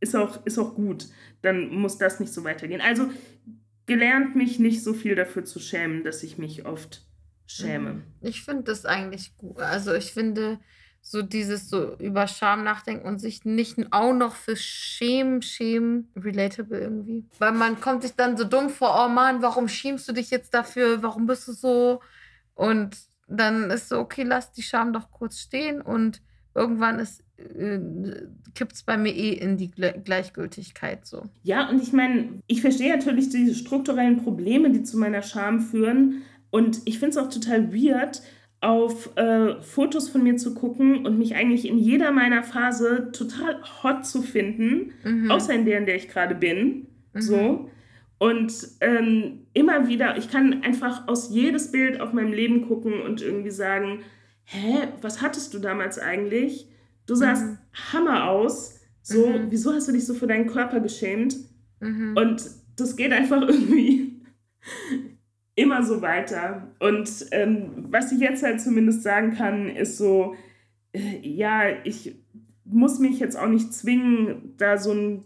ist 0.00 0.16
auch, 0.16 0.44
ist 0.46 0.58
auch 0.58 0.74
gut. 0.74 1.08
Dann 1.42 1.74
muss 1.74 1.98
das 1.98 2.20
nicht 2.20 2.32
so 2.32 2.44
weitergehen. 2.44 2.80
Also 2.80 3.10
gelernt, 3.86 4.36
mich 4.36 4.58
nicht 4.58 4.82
so 4.82 4.94
viel 4.94 5.14
dafür 5.14 5.44
zu 5.44 5.58
schämen, 5.58 6.04
dass 6.04 6.22
ich 6.22 6.38
mich 6.38 6.64
oft 6.64 7.09
schäme. 7.50 7.92
Mhm. 7.94 8.02
Ich 8.20 8.42
finde 8.42 8.64
das 8.64 8.86
eigentlich 8.86 9.36
gut. 9.36 9.58
Also 9.60 9.92
ich 9.94 10.12
finde, 10.12 10.58
so 11.02 11.22
dieses 11.22 11.68
so 11.68 11.96
über 11.96 12.26
Scham 12.26 12.62
nachdenken 12.62 13.06
und 13.06 13.18
sich 13.18 13.44
nicht 13.44 13.78
auch 13.90 14.12
noch 14.12 14.34
für 14.34 14.56
Schämen 14.56 15.42
schämen, 15.42 16.12
relatable 16.16 16.78
irgendwie. 16.78 17.26
Weil 17.38 17.52
man 17.52 17.80
kommt 17.80 18.02
sich 18.02 18.14
dann 18.14 18.36
so 18.36 18.44
dumm 18.44 18.68
vor, 18.68 19.04
oh 19.04 19.08
Mann, 19.08 19.42
warum 19.42 19.68
schämst 19.68 20.08
du 20.08 20.12
dich 20.12 20.30
jetzt 20.30 20.52
dafür, 20.52 21.02
warum 21.02 21.26
bist 21.26 21.48
du 21.48 21.52
so? 21.52 22.00
Und 22.54 22.96
dann 23.26 23.70
ist 23.70 23.88
so, 23.88 23.98
okay, 23.98 24.24
lass 24.24 24.52
die 24.52 24.62
Scham 24.62 24.92
doch 24.92 25.10
kurz 25.10 25.38
stehen 25.38 25.80
und 25.80 26.20
irgendwann 26.54 26.98
ist 26.98 27.22
äh, 27.38 27.78
kippt 28.54 28.72
es 28.72 28.82
bei 28.82 28.96
mir 28.96 29.14
eh 29.14 29.32
in 29.32 29.56
die 29.56 29.70
Gleichgültigkeit 29.70 31.06
so. 31.06 31.22
Ja, 31.42 31.68
und 31.70 31.80
ich 31.80 31.92
meine, 31.92 32.42
ich 32.46 32.60
verstehe 32.60 32.94
natürlich 32.94 33.30
diese 33.30 33.54
strukturellen 33.54 34.22
Probleme, 34.22 34.70
die 34.70 34.82
zu 34.82 34.98
meiner 34.98 35.22
Scham 35.22 35.60
führen. 35.60 36.22
Und 36.50 36.82
ich 36.84 36.98
finde 36.98 37.10
es 37.10 37.16
auch 37.16 37.30
total 37.30 37.72
weird, 37.72 38.22
auf 38.60 39.16
äh, 39.16 39.60
Fotos 39.62 40.10
von 40.10 40.22
mir 40.22 40.36
zu 40.36 40.54
gucken 40.54 41.06
und 41.06 41.18
mich 41.18 41.34
eigentlich 41.34 41.66
in 41.66 41.78
jeder 41.78 42.12
meiner 42.12 42.42
Phase 42.42 43.10
total 43.12 43.62
hot 43.82 44.04
zu 44.04 44.20
finden, 44.20 44.92
mhm. 45.02 45.30
außer 45.30 45.54
in 45.54 45.64
der, 45.64 45.78
in 45.78 45.86
der 45.86 45.96
ich 45.96 46.08
gerade 46.08 46.34
bin. 46.34 46.86
Mhm. 47.14 47.20
So. 47.20 47.70
Und 48.18 48.52
ähm, 48.82 49.46
immer 49.54 49.88
wieder, 49.88 50.18
ich 50.18 50.30
kann 50.30 50.62
einfach 50.62 51.08
aus 51.08 51.30
jedes 51.32 51.72
Bild 51.72 52.02
auf 52.02 52.12
meinem 52.12 52.34
Leben 52.34 52.68
gucken 52.68 53.00
und 53.00 53.22
irgendwie 53.22 53.50
sagen, 53.50 54.00
hä, 54.44 54.88
was 55.00 55.22
hattest 55.22 55.54
du 55.54 55.58
damals 55.58 55.98
eigentlich? 55.98 56.68
Du 57.06 57.14
sahst 57.14 57.44
mhm. 57.44 57.58
Hammer 57.92 58.28
aus. 58.28 58.78
So, 59.02 59.26
mhm. 59.26 59.46
wieso 59.50 59.72
hast 59.72 59.88
du 59.88 59.92
dich 59.92 60.04
so 60.04 60.12
für 60.12 60.26
deinen 60.26 60.48
Körper 60.48 60.80
geschämt? 60.80 61.34
Mhm. 61.80 62.14
Und 62.14 62.44
das 62.76 62.96
geht 62.96 63.12
einfach 63.12 63.40
irgendwie 63.48 64.20
immer 65.60 65.82
so 65.82 66.00
weiter. 66.00 66.68
Und 66.78 67.26
ähm, 67.32 67.86
was 67.90 68.12
ich 68.12 68.20
jetzt 68.20 68.42
halt 68.42 68.60
zumindest 68.60 69.02
sagen 69.02 69.34
kann, 69.34 69.68
ist 69.68 69.98
so, 69.98 70.34
äh, 70.92 71.18
ja, 71.22 71.64
ich 71.84 72.16
muss 72.64 72.98
mich 72.98 73.18
jetzt 73.18 73.36
auch 73.36 73.48
nicht 73.48 73.74
zwingen, 73.74 74.54
da 74.56 74.78
so 74.78 74.92
ein 74.92 75.24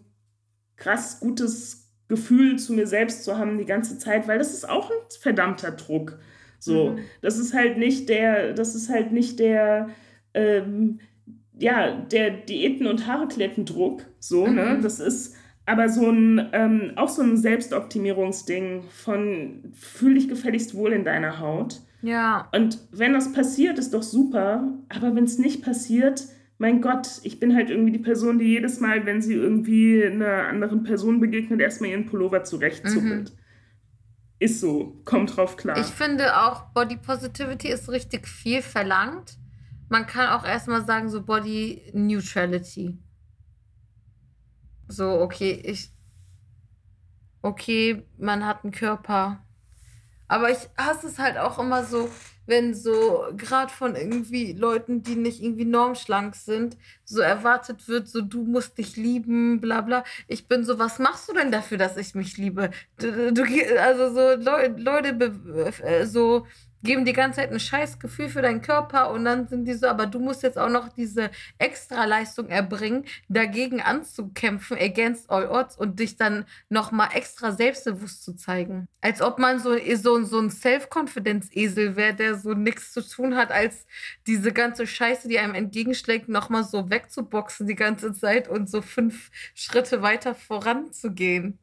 krass 0.77 1.21
gutes 1.21 1.93
Gefühl 2.09 2.59
zu 2.59 2.73
mir 2.73 2.87
selbst 2.87 3.25
zu 3.25 3.39
haben 3.39 3.59
die 3.59 3.65
ganze 3.65 3.99
Zeit, 3.99 4.27
weil 4.27 4.39
das 4.39 4.53
ist 4.53 4.69
auch 4.69 4.91
ein 4.91 4.97
verdammter 5.21 5.71
Druck. 5.71 6.19
So, 6.59 6.91
mhm. 6.91 6.99
das 7.23 7.39
ist 7.39 7.55
halt 7.55 7.79
nicht 7.79 8.09
der, 8.09 8.55
das 8.55 8.75
ist 8.75 8.89
halt 8.89 9.13
nicht 9.13 9.39
der, 9.39 9.91
ähm, 10.33 10.99
ja, 11.57 11.95
der 11.97 12.31
Diäten- 12.31 12.89
und 12.89 13.07
Haareklettendruck. 13.07 14.05
So, 14.19 14.47
ne? 14.47 14.51
mhm. 14.51 14.57
ne? 14.57 14.81
Das 14.83 14.99
ist 14.99 15.37
aber 15.67 15.89
so 15.89 16.11
ein, 16.11 16.51
ähm, 16.53 16.93
auch 16.97 17.09
so 17.09 17.23
ein 17.23 17.37
Selbstoptimierungsding 17.37 18.85
von 18.91 19.73
fühl 19.73 20.15
dich 20.15 20.29
gefälligst 20.29 20.75
wohl 20.75 20.93
in 20.93 21.05
deiner 21.05 21.39
Haut. 21.39 21.81
Ja. 22.03 22.49
Und 22.55 22.79
wenn 22.93 23.15
das 23.15 23.33
passiert, 23.33 23.79
ist 23.79 23.95
doch 23.95 24.03
super. 24.03 24.69
Aber 24.91 25.15
wenn 25.15 25.25
es 25.25 25.39
nicht 25.39 25.65
passiert, 25.65 26.25
mein 26.59 26.83
Gott, 26.83 27.09
ich 27.23 27.41
bin 27.41 27.55
halt 27.55 27.71
irgendwie 27.71 27.93
die 27.93 27.99
Person, 27.99 28.39
die 28.39 28.45
jedes 28.45 28.79
Mal, 28.79 29.07
wenn 29.07 29.23
sie 29.23 29.35
irgendwie 29.35 30.05
einer 30.05 30.49
anderen 30.49 30.83
Person 30.85 31.19
begegnet, 31.19 31.61
erstmal 31.61 31.91
ihren 31.91 32.07
Pullover 32.07 32.45
zurechtzuppelt. 32.45 33.31
Mhm. 33.31 33.39
Ist 34.39 34.61
so, 34.61 35.01
kommt 35.05 35.37
drauf 35.37 35.57
klar. 35.57 35.79
Ich 35.79 35.87
finde 35.87 36.37
auch, 36.37 36.73
Body 36.75 36.97
Positivity 36.97 37.69
ist 37.69 37.89
richtig 37.89 38.29
viel 38.29 38.61
verlangt. 38.61 39.39
Man 39.89 40.07
kann 40.07 40.29
auch 40.29 40.45
erstmal 40.45 40.85
sagen, 40.85 41.09
so 41.09 41.23
Body 41.23 41.83
Neutrality. 41.95 42.99
So, 44.89 45.21
okay, 45.21 45.61
ich. 45.65 45.91
Okay, 47.43 48.03
man 48.17 48.47
hat 48.47 48.65
einen 48.65 48.73
Körper. 48.73 49.45
Aber 50.29 50.51
ich 50.51 50.69
hasse 50.77 51.07
es 51.07 51.19
halt 51.19 51.37
auch 51.37 51.59
immer 51.59 51.85
so, 51.85 52.09
wenn 52.47 52.75
so 52.75 53.27
gerade 53.37 53.73
von 53.73 53.97
irgendwie 53.97 54.53
Leuten, 54.53 55.03
die 55.03 55.17
nicht 55.17 55.43
irgendwie 55.43 55.65
normschlank 55.65 56.35
sind, 56.35 56.77
so 57.05 57.21
erwartet 57.21 57.89
wird, 57.89 58.09
so 58.09 58.21
du 58.21 58.45
musst 58.45 58.79
dich 58.79 58.97
lieben, 58.97 59.61
bla 59.61 59.81
bla. 59.83 60.05
Ich 60.29 60.49
bin 60.49 60.65
so, 60.65 60.79
was 60.79 60.99
machst 60.99 61.29
du 61.29 61.35
denn 61.35 61.53
dafür, 61.53 61.79
dass 61.79 61.97
ich 61.97 62.15
mich 62.15 62.37
liebe? 62.37 62.71
Du, 62.99 63.33
du 63.33 63.45
also 63.81 64.13
so 64.15 64.43
Leute, 64.43 64.81
Leute 64.81 65.33
äh, 65.83 66.07
so 66.07 66.47
geben 66.85 67.05
die 67.05 67.13
ganze 67.13 67.41
Zeit 67.41 67.51
ein 67.51 67.59
scheiß 67.59 67.99
Gefühl 67.99 68.29
für 68.29 68.43
deinen 68.43 68.63
Körper 68.63 69.11
und 69.11 69.25
dann 69.25 69.49
sind 69.49 69.65
die 69.65 69.75
so, 69.75 69.89
aber 69.89 70.07
du 70.07 70.21
musst 70.21 70.43
jetzt 70.43 70.59
auch 70.59 70.69
noch 70.69 70.89
diese 70.89 71.31
Extraleistung 71.59 72.49
erbringen, 72.49 73.05
dagegen 73.29 73.81
anzukämpfen, 73.81 74.77
against 74.79 75.31
all 75.31 75.49
odds 75.49 75.77
und 75.77 75.99
dich 75.99 76.17
dann 76.17 76.45
nochmal 76.69 77.09
extra 77.15 77.53
selbstbewusst 77.53 78.23
zu 78.23 78.37
zeigen. 78.37 78.87
Als 79.01 79.21
ob 79.21 79.39
man 79.39 79.59
so, 79.59 79.77
so, 79.97 80.23
so 80.23 80.39
ein 80.39 80.51
Self-Confidence-Esel 80.51 81.97
wäre, 81.97 82.15
der 82.15 82.37
so 82.37 82.53
nichts 82.53 82.93
zu 82.93 83.07
tun 83.07 83.35
hat, 83.37 83.51
als 83.51 83.87
diese 84.27 84.53
ganze 84.53 84.87
Scheiße, 84.87 85.29
die 85.29 85.39
einem 85.39 85.55
entgegenschlägt, 85.55 86.29
nochmal 86.29 86.65
so 86.65 86.91
wegzuboxen 86.91 87.67
die 87.67 87.75
ganze 87.75 88.13
Zeit 88.13 88.49
und 88.49 88.71
so 88.71 88.83
fünf 88.83 89.31
Schritte 89.55 90.03
weiter 90.03 90.35
voranzugehen. 90.35 91.59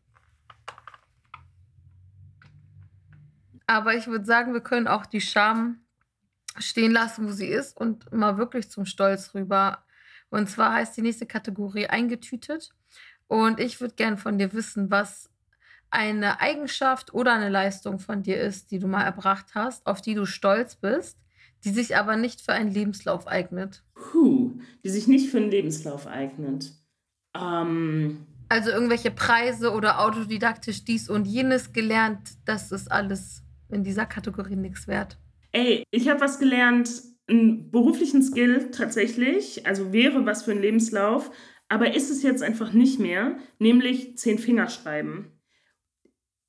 Aber 3.68 3.96
ich 3.96 4.08
würde 4.08 4.26
sagen, 4.26 4.54
wir 4.54 4.62
können 4.62 4.88
auch 4.88 5.06
die 5.06 5.22
Scham 5.22 5.82
stehen 6.58 6.92
lassen, 6.92 7.28
wo 7.28 7.32
sie 7.32 7.48
ist 7.48 7.78
und 7.78 8.12
mal 8.12 8.38
wirklich 8.38 8.70
zum 8.70 8.86
Stolz 8.86 9.34
rüber. 9.34 9.84
Und 10.30 10.50
zwar 10.50 10.74
heißt 10.74 10.96
die 10.98 11.02
nächste 11.02 11.26
Kategorie 11.26 11.88
eingetütet. 11.88 12.72
Und 13.28 13.60
ich 13.60 13.80
würde 13.80 13.96
gerne 13.96 14.18
von 14.18 14.38
dir 14.38 14.52
wissen, 14.54 14.92
was 14.92 15.30
eine 15.90 16.40
Eigenschaft 16.40 17.14
oder 17.14 17.34
eine 17.34 17.50
Leistung 17.50 18.00
von 18.00 18.24
dir 18.24 18.40
ist, 18.40 18.72
die 18.72 18.80
du 18.80 18.88
mal 18.88 19.04
erbracht 19.04 19.48
hast, 19.56 19.86
auf 19.86 20.02
die 20.02 20.16
du 20.16 20.26
stolz 20.26 20.76
bist, 20.76 21.18
die 21.64 21.70
sich 21.70 21.96
aber 21.98 22.16
nicht 22.16 22.42
für 22.42 22.54
einen 22.54 22.72
Lebenslauf 22.72 23.28
eignet. 23.28 23.84
Puh, 23.94 24.60
die 24.84 24.90
sich 24.90 25.08
nicht 25.08 25.30
für 25.30 25.38
einen 25.38 25.52
Lebenslauf 25.52 26.08
eignet. 26.08 26.74
Ähm, 27.36 28.26
also 28.50 28.70
irgendwelche 28.70 29.12
Preise 29.12 29.72
oder 29.72 30.00
autodidaktisch 30.00 30.84
dies 30.84 31.10
und 31.10 31.26
jenes 31.26 31.74
gelernt, 31.74 32.32
das 32.46 32.72
ist 32.72 32.92
alles 32.92 33.44
in 33.72 33.84
dieser 33.84 34.06
Kategorie 34.06 34.56
nichts 34.56 34.88
wert. 34.88 35.18
Ey, 35.52 35.84
ich 35.92 36.10
habe 36.10 36.22
was 36.22 36.40
gelernt, 36.40 36.90
einen 37.28 37.72
beruflichen 37.72 38.22
Skill 38.22 38.72
tatsächlich, 38.72 39.66
also 39.66 39.94
wäre 39.94 40.26
was 40.26 40.44
für 40.44 40.52
einen 40.52 40.62
Lebenslauf, 40.62 41.32
aber 41.70 41.96
ist 41.96 42.10
es 42.10 42.24
jetzt 42.24 42.44
einfach 42.44 42.74
nicht 42.74 43.00
mehr, 43.00 43.38
nämlich 43.60 44.18
zehn 44.18 44.40
Finger 44.40 44.68
schreiben. 44.68 45.41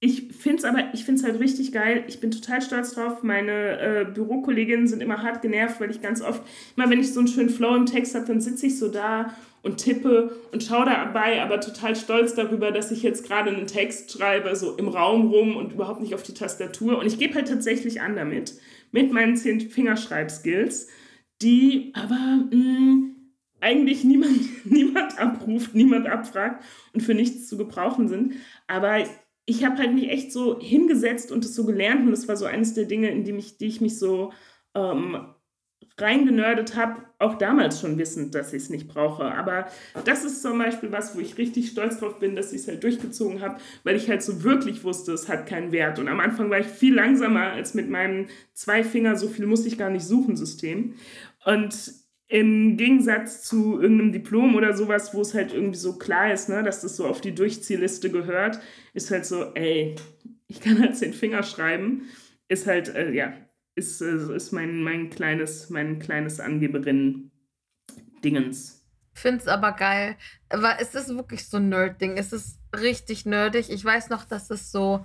Ich 0.04 0.32
finde 0.32 0.58
es 0.58 0.64
aber, 0.64 0.92
ich 0.94 1.04
finde 1.04 1.22
halt 1.22 1.38
richtig 1.38 1.70
geil. 1.70 2.02
Ich 2.08 2.18
bin 2.18 2.32
total 2.32 2.60
stolz 2.60 2.92
drauf. 2.92 3.22
Meine 3.22 3.78
äh, 3.78 4.04
Bürokolleginnen 4.04 4.88
sind 4.88 5.00
immer 5.00 5.22
hart 5.22 5.42
genervt, 5.42 5.80
weil 5.80 5.92
ich 5.92 6.02
ganz 6.02 6.20
oft, 6.22 6.42
immer 6.76 6.90
wenn 6.90 6.98
ich 6.98 7.12
so 7.12 7.20
einen 7.20 7.28
schönen 7.28 7.50
Flow 7.50 7.76
im 7.76 7.86
Text 7.86 8.16
habe, 8.16 8.26
dann 8.26 8.40
sitze 8.40 8.66
ich 8.66 8.80
so 8.80 8.88
da 8.88 9.32
und 9.62 9.76
tippe 9.76 10.34
und 10.50 10.64
schaue 10.64 10.86
dabei, 10.86 11.40
aber 11.40 11.60
total 11.60 11.94
stolz 11.94 12.34
darüber, 12.34 12.72
dass 12.72 12.90
ich 12.90 13.04
jetzt 13.04 13.28
gerade 13.28 13.50
einen 13.50 13.68
Text 13.68 14.10
schreibe, 14.10 14.56
so 14.56 14.76
im 14.76 14.88
Raum 14.88 15.28
rum 15.28 15.56
und 15.56 15.74
überhaupt 15.74 16.00
nicht 16.00 16.16
auf 16.16 16.24
die 16.24 16.34
Tastatur. 16.34 16.98
Und 16.98 17.06
ich 17.06 17.20
gebe 17.20 17.36
halt 17.36 17.46
tatsächlich 17.46 18.00
an 18.00 18.16
damit, 18.16 18.54
mit 18.90 19.12
meinen 19.12 19.36
zehn 19.36 19.60
Fingerschreibskills, 19.60 20.88
die 21.42 21.92
aber 21.94 22.48
mh, 22.50 22.56
mm, 22.56 23.16
eigentlich 23.60 24.02
niemand, 24.02 24.40
niemand 24.64 25.16
abruft, 25.20 25.76
niemand 25.76 26.08
abfragt 26.08 26.64
und 26.92 27.02
für 27.02 27.14
nichts 27.14 27.46
zu 27.46 27.56
gebrauchen 27.56 28.08
sind. 28.08 28.34
Aber 28.66 29.04
ich 29.44 29.64
habe 29.64 29.78
halt 29.78 29.94
mich 29.94 30.09
echt 30.09 30.33
so 30.33 30.61
hingesetzt 30.61 31.33
und 31.33 31.44
es 31.44 31.55
so 31.55 31.64
gelernt 31.64 32.05
und 32.05 32.11
das 32.12 32.28
war 32.28 32.37
so 32.37 32.44
eines 32.44 32.74
der 32.74 32.85
Dinge, 32.85 33.11
in 33.11 33.24
die, 33.24 33.33
mich, 33.33 33.59
die 33.59 33.66
ich 33.66 33.81
mich 33.81 33.98
so 33.98 34.33
ähm, 34.74 35.35
reingenördet 35.98 36.76
habe, 36.76 37.02
auch 37.18 37.37
damals 37.37 37.81
schon 37.81 37.98
wissend, 37.98 38.35
dass 38.35 38.52
ich 38.52 38.64
es 38.64 38.70
nicht 38.70 38.88
brauche. 38.88 39.24
Aber 39.24 39.66
das 40.05 40.24
ist 40.24 40.42
zum 40.42 40.59
Beispiel 40.59 40.90
was, 40.92 41.14
wo 41.16 41.20
ich 41.20 41.38
richtig 41.38 41.68
stolz 41.70 41.98
drauf 41.98 42.18
bin, 42.18 42.35
dass 42.35 42.52
ich 42.52 42.62
es 42.62 42.68
halt 42.68 42.83
durchgezogen 42.83 43.40
habe, 43.40 43.59
weil 43.85 43.96
ich 43.96 44.09
halt 44.09 44.22
so 44.22 44.42
wirklich 44.42 44.85
wusste, 44.85 45.12
es 45.12 45.28
hat 45.28 45.46
keinen 45.46 45.72
Wert. 45.72 45.98
Und 45.98 46.09
am 46.09 46.20
Anfang 46.20 46.50
war 46.50 46.59
ich 46.59 46.66
viel 46.66 46.94
langsamer 46.94 47.52
als 47.52 47.74
mit 47.74 47.90
meinem 47.90 48.26
zwei 48.55 48.83
Finger, 48.85 49.16
so 49.16 49.28
viel 49.28 49.46
musste 49.46 49.68
ich 49.68 49.78
gar 49.78 49.90
nicht 49.90 50.05
suchen 50.05 50.37
System. 50.37 50.94
Und 51.44 52.01
im 52.32 52.76
Gegensatz 52.78 53.42
zu 53.42 53.78
irgendeinem 53.78 54.12
Diplom 54.12 54.54
oder 54.54 54.74
sowas, 54.74 55.12
wo 55.12 55.20
es 55.20 55.34
halt 55.34 55.52
irgendwie 55.52 55.76
so 55.76 55.98
klar 55.98 56.32
ist, 56.32 56.48
ne, 56.48 56.62
dass 56.62 56.80
das 56.80 56.96
so 56.96 57.06
auf 57.06 57.20
die 57.20 57.34
Durchziehliste 57.34 58.10
gehört, 58.10 58.58
ist 58.94 59.10
halt 59.10 59.26
so, 59.26 59.52
ey, 59.54 59.96
ich 60.46 60.62
kann 60.62 60.80
halt 60.80 60.96
zehn 60.96 61.12
Finger 61.12 61.42
schreiben, 61.42 62.04
ist 62.48 62.66
halt, 62.66 62.88
äh, 62.94 63.10
ja, 63.10 63.34
ist, 63.74 64.00
äh, 64.00 64.34
ist 64.34 64.50
mein, 64.50 64.82
mein 64.82 65.10
kleines, 65.10 65.68
mein 65.68 65.98
kleines 65.98 66.40
Angeberin-Dingens. 66.40 68.82
Finde 69.12 69.42
es 69.42 69.48
aber 69.48 69.72
geil. 69.72 70.16
Aber 70.48 70.78
es 70.80 70.94
ist 70.94 71.14
wirklich 71.14 71.46
so 71.46 71.58
ein 71.58 71.68
Nerd-Ding. 71.68 72.16
Es 72.16 72.32
ist 72.32 72.58
richtig 72.74 73.26
nerdig. 73.26 73.68
Ich 73.68 73.84
weiß 73.84 74.08
noch, 74.08 74.24
dass 74.24 74.48
es 74.48 74.72
so 74.72 75.04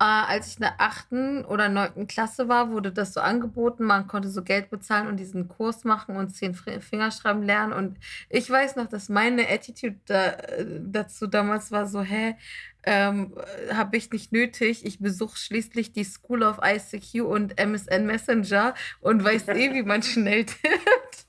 äh, 0.00 0.04
als 0.04 0.48
ich 0.48 0.56
in 0.56 0.62
der 0.62 0.80
achten 0.80 1.44
oder 1.44 1.68
neunten 1.68 2.06
Klasse 2.06 2.48
war, 2.48 2.70
wurde 2.70 2.92
das 2.92 3.14
so 3.14 3.20
angeboten. 3.20 3.84
Man 3.84 4.06
konnte 4.06 4.28
so 4.28 4.42
Geld 4.42 4.70
bezahlen 4.70 5.08
und 5.08 5.16
diesen 5.16 5.48
Kurs 5.48 5.82
machen 5.84 6.16
und 6.16 6.30
zehn 6.30 6.54
Fingerschreiben 6.54 7.42
lernen. 7.42 7.72
Und 7.72 7.98
ich 8.28 8.48
weiß 8.48 8.76
noch, 8.76 8.86
dass 8.86 9.08
meine 9.08 9.48
Attitude 9.48 9.96
da, 10.06 10.26
äh, 10.30 10.66
dazu 10.80 11.26
damals 11.26 11.72
war 11.72 11.86
so, 11.86 12.00
hä, 12.02 12.36
ähm, 12.84 13.34
habe 13.72 13.96
ich 13.96 14.10
nicht 14.12 14.30
nötig. 14.32 14.86
Ich 14.86 15.00
besuche 15.00 15.36
schließlich 15.36 15.92
die 15.92 16.04
School 16.04 16.44
of 16.44 16.60
ICQ 16.62 17.22
und 17.22 17.58
MSN 17.58 18.06
Messenger 18.06 18.74
und 19.00 19.24
weiß 19.24 19.48
eh, 19.48 19.74
wie 19.74 19.82
man 19.82 20.02
schnell 20.04 20.44
tippt. 20.44 21.26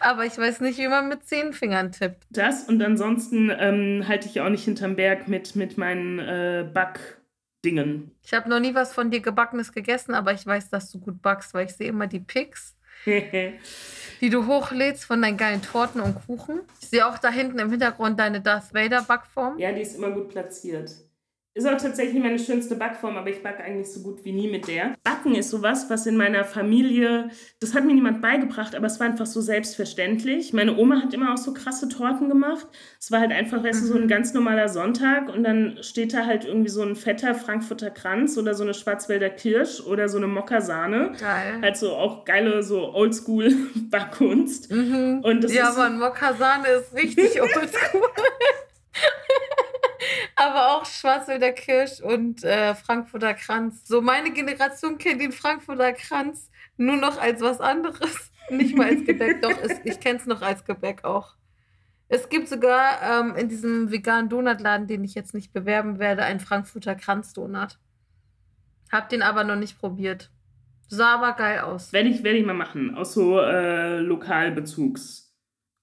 Aber 0.00 0.26
ich 0.26 0.36
weiß 0.36 0.60
nicht, 0.60 0.78
wie 0.78 0.88
man 0.88 1.08
mit 1.08 1.24
zehn 1.24 1.52
Fingern 1.52 1.92
tippt. 1.92 2.24
Das 2.30 2.64
und 2.64 2.82
ansonsten 2.82 3.50
ähm, 3.56 4.04
halte 4.08 4.28
ich 4.28 4.40
auch 4.40 4.50
nicht 4.50 4.64
hinterm 4.64 4.96
Berg 4.96 5.28
mit, 5.28 5.54
mit 5.54 5.78
meinen 5.78 6.18
äh, 6.18 6.68
Back- 6.72 7.20
Dingen. 7.64 8.10
Ich 8.22 8.32
habe 8.32 8.48
noch 8.48 8.60
nie 8.60 8.74
was 8.74 8.92
von 8.92 9.10
dir 9.10 9.20
gebackenes 9.20 9.72
gegessen, 9.72 10.14
aber 10.14 10.32
ich 10.32 10.46
weiß, 10.46 10.70
dass 10.70 10.90
du 10.90 10.98
gut 11.00 11.22
backst, 11.22 11.54
weil 11.54 11.66
ich 11.66 11.72
sehe 11.72 11.88
immer 11.88 12.06
die 12.06 12.20
Pics, 12.20 12.76
die 13.06 14.30
du 14.30 14.46
hochlädst 14.46 15.04
von 15.04 15.20
deinen 15.22 15.36
geilen 15.36 15.62
Torten 15.62 16.00
und 16.00 16.14
Kuchen. 16.26 16.60
Ich 16.80 16.88
sehe 16.88 17.06
auch 17.06 17.18
da 17.18 17.30
hinten 17.30 17.58
im 17.58 17.70
Hintergrund 17.70 18.18
deine 18.18 18.40
Darth 18.40 18.74
Vader 18.74 19.02
Backform. 19.02 19.58
Ja, 19.58 19.72
die 19.72 19.82
ist 19.82 19.96
immer 19.96 20.10
gut 20.10 20.28
platziert. 20.28 20.90
Ist 21.56 21.68
auch 21.68 21.76
tatsächlich 21.76 22.20
meine 22.20 22.40
schönste 22.40 22.74
Backform, 22.74 23.16
aber 23.16 23.30
ich 23.30 23.40
backe 23.40 23.62
eigentlich 23.62 23.86
so 23.86 24.02
gut 24.02 24.24
wie 24.24 24.32
nie 24.32 24.48
mit 24.48 24.66
der. 24.66 24.96
Backen 25.04 25.36
ist 25.36 25.50
sowas, 25.50 25.88
was 25.88 26.04
in 26.04 26.16
meiner 26.16 26.44
Familie, 26.44 27.30
das 27.60 27.74
hat 27.74 27.84
mir 27.84 27.94
niemand 27.94 28.20
beigebracht, 28.20 28.74
aber 28.74 28.88
es 28.88 28.98
war 28.98 29.06
einfach 29.06 29.26
so 29.26 29.40
selbstverständlich. 29.40 30.52
Meine 30.52 30.76
Oma 30.76 31.00
hat 31.00 31.14
immer 31.14 31.32
auch 31.32 31.38
so 31.38 31.54
krasse 31.54 31.88
Torten 31.88 32.28
gemacht. 32.28 32.66
Es 32.98 33.12
war 33.12 33.20
halt 33.20 33.30
einfach, 33.30 33.62
weißt 33.62 33.82
du, 33.82 33.86
so 33.86 33.94
ein 33.94 34.04
mhm. 34.04 34.08
ganz 34.08 34.34
normaler 34.34 34.68
Sonntag 34.68 35.32
und 35.32 35.44
dann 35.44 35.78
steht 35.80 36.12
da 36.12 36.26
halt 36.26 36.44
irgendwie 36.44 36.70
so 36.70 36.82
ein 36.82 36.96
fetter 36.96 37.36
Frankfurter 37.36 37.90
Kranz 37.90 38.36
oder 38.36 38.54
so 38.54 38.64
eine 38.64 38.74
Schwarzwälder 38.74 39.30
Kirsch 39.30 39.80
oder 39.80 40.08
so 40.08 40.16
eine 40.16 40.26
Mokka-Sahne. 40.26 41.12
Geil. 41.20 41.60
Halt 41.62 41.76
so 41.76 41.92
auch 41.92 42.24
geile, 42.24 42.64
so 42.64 42.92
Oldschool-Backkunst. 42.94 44.72
Mhm. 44.74 45.22
ja, 45.48 45.68
aber 45.68 45.84
ein 45.84 45.98
Mokka-Sahne 45.98 46.66
ist 46.68 46.94
richtig 46.94 47.40
oldschool. 47.42 48.02
Aber 50.36 50.74
auch 50.74 50.86
Schwarzwälder 50.86 51.52
Kirsch 51.52 52.00
und 52.00 52.44
äh, 52.44 52.74
Frankfurter 52.74 53.34
Kranz. 53.34 53.86
So 53.86 54.00
meine 54.00 54.32
Generation 54.32 54.98
kennt 54.98 55.20
den 55.20 55.32
Frankfurter 55.32 55.92
Kranz 55.92 56.50
nur 56.76 56.96
noch 56.96 57.20
als 57.20 57.40
was 57.40 57.60
anderes. 57.60 58.32
Nicht 58.50 58.76
mal 58.76 58.88
als 58.88 59.04
Gebäck, 59.04 59.40
doch, 59.40 59.56
es, 59.62 59.80
ich 59.84 60.00
kenne 60.00 60.18
es 60.18 60.26
noch 60.26 60.42
als 60.42 60.64
Gebäck 60.64 61.04
auch. 61.04 61.34
Es 62.08 62.28
gibt 62.28 62.48
sogar 62.48 63.00
ähm, 63.02 63.34
in 63.36 63.48
diesem 63.48 63.90
veganen 63.90 64.28
Donutladen, 64.28 64.86
den 64.86 65.02
ich 65.02 65.14
jetzt 65.14 65.32
nicht 65.32 65.52
bewerben 65.52 65.98
werde, 65.98 66.24
einen 66.24 66.40
Frankfurter 66.40 66.94
Kranzdonut. 66.94 67.78
Hab 68.92 69.08
den 69.08 69.22
aber 69.22 69.44
noch 69.44 69.56
nicht 69.56 69.78
probiert. 69.78 70.30
Sah 70.88 71.14
aber 71.14 71.32
geil 71.32 71.60
aus. 71.60 71.92
Werde 71.92 72.10
ich, 72.10 72.22
werde 72.22 72.38
ich 72.38 72.46
mal 72.46 72.54
machen. 72.54 72.94
Aus 72.94 73.14
so 73.14 73.40
äh, 73.40 73.98
Lokalbezugs. 74.00 75.23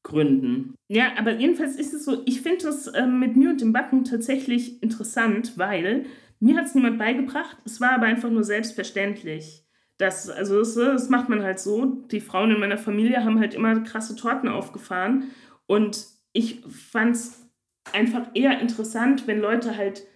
Gründen. 0.03 0.75
Ja, 0.87 1.11
aber 1.17 1.33
jedenfalls 1.33 1.75
ist 1.75 1.93
es 1.93 2.05
so, 2.05 2.23
ich 2.25 2.41
finde 2.41 2.65
das 2.65 2.87
äh, 2.87 3.05
mit 3.05 3.35
mir 3.35 3.49
und 3.49 3.61
dem 3.61 3.73
Backen 3.73 4.03
tatsächlich 4.03 4.81
interessant, 4.81 5.57
weil 5.57 6.05
mir 6.39 6.57
hat 6.57 6.65
es 6.65 6.75
niemand 6.75 6.97
beigebracht, 6.97 7.57
es 7.65 7.79
war 7.79 7.91
aber 7.91 8.07
einfach 8.07 8.29
nur 8.29 8.43
selbstverständlich. 8.43 9.63
Das, 9.97 10.29
also 10.29 10.57
das, 10.59 10.73
das 10.73 11.09
macht 11.09 11.29
man 11.29 11.43
halt 11.43 11.59
so. 11.59 12.03
Die 12.11 12.19
Frauen 12.19 12.49
in 12.49 12.59
meiner 12.59 12.79
Familie 12.79 13.23
haben 13.23 13.39
halt 13.39 13.53
immer 13.53 13.81
krasse 13.81 14.15
Torten 14.15 14.49
aufgefahren 14.49 15.25
und 15.67 16.07
ich 16.33 16.61
fand 16.61 17.15
es 17.15 17.47
einfach 17.93 18.29
eher 18.33 18.59
interessant, 18.59 19.27
wenn 19.27 19.39
Leute 19.39 19.77
halt 19.77 20.07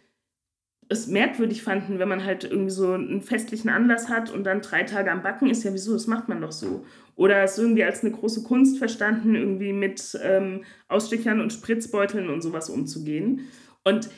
es 0.88 1.08
merkwürdig 1.08 1.64
fanden, 1.64 2.00
wenn 2.00 2.10
man 2.10 2.24
halt 2.24 2.44
irgendwie 2.44 2.72
so 2.72 2.94
einen 2.94 3.22
festlichen 3.22 3.70
Anlass 3.70 4.10
hat 4.10 4.32
und 4.32 4.44
dann 4.44 4.62
drei 4.62 4.84
Tage 4.84 5.12
am 5.12 5.24
Backen 5.24 5.50
ist, 5.50 5.64
ja 5.64 5.74
wieso, 5.74 5.94
das 5.94 6.08
macht 6.08 6.30
man 6.30 6.42
doch 6.42 6.52
so. 6.52 6.86
Oder 7.16 7.44
es 7.44 7.58
irgendwie 7.58 7.84
als 7.84 8.02
eine 8.02 8.12
große 8.12 8.44
Kunst 8.44 8.78
verstanden, 8.78 9.36
irgendwie 9.36 9.74
mit 9.74 10.18
ähm, 10.22 10.64
Ausstichern 10.88 11.40
und 11.40 11.54
Spritzbeuteln 11.54 12.30
und 12.30 12.42
sowas 12.42 12.70
umzugehen. 12.70 13.48
Und 13.84 14.10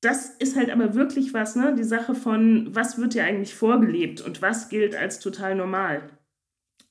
das 0.00 0.30
ist 0.30 0.56
halt 0.56 0.70
aber 0.70 0.94
wirklich 0.94 1.34
was, 1.34 1.56
ne? 1.56 1.74
Die 1.76 1.84
Sache 1.84 2.14
von, 2.14 2.68
was 2.74 2.98
wird 2.98 3.14
dir 3.14 3.24
eigentlich 3.24 3.54
vorgelebt 3.54 4.20
und 4.20 4.42
was 4.42 4.68
gilt 4.68 4.94
als 4.94 5.18
total 5.18 5.54
normal. 5.54 6.02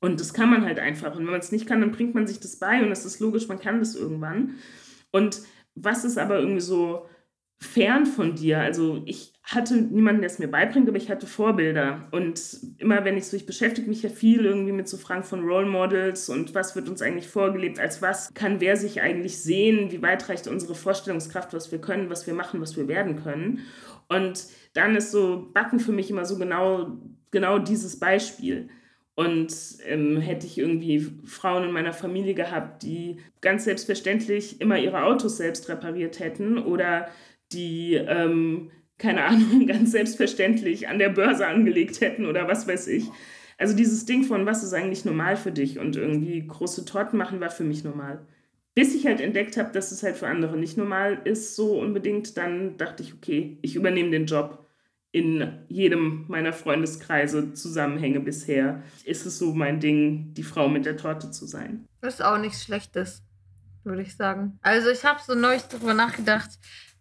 Und 0.01 0.19
das 0.19 0.33
kann 0.33 0.49
man 0.49 0.65
halt 0.65 0.79
einfach. 0.79 1.15
Und 1.15 1.19
wenn 1.19 1.31
man 1.31 1.39
es 1.39 1.51
nicht 1.51 1.67
kann, 1.67 1.79
dann 1.79 1.91
bringt 1.91 2.15
man 2.15 2.27
sich 2.27 2.39
das 2.39 2.57
bei 2.57 2.83
und 2.83 2.91
es 2.91 3.05
ist 3.05 3.19
logisch, 3.19 3.47
man 3.47 3.59
kann 3.59 3.79
das 3.79 3.95
irgendwann. 3.95 4.55
Und 5.11 5.41
was 5.75 6.03
ist 6.03 6.17
aber 6.17 6.39
irgendwie 6.39 6.61
so 6.61 7.07
fern 7.59 8.05
von 8.05 8.35
dir? 8.35 8.59
Also 8.59 9.01
ich 9.05 9.33
hatte 9.43 9.75
niemanden, 9.75 10.21
der 10.21 10.29
es 10.29 10.39
mir 10.39 10.47
beibringt, 10.47 10.87
aber 10.87 10.97
ich 10.97 11.09
hatte 11.09 11.27
Vorbilder. 11.27 12.07
Und 12.11 12.39
immer 12.77 13.03
wenn 13.03 13.17
ich 13.17 13.25
so, 13.25 13.35
ich 13.35 13.45
beschäftige 13.45 13.89
mich 13.89 14.01
ja 14.01 14.09
viel 14.09 14.45
irgendwie 14.45 14.71
mit 14.71 14.87
so 14.87 14.97
Fragen 14.97 15.23
von 15.23 15.43
Role 15.43 15.65
Models 15.65 16.29
und 16.29 16.55
was 16.55 16.75
wird 16.75 16.87
uns 16.87 17.01
eigentlich 17.01 17.27
vorgelebt, 17.27 17.79
als 17.79 18.01
was 18.01 18.33
kann 18.33 18.61
wer 18.61 18.77
sich 18.77 19.01
eigentlich 19.01 19.37
sehen, 19.37 19.91
wie 19.91 20.01
weit 20.01 20.29
reicht 20.29 20.47
unsere 20.47 20.75
Vorstellungskraft, 20.75 21.53
was 21.53 21.71
wir 21.71 21.79
können, 21.79 22.09
was 22.09 22.25
wir 22.25 22.33
machen, 22.33 22.61
was 22.61 22.77
wir 22.77 22.87
werden 22.87 23.21
können. 23.21 23.59
Und 24.07 24.45
dann 24.73 24.95
ist 24.95 25.11
so 25.11 25.49
Backen 25.53 25.79
für 25.79 25.91
mich 25.91 26.09
immer 26.09 26.25
so 26.25 26.37
genau, 26.37 26.97
genau 27.31 27.59
dieses 27.59 27.99
Beispiel. 27.99 28.69
Und 29.15 29.53
ähm, 29.85 30.17
hätte 30.17 30.47
ich 30.47 30.57
irgendwie 30.57 30.99
Frauen 31.25 31.65
in 31.65 31.71
meiner 31.71 31.93
Familie 31.93 32.33
gehabt, 32.33 32.81
die 32.81 33.19
ganz 33.41 33.65
selbstverständlich 33.65 34.59
immer 34.59 34.79
ihre 34.79 35.03
Autos 35.03 35.37
selbst 35.37 35.69
repariert 35.69 36.19
hätten 36.19 36.57
oder 36.57 37.09
die, 37.53 37.95
ähm, 37.95 38.71
keine 38.97 39.23
Ahnung, 39.25 39.67
ganz 39.67 39.91
selbstverständlich 39.91 40.87
an 40.87 40.99
der 40.99 41.09
Börse 41.09 41.47
angelegt 41.47 42.01
hätten 42.01 42.25
oder 42.25 42.47
was 42.47 42.67
weiß 42.67 42.87
ich. 42.87 43.09
Also 43.57 43.75
dieses 43.75 44.05
Ding 44.05 44.23
von, 44.23 44.45
was 44.45 44.63
ist 44.63 44.73
eigentlich 44.73 45.05
normal 45.05 45.37
für 45.37 45.51
dich? 45.51 45.79
Und 45.79 45.95
irgendwie 45.95 46.45
große 46.45 46.85
Torten 46.85 47.17
machen 47.17 47.39
war 47.39 47.49
für 47.51 47.63
mich 47.63 47.83
normal. 47.83 48.25
Bis 48.75 48.95
ich 48.95 49.05
halt 49.05 49.21
entdeckt 49.21 49.55
habe, 49.57 49.71
dass 49.71 49.91
es 49.91 50.01
halt 50.01 50.17
für 50.17 50.27
andere 50.27 50.57
nicht 50.57 50.77
normal 50.77 51.21
ist, 51.25 51.55
so 51.55 51.79
unbedingt, 51.79 52.37
dann 52.37 52.77
dachte 52.77 53.03
ich, 53.03 53.13
okay, 53.13 53.59
ich 53.61 53.75
übernehme 53.75 54.09
den 54.09 54.25
Job 54.25 54.65
in 55.13 55.63
jedem 55.67 56.25
meiner 56.27 56.53
Freundeskreise 56.53 57.53
zusammenhänge 57.53 58.19
bisher, 58.19 58.81
ist 59.05 59.27
es 59.27 59.37
so 59.37 59.53
mein 59.53 59.79
Ding, 59.79 60.33
die 60.33 60.41
Frau 60.41 60.67
mit 60.67 60.87
der 60.87 60.97
Torte 60.97 61.29
zu 61.29 61.45
sein. 61.45 61.87
Das 62.01 62.15
ist 62.15 62.21
auch 62.21 62.39
nichts 62.39 62.63
Schlechtes, 62.63 63.21
würde 63.83 64.01
ich 64.01 64.15
sagen. 64.15 64.57
Also 64.63 64.89
ich 64.89 65.05
habe 65.05 65.19
so 65.23 65.35
neulich 65.35 65.61
darüber 65.63 65.93
nachgedacht, 65.93 66.49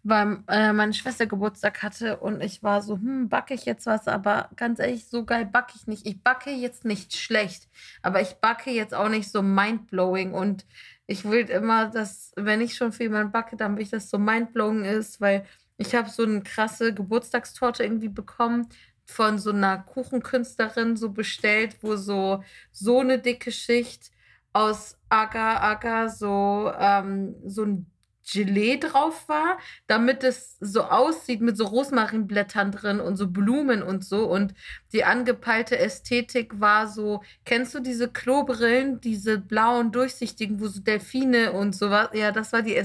weil 0.03 0.43
äh, 0.49 0.73
meine 0.73 0.93
Schwester 0.93 1.25
Geburtstag 1.25 1.81
hatte 1.81 2.17
und 2.17 2.41
ich 2.41 2.61
war 2.61 2.81
so, 2.81 2.95
hm, 2.95 3.29
backe 3.29 3.53
ich 3.53 3.65
jetzt 3.65 3.85
was, 3.85 4.07
aber 4.07 4.49
ganz 4.57 4.79
ehrlich, 4.79 5.07
so 5.07 5.23
geil 5.25 5.45
backe 5.45 5.73
ich 5.75 5.87
nicht. 5.87 6.05
Ich 6.05 6.21
backe 6.21 6.51
jetzt 6.51 6.85
nicht 6.85 7.15
schlecht, 7.15 7.69
aber 8.01 8.21
ich 8.21 8.33
backe 8.35 8.71
jetzt 8.71 8.93
auch 8.93 9.09
nicht 9.09 9.31
so 9.31 9.41
mindblowing 9.41 10.33
und 10.33 10.65
ich 11.07 11.25
will 11.25 11.49
immer, 11.49 11.87
dass, 11.89 12.33
wenn 12.35 12.61
ich 12.61 12.75
schon 12.75 12.91
für 12.91 13.03
jemanden 13.03 13.31
backe, 13.31 13.55
dann 13.55 13.75
will 13.75 13.83
ich, 13.83 13.89
dass 13.91 14.09
so 14.09 14.17
mindblowing 14.17 14.85
ist, 14.85 15.21
weil 15.21 15.45
ich 15.77 15.95
habe 15.95 16.09
so 16.09 16.23
eine 16.23 16.41
krasse 16.43 16.93
Geburtstagstorte 16.93 17.83
irgendwie 17.83 18.09
bekommen 18.09 18.67
von 19.05 19.37
so 19.39 19.51
einer 19.51 19.79
Kuchenkünstlerin 19.79 20.95
so 20.97 21.11
bestellt, 21.11 21.77
wo 21.81 21.95
so 21.95 22.43
so 22.71 22.99
eine 22.99 23.19
dicke 23.19 23.51
Schicht 23.51 24.11
aus 24.53 24.97
Agar 25.09 25.61
Agar 25.61 26.09
so 26.09 26.71
ähm, 26.77 27.35
so 27.45 27.63
ein 27.65 27.92
Gelee 28.31 28.77
drauf 28.77 29.27
war, 29.27 29.57
damit 29.87 30.23
es 30.23 30.57
so 30.59 30.83
aussieht 30.83 31.41
mit 31.41 31.57
so 31.57 31.65
Rosmarinblättern 31.65 32.71
drin 32.71 32.99
und 32.99 33.17
so 33.17 33.27
Blumen 33.27 33.83
und 33.83 34.05
so. 34.05 34.25
Und 34.29 34.53
die 34.93 35.03
angepeilte 35.03 35.77
Ästhetik 35.77 36.59
war 36.59 36.87
so, 36.87 37.21
kennst 37.45 37.73
du 37.75 37.79
diese 37.79 38.09
Klobrillen, 38.09 39.01
diese 39.01 39.39
blauen, 39.39 39.91
durchsichtigen, 39.91 40.59
wo 40.61 40.67
so 40.67 40.79
Delfine 40.81 41.51
und 41.51 41.75
sowas? 41.75 42.09
Ja, 42.13 42.31
das 42.31 42.53
war 42.53 42.61
die, 42.61 42.81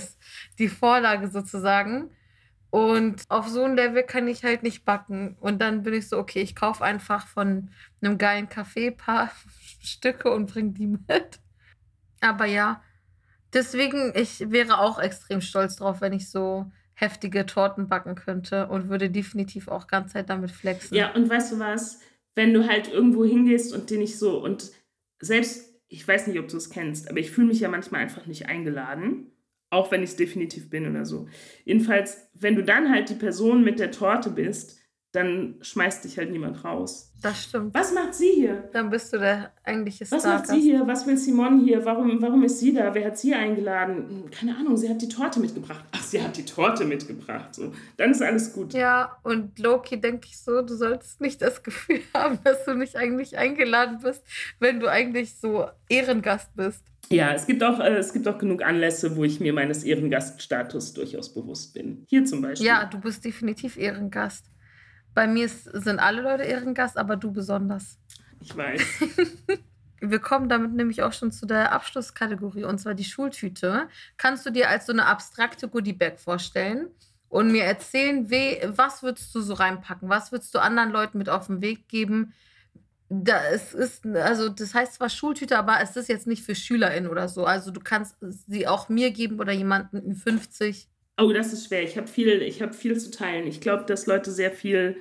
die 0.58 0.68
Vorlage 0.68 1.28
sozusagen. 1.28 2.10
Und 2.70 3.24
auf 3.28 3.48
so 3.48 3.64
ein 3.64 3.76
Level 3.76 4.02
kann 4.02 4.28
ich 4.28 4.44
halt 4.44 4.62
nicht 4.62 4.84
backen. 4.84 5.36
Und 5.40 5.60
dann 5.60 5.82
bin 5.82 5.94
ich 5.94 6.08
so, 6.08 6.18
okay, 6.18 6.40
ich 6.42 6.54
kaufe 6.54 6.84
einfach 6.84 7.26
von 7.26 7.70
einem 8.02 8.18
geilen 8.18 8.48
Café 8.48 8.88
ein 8.88 8.96
paar 8.96 9.32
Stücke 9.82 10.30
und 10.30 10.52
bringe 10.52 10.72
die 10.72 10.86
mit. 10.86 11.40
Aber 12.20 12.46
ja, 12.46 12.82
deswegen, 13.52 14.12
ich 14.14 14.50
wäre 14.50 14.80
auch 14.80 14.98
extrem 14.98 15.40
stolz 15.40 15.76
drauf, 15.76 16.00
wenn 16.00 16.12
ich 16.12 16.30
so 16.30 16.70
heftige 16.94 17.46
Torten 17.46 17.88
backen 17.88 18.14
könnte 18.14 18.66
und 18.68 18.88
würde 18.88 19.10
definitiv 19.10 19.68
auch 19.68 19.86
ganz 19.86 20.12
Zeit 20.12 20.30
damit 20.30 20.50
flexen. 20.50 20.96
Ja, 20.96 21.14
und 21.14 21.30
weißt 21.30 21.52
du 21.52 21.58
was? 21.58 22.00
Wenn 22.34 22.52
du 22.52 22.68
halt 22.68 22.92
irgendwo 22.92 23.24
hingehst 23.24 23.72
und 23.72 23.90
dir 23.90 23.98
nicht 23.98 24.18
so 24.18 24.42
und 24.42 24.72
selbst, 25.20 25.80
ich 25.88 26.06
weiß 26.06 26.26
nicht, 26.26 26.38
ob 26.38 26.48
du 26.48 26.56
es 26.56 26.70
kennst, 26.70 27.08
aber 27.08 27.18
ich 27.18 27.30
fühle 27.30 27.48
mich 27.48 27.60
ja 27.60 27.68
manchmal 27.68 28.02
einfach 28.02 28.26
nicht 28.26 28.46
eingeladen. 28.46 29.32
Auch 29.70 29.90
wenn 29.90 30.02
ich 30.02 30.10
es 30.10 30.16
definitiv 30.16 30.70
bin 30.70 30.88
oder 30.88 31.04
so. 31.04 31.28
Jedenfalls, 31.64 32.30
wenn 32.32 32.56
du 32.56 32.64
dann 32.64 32.90
halt 32.90 33.10
die 33.10 33.14
Person 33.14 33.62
mit 33.62 33.78
der 33.78 33.90
Torte 33.90 34.30
bist, 34.30 34.77
dann 35.12 35.54
schmeißt 35.62 36.04
dich 36.04 36.18
halt 36.18 36.30
niemand 36.30 36.62
raus. 36.64 37.12
Das 37.22 37.44
stimmt. 37.44 37.74
Was 37.74 37.92
macht 37.94 38.14
sie 38.14 38.30
hier? 38.30 38.68
Dann 38.72 38.90
bist 38.90 39.12
du 39.12 39.18
der 39.18 39.52
eigentliche 39.64 40.04
Star. 40.04 40.18
Was 40.18 40.24
macht 40.24 40.46
sie 40.48 40.60
hier? 40.60 40.86
Was 40.86 41.06
will 41.06 41.16
Simon 41.16 41.64
hier? 41.64 41.84
Warum, 41.84 42.20
warum 42.20 42.44
ist 42.44 42.60
sie 42.60 42.74
da? 42.74 42.94
Wer 42.94 43.06
hat 43.06 43.18
sie 43.18 43.34
eingeladen? 43.34 44.30
Keine 44.30 44.54
Ahnung, 44.56 44.76
sie 44.76 44.88
hat 44.88 45.00
die 45.00 45.08
Torte 45.08 45.40
mitgebracht. 45.40 45.82
Ach, 45.92 46.02
sie 46.02 46.22
hat 46.22 46.36
die 46.36 46.44
Torte 46.44 46.84
mitgebracht. 46.84 47.54
So, 47.54 47.72
dann 47.96 48.10
ist 48.10 48.22
alles 48.22 48.52
gut. 48.52 48.74
Ja, 48.74 49.16
und 49.22 49.58
Loki 49.58 49.98
denke 49.98 50.28
ich 50.30 50.38
so, 50.38 50.60
du 50.60 50.74
solltest 50.74 51.20
nicht 51.22 51.40
das 51.40 51.62
Gefühl 51.62 52.00
haben, 52.14 52.38
dass 52.44 52.66
du 52.66 52.74
nicht 52.74 52.96
eigentlich 52.96 53.38
eingeladen 53.38 54.00
bist, 54.02 54.22
wenn 54.60 54.78
du 54.78 54.88
eigentlich 54.88 55.34
so 55.36 55.66
Ehrengast 55.88 56.54
bist. 56.54 56.84
Ja, 57.10 57.32
es 57.32 57.46
gibt, 57.46 57.62
auch, 57.64 57.80
äh, 57.80 57.96
es 57.96 58.12
gibt 58.12 58.28
auch 58.28 58.36
genug 58.36 58.62
Anlässe, 58.62 59.16
wo 59.16 59.24
ich 59.24 59.40
mir 59.40 59.54
meines 59.54 59.82
Ehrengaststatus 59.82 60.92
durchaus 60.92 61.32
bewusst 61.32 61.72
bin. 61.72 62.04
Hier 62.06 62.26
zum 62.26 62.42
Beispiel. 62.42 62.66
Ja, 62.66 62.84
du 62.84 63.00
bist 63.00 63.24
definitiv 63.24 63.78
Ehrengast. 63.78 64.44
Bei 65.14 65.26
mir 65.26 65.46
ist, 65.46 65.64
sind 65.64 65.98
alle 65.98 66.22
Leute 66.22 66.44
Ehrengast, 66.44 66.96
aber 66.96 67.16
du 67.16 67.32
besonders. 67.32 67.98
Ich 68.40 68.56
weiß. 68.56 68.80
Wir 70.00 70.20
kommen 70.20 70.48
damit 70.48 70.74
nämlich 70.74 71.02
auch 71.02 71.12
schon 71.12 71.32
zu 71.32 71.44
der 71.44 71.72
Abschlusskategorie, 71.72 72.64
und 72.64 72.78
zwar 72.78 72.94
die 72.94 73.04
Schultüte. 73.04 73.88
Kannst 74.16 74.46
du 74.46 74.50
dir 74.50 74.68
als 74.68 74.86
so 74.86 74.92
eine 74.92 75.06
abstrakte 75.06 75.68
Goodiebag 75.68 76.18
vorstellen 76.18 76.88
und 77.28 77.50
mir 77.50 77.64
erzählen, 77.64 78.30
we, 78.30 78.60
was 78.76 79.02
würdest 79.02 79.34
du 79.34 79.40
so 79.40 79.54
reinpacken? 79.54 80.08
Was 80.08 80.30
würdest 80.30 80.54
du 80.54 80.60
anderen 80.60 80.90
Leuten 80.90 81.18
mit 81.18 81.28
auf 81.28 81.48
den 81.48 81.60
Weg 81.60 81.88
geben? 81.88 82.32
Da, 83.08 83.42
es 83.50 83.74
ist, 83.74 84.06
also 84.06 84.48
das 84.50 84.74
heißt 84.74 84.94
zwar 84.94 85.08
Schultüte, 85.08 85.58
aber 85.58 85.80
es 85.80 85.96
ist 85.96 86.08
jetzt 86.08 86.26
nicht 86.26 86.44
für 86.44 86.54
SchülerInnen 86.54 87.10
oder 87.10 87.28
so. 87.28 87.44
Also 87.44 87.70
du 87.70 87.80
kannst 87.80 88.16
sie 88.20 88.68
auch 88.68 88.88
mir 88.88 89.10
geben 89.10 89.40
oder 89.40 89.52
jemanden 89.52 89.96
in 89.96 90.14
50. 90.14 90.88
Oh, 91.18 91.32
das 91.32 91.52
ist 91.52 91.66
schwer. 91.66 91.82
Ich 91.82 91.96
habe 91.96 92.06
viel, 92.06 92.40
hab 92.60 92.74
viel 92.74 92.98
zu 92.98 93.10
teilen. 93.10 93.46
Ich 93.46 93.60
glaube, 93.60 93.84
dass 93.84 94.06
Leute 94.06 94.30
sehr 94.30 94.52
viel, 94.52 94.96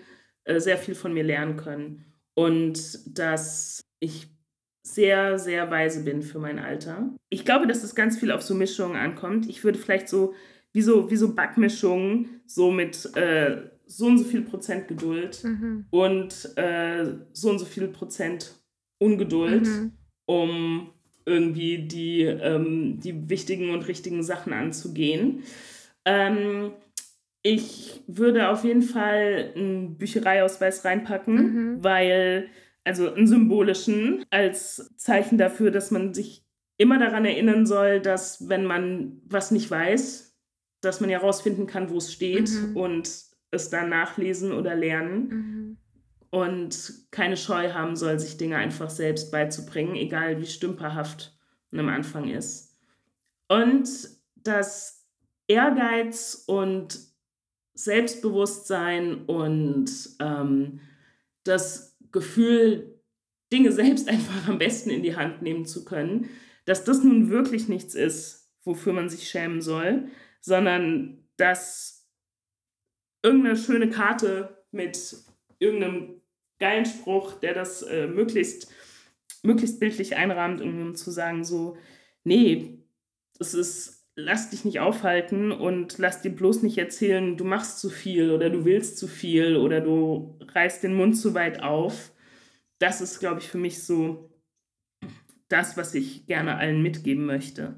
äh, 0.45 0.59
sehr 0.59 0.77
viel 0.77 0.95
von 0.95 1.13
mir 1.13 1.23
lernen 1.23 1.57
können. 1.57 2.05
Und 2.33 3.17
dass 3.17 3.81
ich 3.99 4.27
sehr, 4.83 5.37
sehr 5.37 5.69
weise 5.69 6.03
bin 6.03 6.21
für 6.21 6.39
mein 6.39 6.59
Alter. 6.59 7.13
Ich 7.29 7.45
glaube, 7.45 7.67
dass 7.67 7.83
es 7.83 7.93
ganz 7.93 8.17
viel 8.17 8.31
auf 8.31 8.41
so 8.41 8.55
Mischungen 8.55 8.95
ankommt. 8.95 9.49
Ich 9.49 9.63
würde 9.63 9.77
vielleicht 9.77 10.07
so, 10.09 10.33
wie 10.71 10.81
so, 10.81 11.11
wie 11.11 11.17
so 11.17 11.35
Backmischungen, 11.35 12.41
so 12.45 12.71
mit 12.71 13.15
äh, 13.15 13.69
so 13.85 14.07
und 14.07 14.17
so 14.17 14.25
viel 14.25 14.41
Prozent 14.41 14.87
Geduld 14.87 15.43
mhm. 15.43 15.85
und 15.89 16.57
äh, 16.57 17.13
so 17.33 17.49
und 17.49 17.59
so 17.59 17.65
viel 17.65 17.87
Prozent 17.87 18.53
Ungeduld, 18.99 19.65
mhm. 19.65 19.91
um 20.25 20.89
irgendwie 21.25 21.87
die, 21.87 22.21
ähm, 22.21 22.99
die 22.99 23.29
wichtigen 23.29 23.71
und 23.71 23.87
richtigen 23.87 24.23
Sachen 24.23 24.53
anzugehen. 24.53 25.43
Ähm, 26.07 26.71
ich 27.43 28.01
würde 28.07 28.49
auf 28.49 28.63
jeden 28.63 28.81
Fall 28.81 29.51
einen 29.55 29.97
Büchereiausweis 29.97 30.85
reinpacken, 30.85 31.35
mhm. 31.35 31.83
weil, 31.83 32.47
also 32.85 33.13
einen 33.13 33.27
symbolischen, 33.27 34.25
als 34.29 34.95
Zeichen 34.95 35.37
dafür, 35.37 35.69
dass 35.69 35.91
man 35.91 36.13
sich 36.13 36.45
immer 36.77 36.97
daran 36.97 37.25
erinnern 37.25 37.65
soll, 37.65 37.99
dass 37.99 38.47
wenn 38.47 38.65
man 38.65 39.21
was 39.25 39.51
nicht 39.51 39.69
weiß, 39.69 40.37
dass 40.81 41.01
man 41.01 41.09
ja 41.09 41.19
rausfinden 41.19 41.67
kann, 41.67 41.89
wo 41.89 41.97
es 41.97 42.13
steht 42.13 42.49
mhm. 42.49 42.77
und 42.77 43.09
es 43.51 43.69
dann 43.69 43.89
nachlesen 43.89 44.53
oder 44.53 44.75
lernen 44.75 45.27
mhm. 45.27 45.77
und 46.29 46.93
keine 47.11 47.35
Scheu 47.35 47.73
haben 47.73 47.97
soll, 47.97 48.17
sich 48.17 48.37
Dinge 48.37 48.57
einfach 48.57 48.89
selbst 48.89 49.31
beizubringen, 49.31 49.95
egal 49.95 50.39
wie 50.39 50.45
stümperhaft 50.45 51.37
man 51.71 51.89
am 51.89 51.95
Anfang 51.95 52.29
ist. 52.29 52.77
Und 53.49 53.89
dass 54.35 54.96
Ehrgeiz 55.47 56.43
und 56.47 56.99
Selbstbewusstsein 57.73 59.25
und 59.25 59.89
ähm, 60.19 60.79
das 61.43 61.97
Gefühl, 62.11 63.01
Dinge 63.51 63.71
selbst 63.71 64.09
einfach 64.09 64.47
am 64.47 64.57
besten 64.57 64.89
in 64.89 65.03
die 65.03 65.15
Hand 65.15 65.41
nehmen 65.41 65.65
zu 65.65 65.85
können, 65.85 66.29
dass 66.65 66.83
das 66.83 67.03
nun 67.03 67.29
wirklich 67.29 67.69
nichts 67.69 67.95
ist, 67.95 68.51
wofür 68.63 68.93
man 68.93 69.09
sich 69.09 69.29
schämen 69.29 69.61
soll, 69.61 70.09
sondern 70.41 71.25
dass 71.37 72.09
irgendeine 73.23 73.55
schöne 73.55 73.89
Karte 73.89 74.65
mit 74.71 75.17
irgendeinem 75.59 76.21
geilen 76.59 76.85
Spruch, 76.85 77.33
der 77.39 77.53
das 77.53 77.83
äh, 77.83 78.07
möglichst, 78.07 78.71
möglichst 79.43 79.79
bildlich 79.79 80.15
einrahmt, 80.15 80.61
um 80.61 80.95
zu 80.95 81.11
sagen, 81.11 81.43
so, 81.43 81.77
nee, 82.23 82.83
das 83.37 83.53
ist 83.53 83.96
lass 84.17 84.49
dich 84.49 84.65
nicht 84.65 84.79
aufhalten 84.79 85.51
und 85.51 85.99
lass 85.99 86.21
dir 86.21 86.31
bloß 86.31 86.63
nicht 86.63 86.79
erzählen, 86.79 87.37
du 87.37 87.45
machst 87.45 87.79
zu 87.79 87.89
viel 87.89 88.31
oder 88.31 88.49
du 88.49 88.65
willst 88.65 88.97
zu 88.97 89.07
viel 89.07 89.55
oder 89.55 89.79
du 89.79 90.37
reißt 90.53 90.83
den 90.83 90.95
Mund 90.95 91.15
zu 91.15 91.35
weit 91.35 91.61
auf. 91.61 92.11
Das 92.79 92.99
ist, 92.99 93.19
glaube 93.19 93.39
ich, 93.39 93.47
für 93.47 93.59
mich 93.59 93.83
so 93.83 94.31
das, 95.49 95.77
was 95.77 95.93
ich 95.93 96.25
gerne 96.25 96.57
allen 96.57 96.81
mitgeben 96.81 97.25
möchte. 97.25 97.75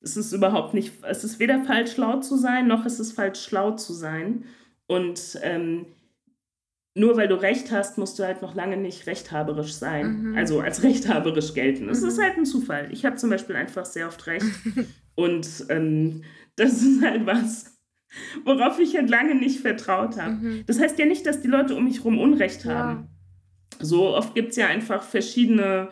Es 0.00 0.16
ist 0.16 0.32
überhaupt 0.32 0.74
nicht, 0.74 0.92
es 1.04 1.22
ist 1.22 1.38
weder 1.38 1.64
falsch 1.64 1.96
laut 1.96 2.24
zu 2.24 2.36
sein, 2.36 2.66
noch 2.66 2.84
ist 2.84 2.98
es 2.98 3.12
falsch 3.12 3.42
schlau 3.42 3.76
zu 3.76 3.92
sein. 3.92 4.44
Und 4.88 5.38
ähm, 5.42 5.86
nur 6.94 7.16
weil 7.16 7.26
du 7.26 7.34
Recht 7.34 7.72
hast, 7.72 7.98
musst 7.98 8.18
du 8.18 8.24
halt 8.24 8.40
noch 8.40 8.54
lange 8.54 8.76
nicht 8.76 9.06
rechthaberisch 9.06 9.72
sein. 9.72 10.30
Mhm. 10.30 10.36
Also 10.36 10.60
als 10.60 10.82
rechthaberisch 10.82 11.52
gelten. 11.52 11.88
Es 11.88 12.02
mhm. 12.02 12.08
ist 12.08 12.22
halt 12.22 12.36
ein 12.36 12.46
Zufall. 12.46 12.88
Ich 12.92 13.04
habe 13.04 13.16
zum 13.16 13.30
Beispiel 13.30 13.56
einfach 13.56 13.84
sehr 13.84 14.06
oft 14.06 14.26
Recht. 14.26 14.46
Und 15.16 15.48
ähm, 15.68 16.22
das 16.56 16.82
ist 16.82 17.02
halt 17.02 17.26
was, 17.26 17.76
worauf 18.44 18.78
ich 18.78 18.96
halt 18.96 19.10
lange 19.10 19.34
nicht 19.34 19.60
vertraut 19.60 20.16
habe. 20.20 20.34
Mhm. 20.34 20.64
Das 20.66 20.78
heißt 20.78 20.98
ja 20.98 21.06
nicht, 21.06 21.26
dass 21.26 21.40
die 21.40 21.48
Leute 21.48 21.74
um 21.74 21.84
mich 21.84 21.98
herum 21.98 22.18
Unrecht 22.20 22.64
haben. 22.64 23.08
Ja. 23.80 23.84
So 23.84 24.14
oft 24.14 24.36
gibt 24.36 24.50
es 24.50 24.56
ja 24.56 24.68
einfach 24.68 25.02
verschiedene, 25.02 25.88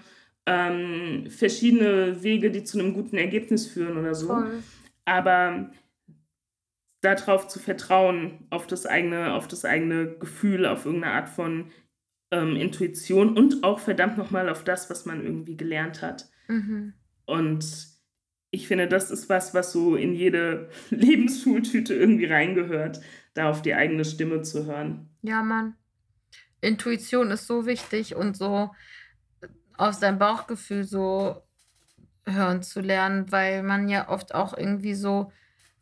ähm, 0.46 1.26
verschiedene 1.28 2.22
Wege, 2.22 2.52
die 2.52 2.62
zu 2.62 2.78
einem 2.78 2.94
guten 2.94 3.16
Ergebnis 3.16 3.66
führen 3.66 3.96
oder 3.96 4.14
so. 4.14 4.28
Voll. 4.28 4.62
Aber 5.04 5.70
darauf 7.02 7.48
zu 7.48 7.58
vertrauen, 7.58 8.46
auf 8.50 8.66
das 8.66 8.86
eigene, 8.86 9.34
auf 9.34 9.48
das 9.48 9.64
eigene 9.64 10.16
Gefühl, 10.18 10.64
auf 10.66 10.86
irgendeine 10.86 11.14
Art 11.14 11.28
von 11.28 11.70
ähm, 12.30 12.56
Intuition 12.56 13.36
und 13.36 13.64
auch 13.64 13.80
verdammt 13.80 14.16
nochmal 14.16 14.48
auf 14.48 14.64
das, 14.64 14.88
was 14.88 15.04
man 15.04 15.22
irgendwie 15.22 15.56
gelernt 15.56 16.00
hat. 16.00 16.28
Mhm. 16.48 16.94
Und 17.26 17.92
ich 18.50 18.68
finde, 18.68 18.86
das 18.86 19.10
ist 19.10 19.28
was, 19.28 19.52
was 19.52 19.72
so 19.72 19.96
in 19.96 20.14
jede 20.14 20.70
Lebensschultüte 20.90 21.94
irgendwie 21.94 22.26
reingehört, 22.26 23.00
da 23.34 23.50
auf 23.50 23.62
die 23.62 23.74
eigene 23.74 24.04
Stimme 24.04 24.42
zu 24.42 24.66
hören. 24.66 25.10
Ja, 25.22 25.42
Mann. 25.42 25.74
Intuition 26.60 27.32
ist 27.32 27.48
so 27.48 27.66
wichtig 27.66 28.14
und 28.14 28.36
so 28.36 28.70
auf 29.76 29.94
sein 29.94 30.18
Bauchgefühl 30.18 30.84
so 30.84 31.42
hören 32.24 32.62
zu 32.62 32.80
lernen, 32.80 33.32
weil 33.32 33.64
man 33.64 33.88
ja 33.88 34.08
oft 34.08 34.32
auch 34.34 34.56
irgendwie 34.56 34.94
so 34.94 35.32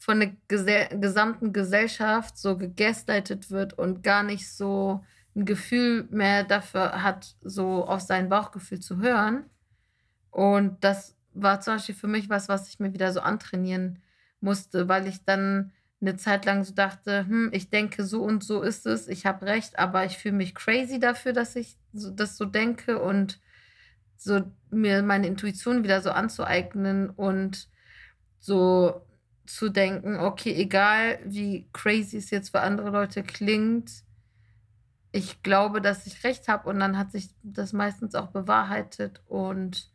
von 0.01 0.19
der 0.19 0.33
Gese 0.49 0.89
gesamten 0.99 1.53
Gesellschaft 1.53 2.39
so 2.39 2.57
gegaslightet 2.57 3.51
wird 3.51 3.75
und 3.75 4.03
gar 4.03 4.23
nicht 4.23 4.51
so 4.51 5.05
ein 5.37 5.45
Gefühl 5.45 6.09
mehr 6.11 6.43
dafür 6.43 7.03
hat, 7.03 7.37
so 7.43 7.85
auf 7.85 8.01
sein 8.01 8.31
Bauchgefühl 8.31 8.81
zu 8.81 8.97
hören. 8.97 9.45
Und 10.31 10.83
das 10.83 11.17
war 11.35 11.61
zum 11.61 11.75
Beispiel 11.75 11.95
für 11.95 12.09
mich 12.09 12.31
was, 12.31 12.49
was 12.49 12.69
ich 12.69 12.81
mir 12.81 12.95
wieder 12.95 13.13
so 13.13 13.21
antrainieren 13.21 14.01
musste, 14.41 14.89
weil 14.89 15.07
ich 15.07 15.23
dann 15.27 15.71
eine 16.01 16.17
Zeit 16.17 16.47
lang 16.47 16.65
so 16.65 16.73
dachte, 16.73 17.27
hm, 17.27 17.51
ich 17.53 17.69
denke, 17.69 18.05
so 18.05 18.23
und 18.23 18.43
so 18.43 18.63
ist 18.63 18.87
es, 18.87 19.07
ich 19.07 19.27
habe 19.27 19.45
recht, 19.45 19.79
aber 19.79 20.07
ich 20.07 20.17
fühle 20.17 20.35
mich 20.35 20.55
crazy 20.55 20.99
dafür, 20.99 21.35
dass 21.35 21.57
ich 21.57 21.77
so, 21.93 22.11
das 22.11 22.39
so 22.39 22.47
denke 22.47 22.99
und 22.99 23.39
so 24.17 24.51
mir 24.71 25.03
meine 25.03 25.27
Intuition 25.27 25.85
wieder 25.85 26.01
so 26.01 26.11
anzueignen 26.11 27.11
und 27.11 27.69
so 28.39 29.03
zu 29.55 29.69
denken, 29.69 30.17
okay, 30.17 30.55
egal 30.55 31.19
wie 31.25 31.69
crazy 31.73 32.17
es 32.17 32.31
jetzt 32.31 32.51
für 32.51 32.61
andere 32.61 32.91
Leute 32.91 33.23
klingt, 33.23 34.05
ich 35.13 35.43
glaube, 35.43 35.81
dass 35.81 36.07
ich 36.07 36.23
recht 36.25 36.49
habe 36.49 36.69
und 36.69 36.79
dann 36.79 36.97
hat 36.97 37.11
sich 37.11 37.29
das 37.43 37.73
meistens 37.73 38.15
auch 38.15 38.29
bewahrheitet 38.29 39.23
und 39.27 39.91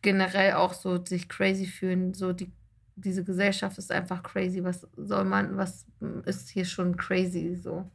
generell 0.00 0.52
auch 0.54 0.74
so 0.74 1.04
sich 1.04 1.28
crazy 1.28 1.66
fühlen, 1.66 2.14
so 2.14 2.32
die 2.32 2.52
diese 2.96 3.24
Gesellschaft 3.24 3.78
ist 3.78 3.90
einfach 3.90 4.22
crazy. 4.22 4.62
Was 4.64 4.86
soll 4.96 5.24
man, 5.24 5.56
was 5.56 5.86
ist 6.26 6.50
hier 6.50 6.64
schon 6.64 6.96
crazy 6.96 7.56
so? 7.56 7.90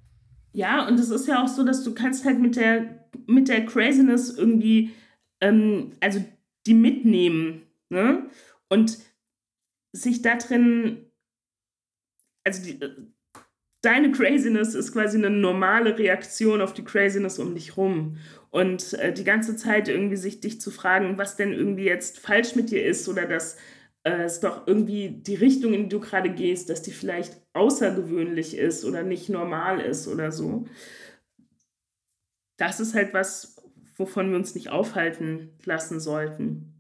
Ja, 0.54 0.88
und 0.88 1.00
es 1.00 1.10
ist 1.10 1.28
ja 1.28 1.44
auch 1.44 1.48
so, 1.48 1.64
dass 1.64 1.84
du 1.84 1.94
kannst 1.94 2.26
halt 2.26 2.40
mit 2.40 2.56
der, 2.56 3.06
mit 3.28 3.48
der 3.48 3.66
Craziness 3.66 4.38
irgendwie, 4.38 4.92
ähm, 5.40 5.94
also 6.02 6.24
die 6.66 6.74
mitnehmen, 6.74 7.64
ne? 7.90 8.28
Und 8.70 8.98
sich 10.02 10.22
da 10.22 10.36
drin, 10.36 11.12
also 12.44 12.64
die, 12.64 12.80
deine 13.82 14.12
Craziness 14.12 14.76
ist 14.76 14.94
quasi 14.94 15.18
eine 15.18 15.30
normale 15.30 15.98
Reaktion 15.98 16.62
auf 16.62 16.74
die 16.74 16.84
Craziness 16.84 17.40
um 17.40 17.54
dich 17.54 17.78
rum. 17.78 18.18
Und 18.50 18.94
äh, 18.94 19.14
die 19.14 19.24
ganze 19.24 19.56
Zeit 19.56 19.88
irgendwie 19.88 20.16
sich 20.16 20.40
dich 20.40 20.62
zu 20.62 20.72
fragen, 20.72 21.18
was 21.18 21.36
denn 21.36 21.54
irgendwie 21.54 21.86
jetzt 21.86 22.20
falsch 22.20 22.56
mit 22.56 22.72
dir 22.72 22.86
ist 22.86 23.08
oder 23.08 23.26
dass 23.26 23.58
äh, 24.04 24.24
es 24.24 24.40
doch 24.40 24.68
irgendwie 24.68 25.10
die 25.10 25.36
Richtung, 25.36 25.74
in 25.74 25.84
die 25.84 25.90
du 25.90 26.00
gerade 26.00 26.30
gehst, 26.30 26.70
dass 26.70 26.82
die 26.82 26.92
vielleicht 26.92 27.42
außergewöhnlich 27.54 28.58
ist 28.58 28.86
oder 28.86 29.04
nicht 29.04 29.30
normal 29.30 29.80
ist 29.80 30.08
oder 30.08 30.32
so. 30.32 30.66
Das 32.58 32.80
ist 32.80 32.96
halt 32.96 33.14
was, 33.14 33.62
wovon 33.98 34.32
wir 34.32 34.38
uns 34.38 34.56
nicht 34.56 34.70
aufhalten 34.70 35.58
lassen 35.66 36.00
sollten. 36.00 36.74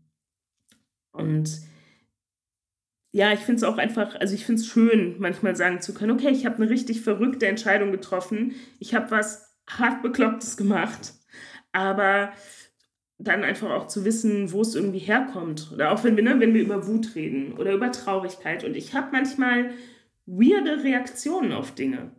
Und 1.11 1.61
ja, 3.11 3.33
ich 3.33 3.39
finde 3.39 3.57
es 3.57 3.63
auch 3.63 3.77
einfach, 3.77 4.15
also 4.15 4.33
ich 4.35 4.45
finde 4.45 4.61
es 4.61 4.67
schön, 4.67 5.15
manchmal 5.19 5.55
sagen 5.55 5.81
zu 5.81 5.93
können, 5.93 6.11
okay, 6.11 6.29
ich 6.29 6.45
habe 6.45 6.57
eine 6.57 6.69
richtig 6.69 7.01
verrückte 7.01 7.47
Entscheidung 7.47 7.91
getroffen, 7.91 8.55
ich 8.79 8.93
habe 8.93 9.11
was 9.11 9.55
hart 9.67 10.01
beklopptes 10.01 10.57
gemacht, 10.57 11.13
aber 11.71 12.31
dann 13.19 13.43
einfach 13.43 13.71
auch 13.71 13.87
zu 13.87 14.05
wissen, 14.05 14.51
wo 14.51 14.61
es 14.61 14.75
irgendwie 14.75 14.99
herkommt. 14.99 15.71
Oder 15.73 15.91
auch 15.91 16.03
wenn 16.03 16.15
wir, 16.15 16.23
ne, 16.23 16.39
wenn 16.39 16.53
wir 16.53 16.61
über 16.61 16.87
Wut 16.87 17.15
reden 17.15 17.53
oder 17.53 17.73
über 17.73 17.91
Traurigkeit. 17.91 18.63
Und 18.63 18.77
ich 18.77 18.93
habe 18.93 19.09
manchmal 19.11 19.71
weirde 20.25 20.83
Reaktionen 20.83 21.51
auf 21.51 21.73
Dinge. 21.73 22.11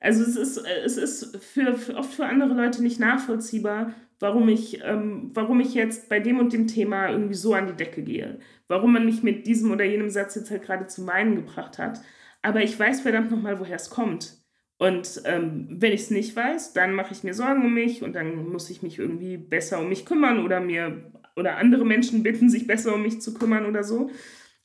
Also 0.00 0.22
es 0.22 0.36
ist, 0.36 0.58
es 0.58 0.98
ist 0.98 1.36
für, 1.38 1.78
oft 1.96 2.12
für 2.12 2.26
andere 2.26 2.52
Leute 2.52 2.82
nicht 2.82 3.00
nachvollziehbar, 3.00 3.94
warum 4.24 4.48
ich, 4.48 4.82
ähm, 4.82 5.30
warum 5.34 5.60
ich 5.60 5.74
jetzt 5.74 6.08
bei 6.08 6.18
dem 6.18 6.38
und 6.38 6.54
dem 6.54 6.66
Thema 6.66 7.10
irgendwie 7.10 7.34
so 7.34 7.52
an 7.52 7.66
die 7.66 7.74
Decke 7.74 8.02
gehe. 8.02 8.38
Warum 8.68 8.94
man 8.94 9.04
mich 9.04 9.22
mit 9.22 9.46
diesem 9.46 9.70
oder 9.70 9.84
jenem 9.84 10.08
Satz 10.08 10.34
jetzt 10.34 10.50
halt 10.50 10.62
gerade 10.62 10.86
zu 10.86 11.02
meinen 11.02 11.36
gebracht 11.36 11.76
hat. 11.78 12.00
Aber 12.40 12.62
ich 12.62 12.78
weiß 12.78 13.02
verdammt 13.02 13.30
nochmal, 13.30 13.60
woher 13.60 13.76
es 13.76 13.90
kommt. 13.90 14.38
Und 14.78 15.20
ähm, 15.26 15.68
wenn 15.68 15.92
ich 15.92 16.04
es 16.04 16.10
nicht 16.10 16.34
weiß, 16.34 16.72
dann 16.72 16.94
mache 16.94 17.12
ich 17.12 17.22
mir 17.22 17.34
Sorgen 17.34 17.66
um 17.66 17.74
mich 17.74 18.02
und 18.02 18.14
dann 18.14 18.48
muss 18.48 18.70
ich 18.70 18.82
mich 18.82 18.98
irgendwie 18.98 19.36
besser 19.36 19.78
um 19.80 19.90
mich 19.90 20.06
kümmern 20.06 20.42
oder 20.42 20.58
mir 20.58 21.12
oder 21.36 21.58
andere 21.58 21.84
Menschen 21.84 22.22
bitten, 22.22 22.48
sich 22.48 22.66
besser 22.66 22.94
um 22.94 23.02
mich 23.02 23.20
zu 23.20 23.34
kümmern 23.34 23.66
oder 23.66 23.84
so. 23.84 24.10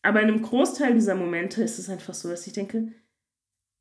Aber 0.02 0.22
in 0.22 0.30
einem 0.30 0.42
Großteil 0.42 0.94
dieser 0.94 1.16
Momente 1.16 1.62
ist 1.64 1.80
es 1.80 1.90
einfach 1.90 2.14
so, 2.14 2.30
dass 2.30 2.48
ich 2.48 2.54
denke, 2.54 2.94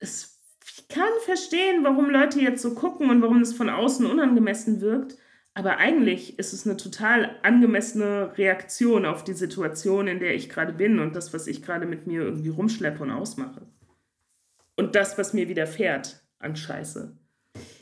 es, 0.01 0.41
ich 0.67 0.89
kann 0.89 1.13
verstehen, 1.25 1.85
warum 1.85 2.11
Leute 2.11 2.41
jetzt 2.41 2.63
so 2.63 2.75
gucken 2.75 3.11
und 3.11 3.23
warum 3.23 3.43
es 3.43 3.55
von 3.55 3.71
außen 3.71 4.07
unangemessen 4.07 4.81
wirkt. 4.81 5.17
Aber 5.59 5.79
eigentlich 5.79 6.39
ist 6.39 6.53
es 6.53 6.69
eine 6.69 6.77
total 6.77 7.35
angemessene 7.43 8.39
Reaktion 8.39 9.05
auf 9.05 9.25
die 9.25 9.33
Situation, 9.33 10.07
in 10.07 10.21
der 10.21 10.37
ich 10.37 10.49
gerade 10.49 10.73
bin 10.73 11.01
und 11.01 11.17
das, 11.17 11.35
was 11.35 11.49
ich 11.49 11.63
gerade 11.63 11.85
mit 11.85 12.07
mir 12.07 12.23
irgendwie 12.23 12.51
rumschleppe 12.51 13.03
und 13.03 13.11
ausmache 13.11 13.63
und 14.77 14.95
das, 14.95 15.19
was 15.19 15.33
mir 15.33 15.49
widerfährt 15.49 16.23
an 16.39 16.55
Scheiße. 16.55 17.19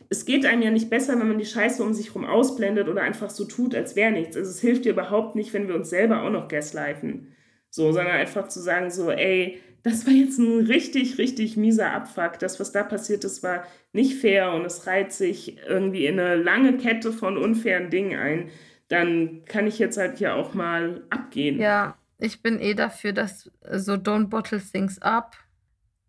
Es 0.08 0.24
geht 0.24 0.46
einem 0.46 0.62
ja 0.62 0.70
nicht 0.70 0.88
besser, 0.88 1.20
wenn 1.20 1.28
man 1.28 1.36
die 1.36 1.44
Scheiße 1.44 1.82
um 1.82 1.92
sich 1.92 2.06
herum 2.06 2.24
ausblendet 2.24 2.88
oder 2.88 3.02
einfach 3.02 3.28
so 3.28 3.44
tut, 3.44 3.74
als 3.74 3.94
wäre 3.94 4.10
nichts. 4.10 4.38
Also 4.38 4.50
es 4.50 4.60
hilft 4.60 4.86
dir 4.86 4.92
überhaupt 4.92 5.36
nicht, 5.36 5.52
wenn 5.52 5.68
wir 5.68 5.74
uns 5.74 5.90
selber 5.90 6.22
auch 6.22 6.30
noch 6.30 6.48
gaslighten. 6.48 7.34
So, 7.68 7.92
sondern 7.92 8.14
einfach 8.14 8.48
zu 8.48 8.60
sagen, 8.60 8.90
so, 8.90 9.10
ey, 9.10 9.60
das 9.86 10.04
war 10.04 10.12
jetzt 10.12 10.38
ein 10.38 10.66
richtig, 10.66 11.16
richtig 11.16 11.56
mieser 11.56 11.92
Abfuck. 11.92 12.40
Das, 12.40 12.58
was 12.58 12.72
da 12.72 12.82
passiert 12.82 13.22
ist, 13.22 13.44
war 13.44 13.62
nicht 13.92 14.20
fair 14.20 14.50
und 14.52 14.64
es 14.64 14.88
reiht 14.88 15.12
sich 15.12 15.58
irgendwie 15.64 16.06
in 16.06 16.18
eine 16.18 16.34
lange 16.34 16.76
Kette 16.76 17.12
von 17.12 17.38
unfairen 17.38 17.88
Dingen 17.88 18.18
ein. 18.18 18.50
Dann 18.88 19.44
kann 19.44 19.68
ich 19.68 19.78
jetzt 19.78 19.96
halt 19.96 20.18
hier 20.18 20.34
auch 20.34 20.54
mal 20.54 21.04
abgehen. 21.10 21.60
Ja, 21.60 21.96
ich 22.18 22.42
bin 22.42 22.58
eh 22.58 22.74
dafür, 22.74 23.12
dass 23.12 23.48
so 23.74 23.92
don't 23.92 24.26
bottle 24.26 24.60
things 24.60 25.00
up 25.00 25.36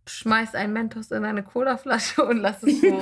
schmeiß 0.07 0.55
ein 0.55 0.73
Mentos 0.73 1.11
in 1.11 1.23
eine 1.23 1.43
Colaflasche 1.43 2.25
und 2.25 2.37
lass 2.37 2.63
es 2.63 2.81
so. 2.81 2.99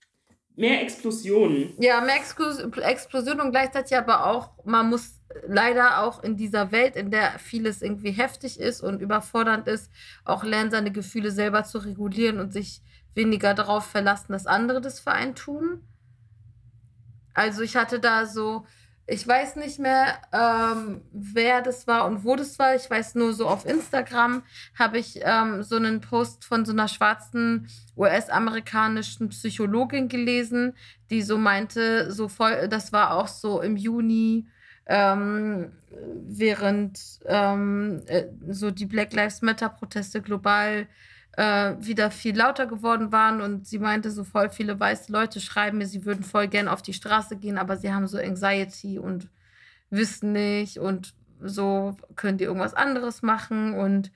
mehr 0.56 0.80
Explosionen. 0.80 1.74
Ja, 1.78 2.00
mehr 2.00 2.16
Explosionen 2.16 3.40
und 3.42 3.50
gleichzeitig 3.50 3.94
aber 3.94 4.24
auch, 4.24 4.64
man 4.64 4.88
muss 4.88 5.15
leider 5.46 6.02
auch 6.02 6.22
in 6.22 6.36
dieser 6.36 6.72
Welt, 6.72 6.96
in 6.96 7.10
der 7.10 7.38
vieles 7.38 7.82
irgendwie 7.82 8.12
heftig 8.12 8.60
ist 8.60 8.82
und 8.82 9.00
überfordernd 9.00 9.68
ist, 9.68 9.90
auch 10.24 10.44
lernen, 10.44 10.70
seine 10.70 10.92
Gefühle 10.92 11.30
selber 11.30 11.64
zu 11.64 11.78
regulieren 11.78 12.38
und 12.38 12.52
sich 12.52 12.82
weniger 13.14 13.54
darauf 13.54 13.86
verlassen, 13.86 14.32
dass 14.32 14.46
andere 14.46 14.80
das 14.80 15.00
für 15.00 15.12
einen 15.12 15.34
tun. 15.34 15.82
Also 17.34 17.62
ich 17.62 17.76
hatte 17.76 18.00
da 18.00 18.26
so 18.26 18.66
ich 19.08 19.26
weiß 19.26 19.56
nicht 19.56 19.78
mehr, 19.78 20.20
ähm, 20.32 21.00
wer 21.12 21.62
das 21.62 21.86
war 21.86 22.06
und 22.06 22.24
wo 22.24 22.34
das 22.34 22.58
war. 22.58 22.74
Ich 22.74 22.90
weiß 22.90 23.14
nur 23.14 23.32
so 23.34 23.46
auf 23.46 23.64
Instagram 23.64 24.42
habe 24.76 24.98
ich 24.98 25.20
ähm, 25.22 25.62
so 25.62 25.76
einen 25.76 26.00
Post 26.00 26.44
von 26.44 26.64
so 26.64 26.72
einer 26.72 26.88
schwarzen 26.88 27.68
US-amerikanischen 27.96 29.28
Psychologin 29.28 30.08
gelesen, 30.08 30.74
die 31.10 31.22
so 31.22 31.38
meinte, 31.38 32.10
so 32.12 32.26
voll, 32.26 32.68
das 32.68 32.92
war 32.92 33.12
auch 33.12 33.28
so 33.28 33.60
im 33.60 33.76
Juni 33.76 34.48
ähm, 34.86 35.72
während 35.90 37.00
ähm, 37.26 38.02
äh, 38.06 38.26
so 38.48 38.70
die 38.70 38.86
Black 38.86 39.12
Lives 39.12 39.42
Matter-Proteste 39.42 40.22
global 40.22 40.86
äh, 41.36 41.74
wieder 41.78 42.10
viel 42.10 42.36
lauter 42.36 42.66
geworden 42.66 43.12
waren 43.12 43.40
und 43.40 43.66
sie 43.66 43.78
meinte, 43.78 44.10
so 44.10 44.24
voll 44.24 44.48
viele 44.48 44.78
weiße 44.78 45.12
Leute 45.12 45.40
schreiben 45.40 45.78
mir, 45.78 45.86
sie 45.86 46.04
würden 46.04 46.24
voll 46.24 46.48
gern 46.48 46.68
auf 46.68 46.82
die 46.82 46.94
Straße 46.94 47.36
gehen, 47.36 47.58
aber 47.58 47.76
sie 47.76 47.92
haben 47.92 48.06
so 48.06 48.18
Anxiety 48.18 48.98
und 48.98 49.28
wissen 49.90 50.32
nicht 50.32 50.78
und 50.78 51.14
so 51.40 51.96
können 52.16 52.38
die 52.38 52.44
irgendwas 52.44 52.74
anderes 52.74 53.22
machen 53.22 53.74
und 53.74 54.10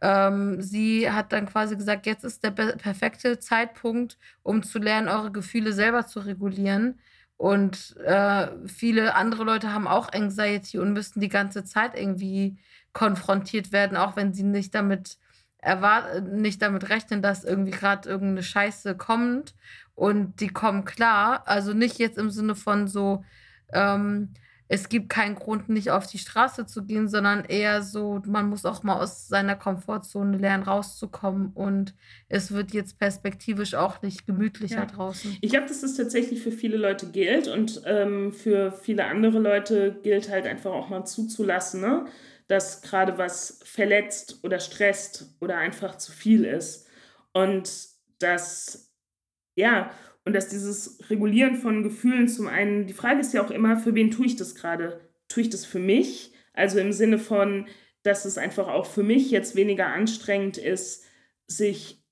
ähm, 0.00 0.60
sie 0.60 1.10
hat 1.10 1.32
dann 1.32 1.46
quasi 1.46 1.76
gesagt, 1.76 2.06
jetzt 2.06 2.24
ist 2.24 2.42
der 2.42 2.50
perfekte 2.50 3.38
Zeitpunkt, 3.38 4.18
um 4.42 4.62
zu 4.62 4.78
lernen, 4.78 5.08
eure 5.08 5.32
Gefühle 5.32 5.72
selber 5.72 6.06
zu 6.06 6.20
regulieren. 6.20 6.98
Und 7.36 7.96
äh, 7.98 8.48
viele 8.66 9.14
andere 9.14 9.44
Leute 9.44 9.72
haben 9.72 9.88
auch 9.88 10.12
Anxiety 10.12 10.78
und 10.78 10.92
müssen 10.92 11.20
die 11.20 11.28
ganze 11.28 11.64
Zeit 11.64 11.98
irgendwie 11.98 12.56
konfrontiert 12.92 13.72
werden, 13.72 13.96
auch 13.96 14.16
wenn 14.16 14.32
sie 14.32 14.44
nicht 14.44 14.74
damit 14.74 15.18
erwarten, 15.58 16.40
nicht 16.40 16.62
damit 16.62 16.88
rechnen, 16.90 17.22
dass 17.22 17.44
irgendwie 17.44 17.72
gerade 17.72 18.08
irgendeine 18.08 18.42
Scheiße 18.42 18.96
kommt 18.96 19.54
und 19.94 20.40
die 20.40 20.48
kommen 20.48 20.84
klar. 20.84 21.42
Also 21.46 21.72
nicht 21.72 21.98
jetzt 21.98 22.18
im 22.18 22.30
Sinne 22.30 22.54
von 22.54 22.86
so, 22.86 23.24
ähm, 23.72 24.34
es 24.68 24.88
gibt 24.88 25.10
keinen 25.10 25.34
Grund, 25.34 25.68
nicht 25.68 25.90
auf 25.90 26.06
die 26.06 26.18
Straße 26.18 26.64
zu 26.64 26.84
gehen, 26.84 27.08
sondern 27.08 27.44
eher 27.44 27.82
so, 27.82 28.22
man 28.26 28.48
muss 28.48 28.64
auch 28.64 28.82
mal 28.82 29.00
aus 29.00 29.28
seiner 29.28 29.56
Komfortzone 29.56 30.38
lernen, 30.38 30.62
rauszukommen. 30.62 31.52
Und 31.54 31.94
es 32.28 32.50
wird 32.50 32.72
jetzt 32.72 32.98
perspektivisch 32.98 33.74
auch 33.74 34.00
nicht 34.00 34.26
gemütlicher 34.26 34.76
ja. 34.76 34.86
draußen. 34.86 35.36
Ich 35.42 35.50
glaube, 35.50 35.66
dass 35.66 35.82
das 35.82 35.94
tatsächlich 35.94 36.42
für 36.42 36.50
viele 36.52 36.78
Leute 36.78 37.06
gilt 37.10 37.46
und 37.46 37.82
ähm, 37.84 38.32
für 38.32 38.72
viele 38.72 39.04
andere 39.04 39.38
Leute 39.38 40.00
gilt 40.02 40.30
halt 40.30 40.46
einfach 40.46 40.72
auch 40.72 40.88
mal 40.88 41.04
zuzulassen, 41.04 41.82
ne? 41.82 42.06
dass 42.48 42.80
gerade 42.80 43.18
was 43.18 43.60
verletzt 43.64 44.40
oder 44.42 44.60
stresst 44.60 45.34
oder 45.40 45.58
einfach 45.58 45.98
zu 45.98 46.10
viel 46.10 46.44
ist. 46.44 46.88
Und 47.32 47.70
dass, 48.18 48.94
ja, 49.56 49.90
und 50.24 50.34
dass 50.34 50.48
dieses 50.48 50.98
Regulieren 51.10 51.56
von 51.56 51.82
Gefühlen 51.82 52.28
zum 52.28 52.46
einen, 52.46 52.86
die 52.86 52.94
Frage 52.94 53.20
ist 53.20 53.34
ja 53.34 53.44
auch 53.44 53.50
immer, 53.50 53.76
für 53.76 53.94
wen 53.94 54.10
tue 54.10 54.26
ich 54.26 54.36
das 54.36 54.54
gerade? 54.54 55.00
Tue 55.28 55.42
ich 55.42 55.50
das 55.50 55.64
für 55.66 55.78
mich? 55.78 56.32
Also 56.54 56.78
im 56.78 56.92
Sinne 56.92 57.18
von, 57.18 57.66
dass 58.02 58.24
es 58.24 58.38
einfach 58.38 58.68
auch 58.68 58.86
für 58.86 59.02
mich 59.02 59.30
jetzt 59.30 59.54
weniger 59.54 59.88
anstrengend 59.88 60.56
ist, 60.56 61.04
sich, 61.46 62.02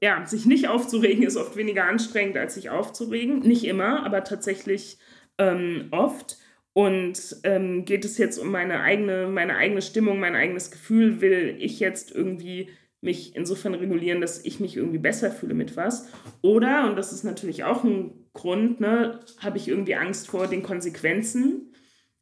ja, 0.00 0.26
sich 0.26 0.46
nicht 0.46 0.68
aufzuregen, 0.68 1.22
ist 1.22 1.36
oft 1.36 1.56
weniger 1.56 1.84
anstrengend, 1.84 2.36
als 2.36 2.54
sich 2.54 2.70
aufzuregen. 2.70 3.40
Nicht 3.40 3.64
immer, 3.64 4.04
aber 4.04 4.24
tatsächlich 4.24 4.98
ähm, 5.38 5.88
oft. 5.92 6.38
Und 6.72 7.36
ähm, 7.44 7.84
geht 7.84 8.04
es 8.04 8.18
jetzt 8.18 8.38
um 8.38 8.50
meine 8.50 8.80
eigene, 8.80 9.28
meine 9.28 9.56
eigene 9.56 9.82
Stimmung, 9.82 10.18
mein 10.18 10.36
eigenes 10.36 10.70
Gefühl? 10.70 11.20
Will 11.20 11.56
ich 11.58 11.78
jetzt 11.80 12.12
irgendwie 12.12 12.70
mich 13.00 13.34
insofern 13.34 13.74
regulieren, 13.74 14.20
dass 14.20 14.44
ich 14.44 14.60
mich 14.60 14.76
irgendwie 14.76 14.98
besser 14.98 15.30
fühle 15.30 15.54
mit 15.54 15.76
was. 15.76 16.08
Oder, 16.42 16.88
und 16.88 16.96
das 16.96 17.12
ist 17.12 17.24
natürlich 17.24 17.64
auch 17.64 17.82
ein 17.82 18.26
Grund, 18.32 18.80
ne, 18.80 19.20
habe 19.38 19.56
ich 19.56 19.68
irgendwie 19.68 19.94
Angst 19.94 20.28
vor 20.28 20.46
den 20.46 20.62
Konsequenzen. 20.62 21.72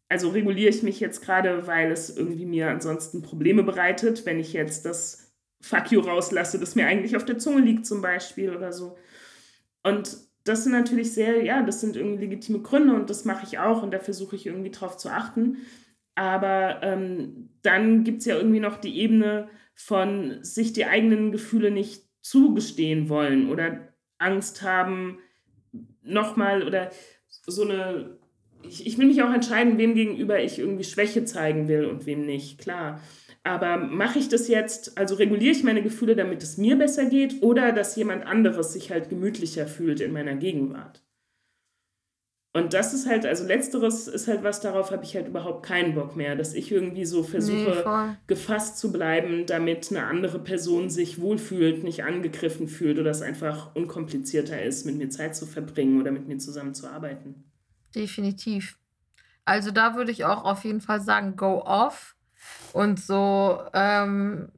Also 0.08 0.30
reguliere 0.30 0.70
ich 0.70 0.82
mich 0.82 1.00
jetzt 1.00 1.20
gerade, 1.20 1.66
weil 1.66 1.90
es 1.90 2.16
irgendwie 2.16 2.46
mir 2.46 2.68
ansonsten 2.70 3.22
Probleme 3.22 3.62
bereitet, 3.62 4.24
wenn 4.24 4.38
ich 4.38 4.52
jetzt 4.52 4.84
das 4.84 5.34
Fuck 5.60 5.90
you 5.90 6.00
rauslasse, 6.00 6.58
das 6.58 6.76
mir 6.76 6.86
eigentlich 6.86 7.16
auf 7.16 7.24
der 7.24 7.38
Zunge 7.38 7.60
liegt 7.60 7.84
zum 7.84 8.00
Beispiel 8.00 8.54
oder 8.54 8.72
so. 8.72 8.96
Und 9.82 10.16
das 10.44 10.62
sind 10.62 10.72
natürlich 10.72 11.12
sehr, 11.12 11.44
ja, 11.44 11.62
das 11.62 11.80
sind 11.80 11.96
irgendwie 11.96 12.24
legitime 12.24 12.60
Gründe 12.60 12.94
und 12.94 13.10
das 13.10 13.24
mache 13.24 13.44
ich 13.44 13.58
auch 13.58 13.82
und 13.82 13.92
da 13.92 13.98
versuche 13.98 14.36
ich 14.36 14.46
irgendwie 14.46 14.70
drauf 14.70 14.96
zu 14.96 15.10
achten. 15.10 15.58
Aber 16.18 16.80
ähm, 16.82 17.48
dann 17.62 18.02
gibt 18.02 18.18
es 18.18 18.24
ja 18.24 18.34
irgendwie 18.34 18.58
noch 18.58 18.78
die 18.78 18.98
Ebene, 18.98 19.48
von 19.76 20.42
sich 20.42 20.72
die 20.72 20.84
eigenen 20.84 21.30
Gefühle 21.30 21.70
nicht 21.70 22.02
zugestehen 22.22 23.08
wollen 23.08 23.48
oder 23.48 23.94
Angst 24.18 24.62
haben, 24.62 25.20
nochmal 26.02 26.64
oder 26.64 26.90
so 27.46 27.62
eine. 27.62 28.18
Ich, 28.64 28.84
ich 28.84 28.98
will 28.98 29.06
mich 29.06 29.22
auch 29.22 29.32
entscheiden, 29.32 29.78
wem 29.78 29.94
gegenüber 29.94 30.42
ich 30.42 30.58
irgendwie 30.58 30.82
Schwäche 30.82 31.24
zeigen 31.24 31.68
will 31.68 31.84
und 31.84 32.04
wem 32.06 32.26
nicht, 32.26 32.58
klar. 32.58 33.00
Aber 33.44 33.76
mache 33.76 34.18
ich 34.18 34.28
das 34.28 34.48
jetzt, 34.48 34.98
also 34.98 35.14
reguliere 35.14 35.52
ich 35.52 35.62
meine 35.62 35.84
Gefühle, 35.84 36.16
damit 36.16 36.42
es 36.42 36.58
mir 36.58 36.74
besser 36.74 37.04
geht 37.06 37.44
oder 37.44 37.70
dass 37.70 37.94
jemand 37.94 38.26
anderes 38.26 38.72
sich 38.72 38.90
halt 38.90 39.08
gemütlicher 39.08 39.68
fühlt 39.68 40.00
in 40.00 40.12
meiner 40.12 40.34
Gegenwart? 40.34 41.04
Und 42.58 42.74
das 42.74 42.92
ist 42.92 43.08
halt, 43.08 43.24
also 43.24 43.46
letzteres 43.46 44.08
ist 44.08 44.26
halt 44.26 44.42
was, 44.42 44.60
darauf 44.60 44.90
habe 44.90 45.04
ich 45.04 45.14
halt 45.14 45.28
überhaupt 45.28 45.64
keinen 45.64 45.94
Bock 45.94 46.16
mehr, 46.16 46.34
dass 46.34 46.54
ich 46.54 46.72
irgendwie 46.72 47.04
so 47.04 47.22
versuche, 47.22 47.84
nee, 47.86 48.16
gefasst 48.26 48.78
zu 48.78 48.90
bleiben, 48.90 49.46
damit 49.46 49.90
eine 49.90 50.04
andere 50.04 50.40
Person 50.40 50.90
sich 50.90 51.20
wohlfühlt, 51.20 51.84
nicht 51.84 52.04
angegriffen 52.04 52.66
fühlt 52.66 52.98
oder 52.98 53.10
es 53.10 53.22
einfach 53.22 53.74
unkomplizierter 53.76 54.60
ist, 54.60 54.86
mit 54.86 54.96
mir 54.96 55.08
Zeit 55.08 55.36
zu 55.36 55.46
verbringen 55.46 56.00
oder 56.00 56.10
mit 56.10 56.26
mir 56.26 56.38
zusammenzuarbeiten. 56.38 57.44
Definitiv. 57.94 58.76
Also 59.44 59.70
da 59.70 59.94
würde 59.94 60.10
ich 60.10 60.24
auch 60.24 60.44
auf 60.44 60.64
jeden 60.64 60.80
Fall 60.80 61.00
sagen, 61.00 61.36
go 61.36 61.62
off 61.64 62.16
und 62.72 63.00
so 63.00 63.60
ähm, 63.72 64.50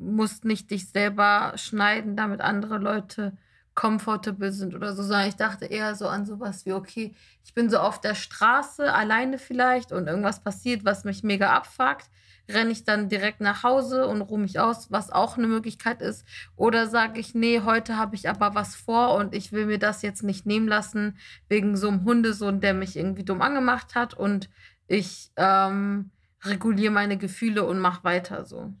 musst 0.00 0.44
nicht 0.44 0.70
dich 0.70 0.88
selber 0.88 1.54
schneiden, 1.56 2.16
damit 2.16 2.40
andere 2.40 2.78
Leute 2.78 3.36
comfortable 3.74 4.52
sind 4.52 4.74
oder 4.74 4.94
so, 4.94 5.02
sondern 5.02 5.28
ich 5.28 5.36
dachte 5.36 5.64
eher 5.64 5.94
so 5.94 6.06
an 6.06 6.26
sowas 6.26 6.66
wie, 6.66 6.72
okay, 6.72 7.14
ich 7.44 7.54
bin 7.54 7.70
so 7.70 7.78
auf 7.78 8.00
der 8.00 8.14
Straße, 8.14 8.92
alleine 8.92 9.38
vielleicht 9.38 9.92
und 9.92 10.06
irgendwas 10.06 10.42
passiert, 10.42 10.84
was 10.84 11.04
mich 11.04 11.22
mega 11.22 11.52
abfuckt, 11.52 12.10
renne 12.50 12.70
ich 12.70 12.84
dann 12.84 13.08
direkt 13.08 13.40
nach 13.40 13.62
Hause 13.62 14.06
und 14.06 14.20
ruhe 14.20 14.40
mich 14.40 14.58
aus, 14.58 14.90
was 14.90 15.10
auch 15.10 15.38
eine 15.38 15.46
Möglichkeit 15.46 16.02
ist. 16.02 16.26
Oder 16.56 16.86
sage 16.86 17.18
ich, 17.20 17.34
nee, 17.34 17.60
heute 17.60 17.96
habe 17.96 18.14
ich 18.14 18.28
aber 18.28 18.54
was 18.54 18.74
vor 18.74 19.14
und 19.14 19.34
ich 19.34 19.52
will 19.52 19.66
mir 19.66 19.78
das 19.78 20.02
jetzt 20.02 20.22
nicht 20.22 20.44
nehmen 20.44 20.68
lassen 20.68 21.18
wegen 21.48 21.76
so 21.76 21.88
einem 21.88 22.04
Hundesohn, 22.04 22.60
der 22.60 22.74
mich 22.74 22.96
irgendwie 22.96 23.24
dumm 23.24 23.40
angemacht 23.40 23.94
hat 23.94 24.12
und 24.12 24.50
ich 24.86 25.30
ähm, 25.36 26.10
reguliere 26.44 26.92
meine 26.92 27.16
Gefühle 27.16 27.64
und 27.64 27.78
mache 27.78 28.04
weiter 28.04 28.44
so. 28.44 28.74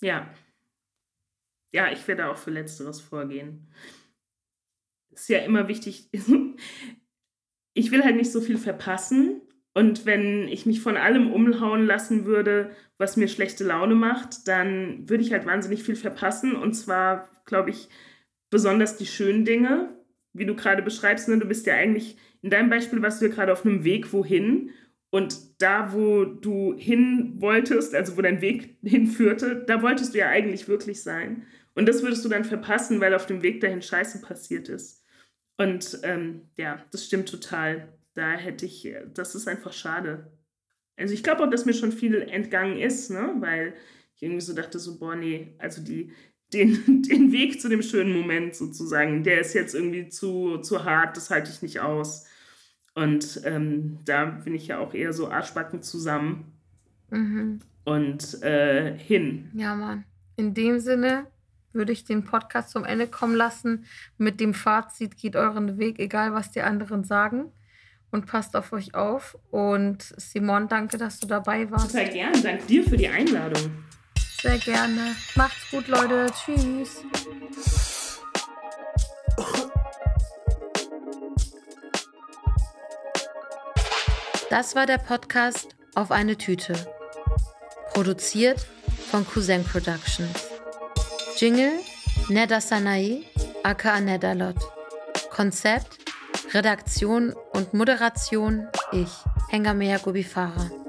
Ja. 0.00 0.28
Ja, 1.70 1.90
ich 1.90 2.06
werde 2.06 2.28
auch 2.28 2.36
für 2.36 2.50
Letzteres 2.50 3.00
vorgehen 3.00 3.68
ist 5.12 5.28
ja 5.28 5.38
immer 5.38 5.68
wichtig, 5.68 6.10
ich 7.74 7.90
will 7.90 8.04
halt 8.04 8.16
nicht 8.16 8.32
so 8.32 8.40
viel 8.40 8.58
verpassen. 8.58 9.42
Und 9.74 10.04
wenn 10.04 10.48
ich 10.48 10.66
mich 10.66 10.80
von 10.80 10.96
allem 10.96 11.32
umhauen 11.32 11.86
lassen 11.86 12.26
würde, 12.26 12.72
was 12.98 13.16
mir 13.16 13.28
schlechte 13.28 13.64
Laune 13.64 13.94
macht, 13.94 14.46
dann 14.46 15.08
würde 15.08 15.24
ich 15.24 15.32
halt 15.32 15.46
wahnsinnig 15.46 15.82
viel 15.82 15.96
verpassen. 15.96 16.54
Und 16.56 16.74
zwar, 16.74 17.28
glaube 17.46 17.70
ich, 17.70 17.88
besonders 18.50 18.98
die 18.98 19.06
schönen 19.06 19.46
Dinge, 19.46 19.96
wie 20.34 20.44
du 20.44 20.54
gerade 20.54 20.82
beschreibst. 20.82 21.28
Ne? 21.28 21.38
Du 21.38 21.48
bist 21.48 21.66
ja 21.66 21.74
eigentlich, 21.74 22.18
in 22.42 22.50
deinem 22.50 22.68
Beispiel 22.68 23.00
warst 23.00 23.22
du 23.22 23.26
ja 23.26 23.32
gerade 23.32 23.52
auf 23.52 23.64
einem 23.64 23.82
Weg 23.82 24.12
wohin. 24.12 24.70
Und 25.10 25.60
da, 25.60 25.92
wo 25.92 26.24
du 26.24 26.74
hin 26.76 27.34
wolltest, 27.36 27.94
also 27.94 28.16
wo 28.16 28.22
dein 28.22 28.40
Weg 28.42 28.78
hinführte, 28.82 29.64
da 29.66 29.82
wolltest 29.82 30.14
du 30.14 30.18
ja 30.18 30.28
eigentlich 30.28 30.68
wirklich 30.68 31.02
sein. 31.02 31.46
Und 31.74 31.88
das 31.88 32.02
würdest 32.02 32.24
du 32.24 32.28
dann 32.28 32.44
verpassen, 32.44 33.00
weil 33.00 33.14
auf 33.14 33.26
dem 33.26 33.42
Weg 33.42 33.60
dahin 33.60 33.80
Scheiße 33.80 34.20
passiert 34.20 34.68
ist. 34.68 35.01
Und 35.56 36.00
ähm, 36.02 36.42
ja, 36.56 36.84
das 36.90 37.06
stimmt 37.06 37.28
total. 37.28 37.88
Da 38.14 38.32
hätte 38.32 38.66
ich, 38.66 38.86
äh, 38.86 39.06
das 39.12 39.34
ist 39.34 39.48
einfach 39.48 39.72
schade. 39.72 40.32
Also 40.96 41.14
ich 41.14 41.22
glaube 41.22 41.42
auch, 41.42 41.50
dass 41.50 41.64
mir 41.64 41.74
schon 41.74 41.92
viel 41.92 42.20
entgangen 42.22 42.78
ist, 42.78 43.10
ne? 43.10 43.34
weil 43.38 43.74
ich 44.14 44.22
irgendwie 44.22 44.40
so 44.40 44.54
dachte, 44.54 44.78
so, 44.78 44.98
boah, 44.98 45.16
nee, 45.16 45.54
also 45.58 45.82
die, 45.82 46.12
den, 46.52 47.02
den 47.02 47.32
Weg 47.32 47.60
zu 47.60 47.68
dem 47.68 47.82
schönen 47.82 48.12
Moment 48.12 48.54
sozusagen, 48.54 49.22
der 49.24 49.40
ist 49.40 49.54
jetzt 49.54 49.74
irgendwie 49.74 50.08
zu, 50.08 50.58
zu 50.58 50.84
hart, 50.84 51.16
das 51.16 51.30
halte 51.30 51.50
ich 51.50 51.62
nicht 51.62 51.80
aus. 51.80 52.26
Und 52.94 53.40
ähm, 53.44 53.98
da 54.04 54.26
bin 54.26 54.54
ich 54.54 54.66
ja 54.66 54.78
auch 54.78 54.92
eher 54.92 55.14
so 55.14 55.28
Arschbacken 55.28 55.82
zusammen 55.82 56.52
mhm. 57.10 57.60
und 57.84 58.42
äh, 58.42 58.96
hin. 58.98 59.50
Ja, 59.54 59.74
Mann. 59.74 60.04
In 60.36 60.52
dem 60.52 60.78
Sinne, 60.78 61.26
würde 61.74 61.92
ich 61.92 62.04
den 62.04 62.24
Podcast 62.24 62.70
zum 62.70 62.84
Ende 62.84 63.06
kommen 63.06 63.34
lassen 63.34 63.84
mit 64.18 64.40
dem 64.40 64.54
Fazit, 64.54 65.16
geht 65.16 65.36
euren 65.36 65.78
Weg, 65.78 65.98
egal 65.98 66.32
was 66.32 66.50
die 66.50 66.62
anderen 66.62 67.04
sagen. 67.04 67.52
Und 68.10 68.26
passt 68.26 68.54
auf 68.56 68.72
euch 68.74 68.94
auf. 68.94 69.38
Und 69.50 70.02
Simon, 70.18 70.68
danke, 70.68 70.98
dass 70.98 71.18
du 71.18 71.26
dabei 71.26 71.70
warst. 71.70 71.92
Total 71.92 72.10
gerne. 72.10 72.42
Danke 72.42 72.66
dir 72.66 72.84
für 72.84 72.96
die 72.96 73.08
Einladung. 73.08 73.72
Sehr 74.42 74.58
gerne. 74.58 75.16
Macht's 75.34 75.70
gut, 75.70 75.88
Leute. 75.88 76.26
Tschüss. 76.34 77.04
Das 84.50 84.76
war 84.76 84.84
der 84.84 84.98
Podcast 84.98 85.74
auf 85.94 86.10
eine 86.10 86.36
Tüte. 86.36 86.74
Produziert 87.94 88.66
von 89.10 89.26
Cousin 89.26 89.64
Productions. 89.64 90.51
Jingle 91.36 91.80
Neda 92.28 92.60
Sanae, 92.60 93.24
aka 93.64 94.00
Nedalot. 94.00 94.56
Konzept, 95.30 95.98
Redaktion 96.52 97.34
und 97.52 97.74
Moderation 97.74 98.68
ich. 98.92 99.10
Hengamea 99.50 99.98
Gubifara. 99.98 100.81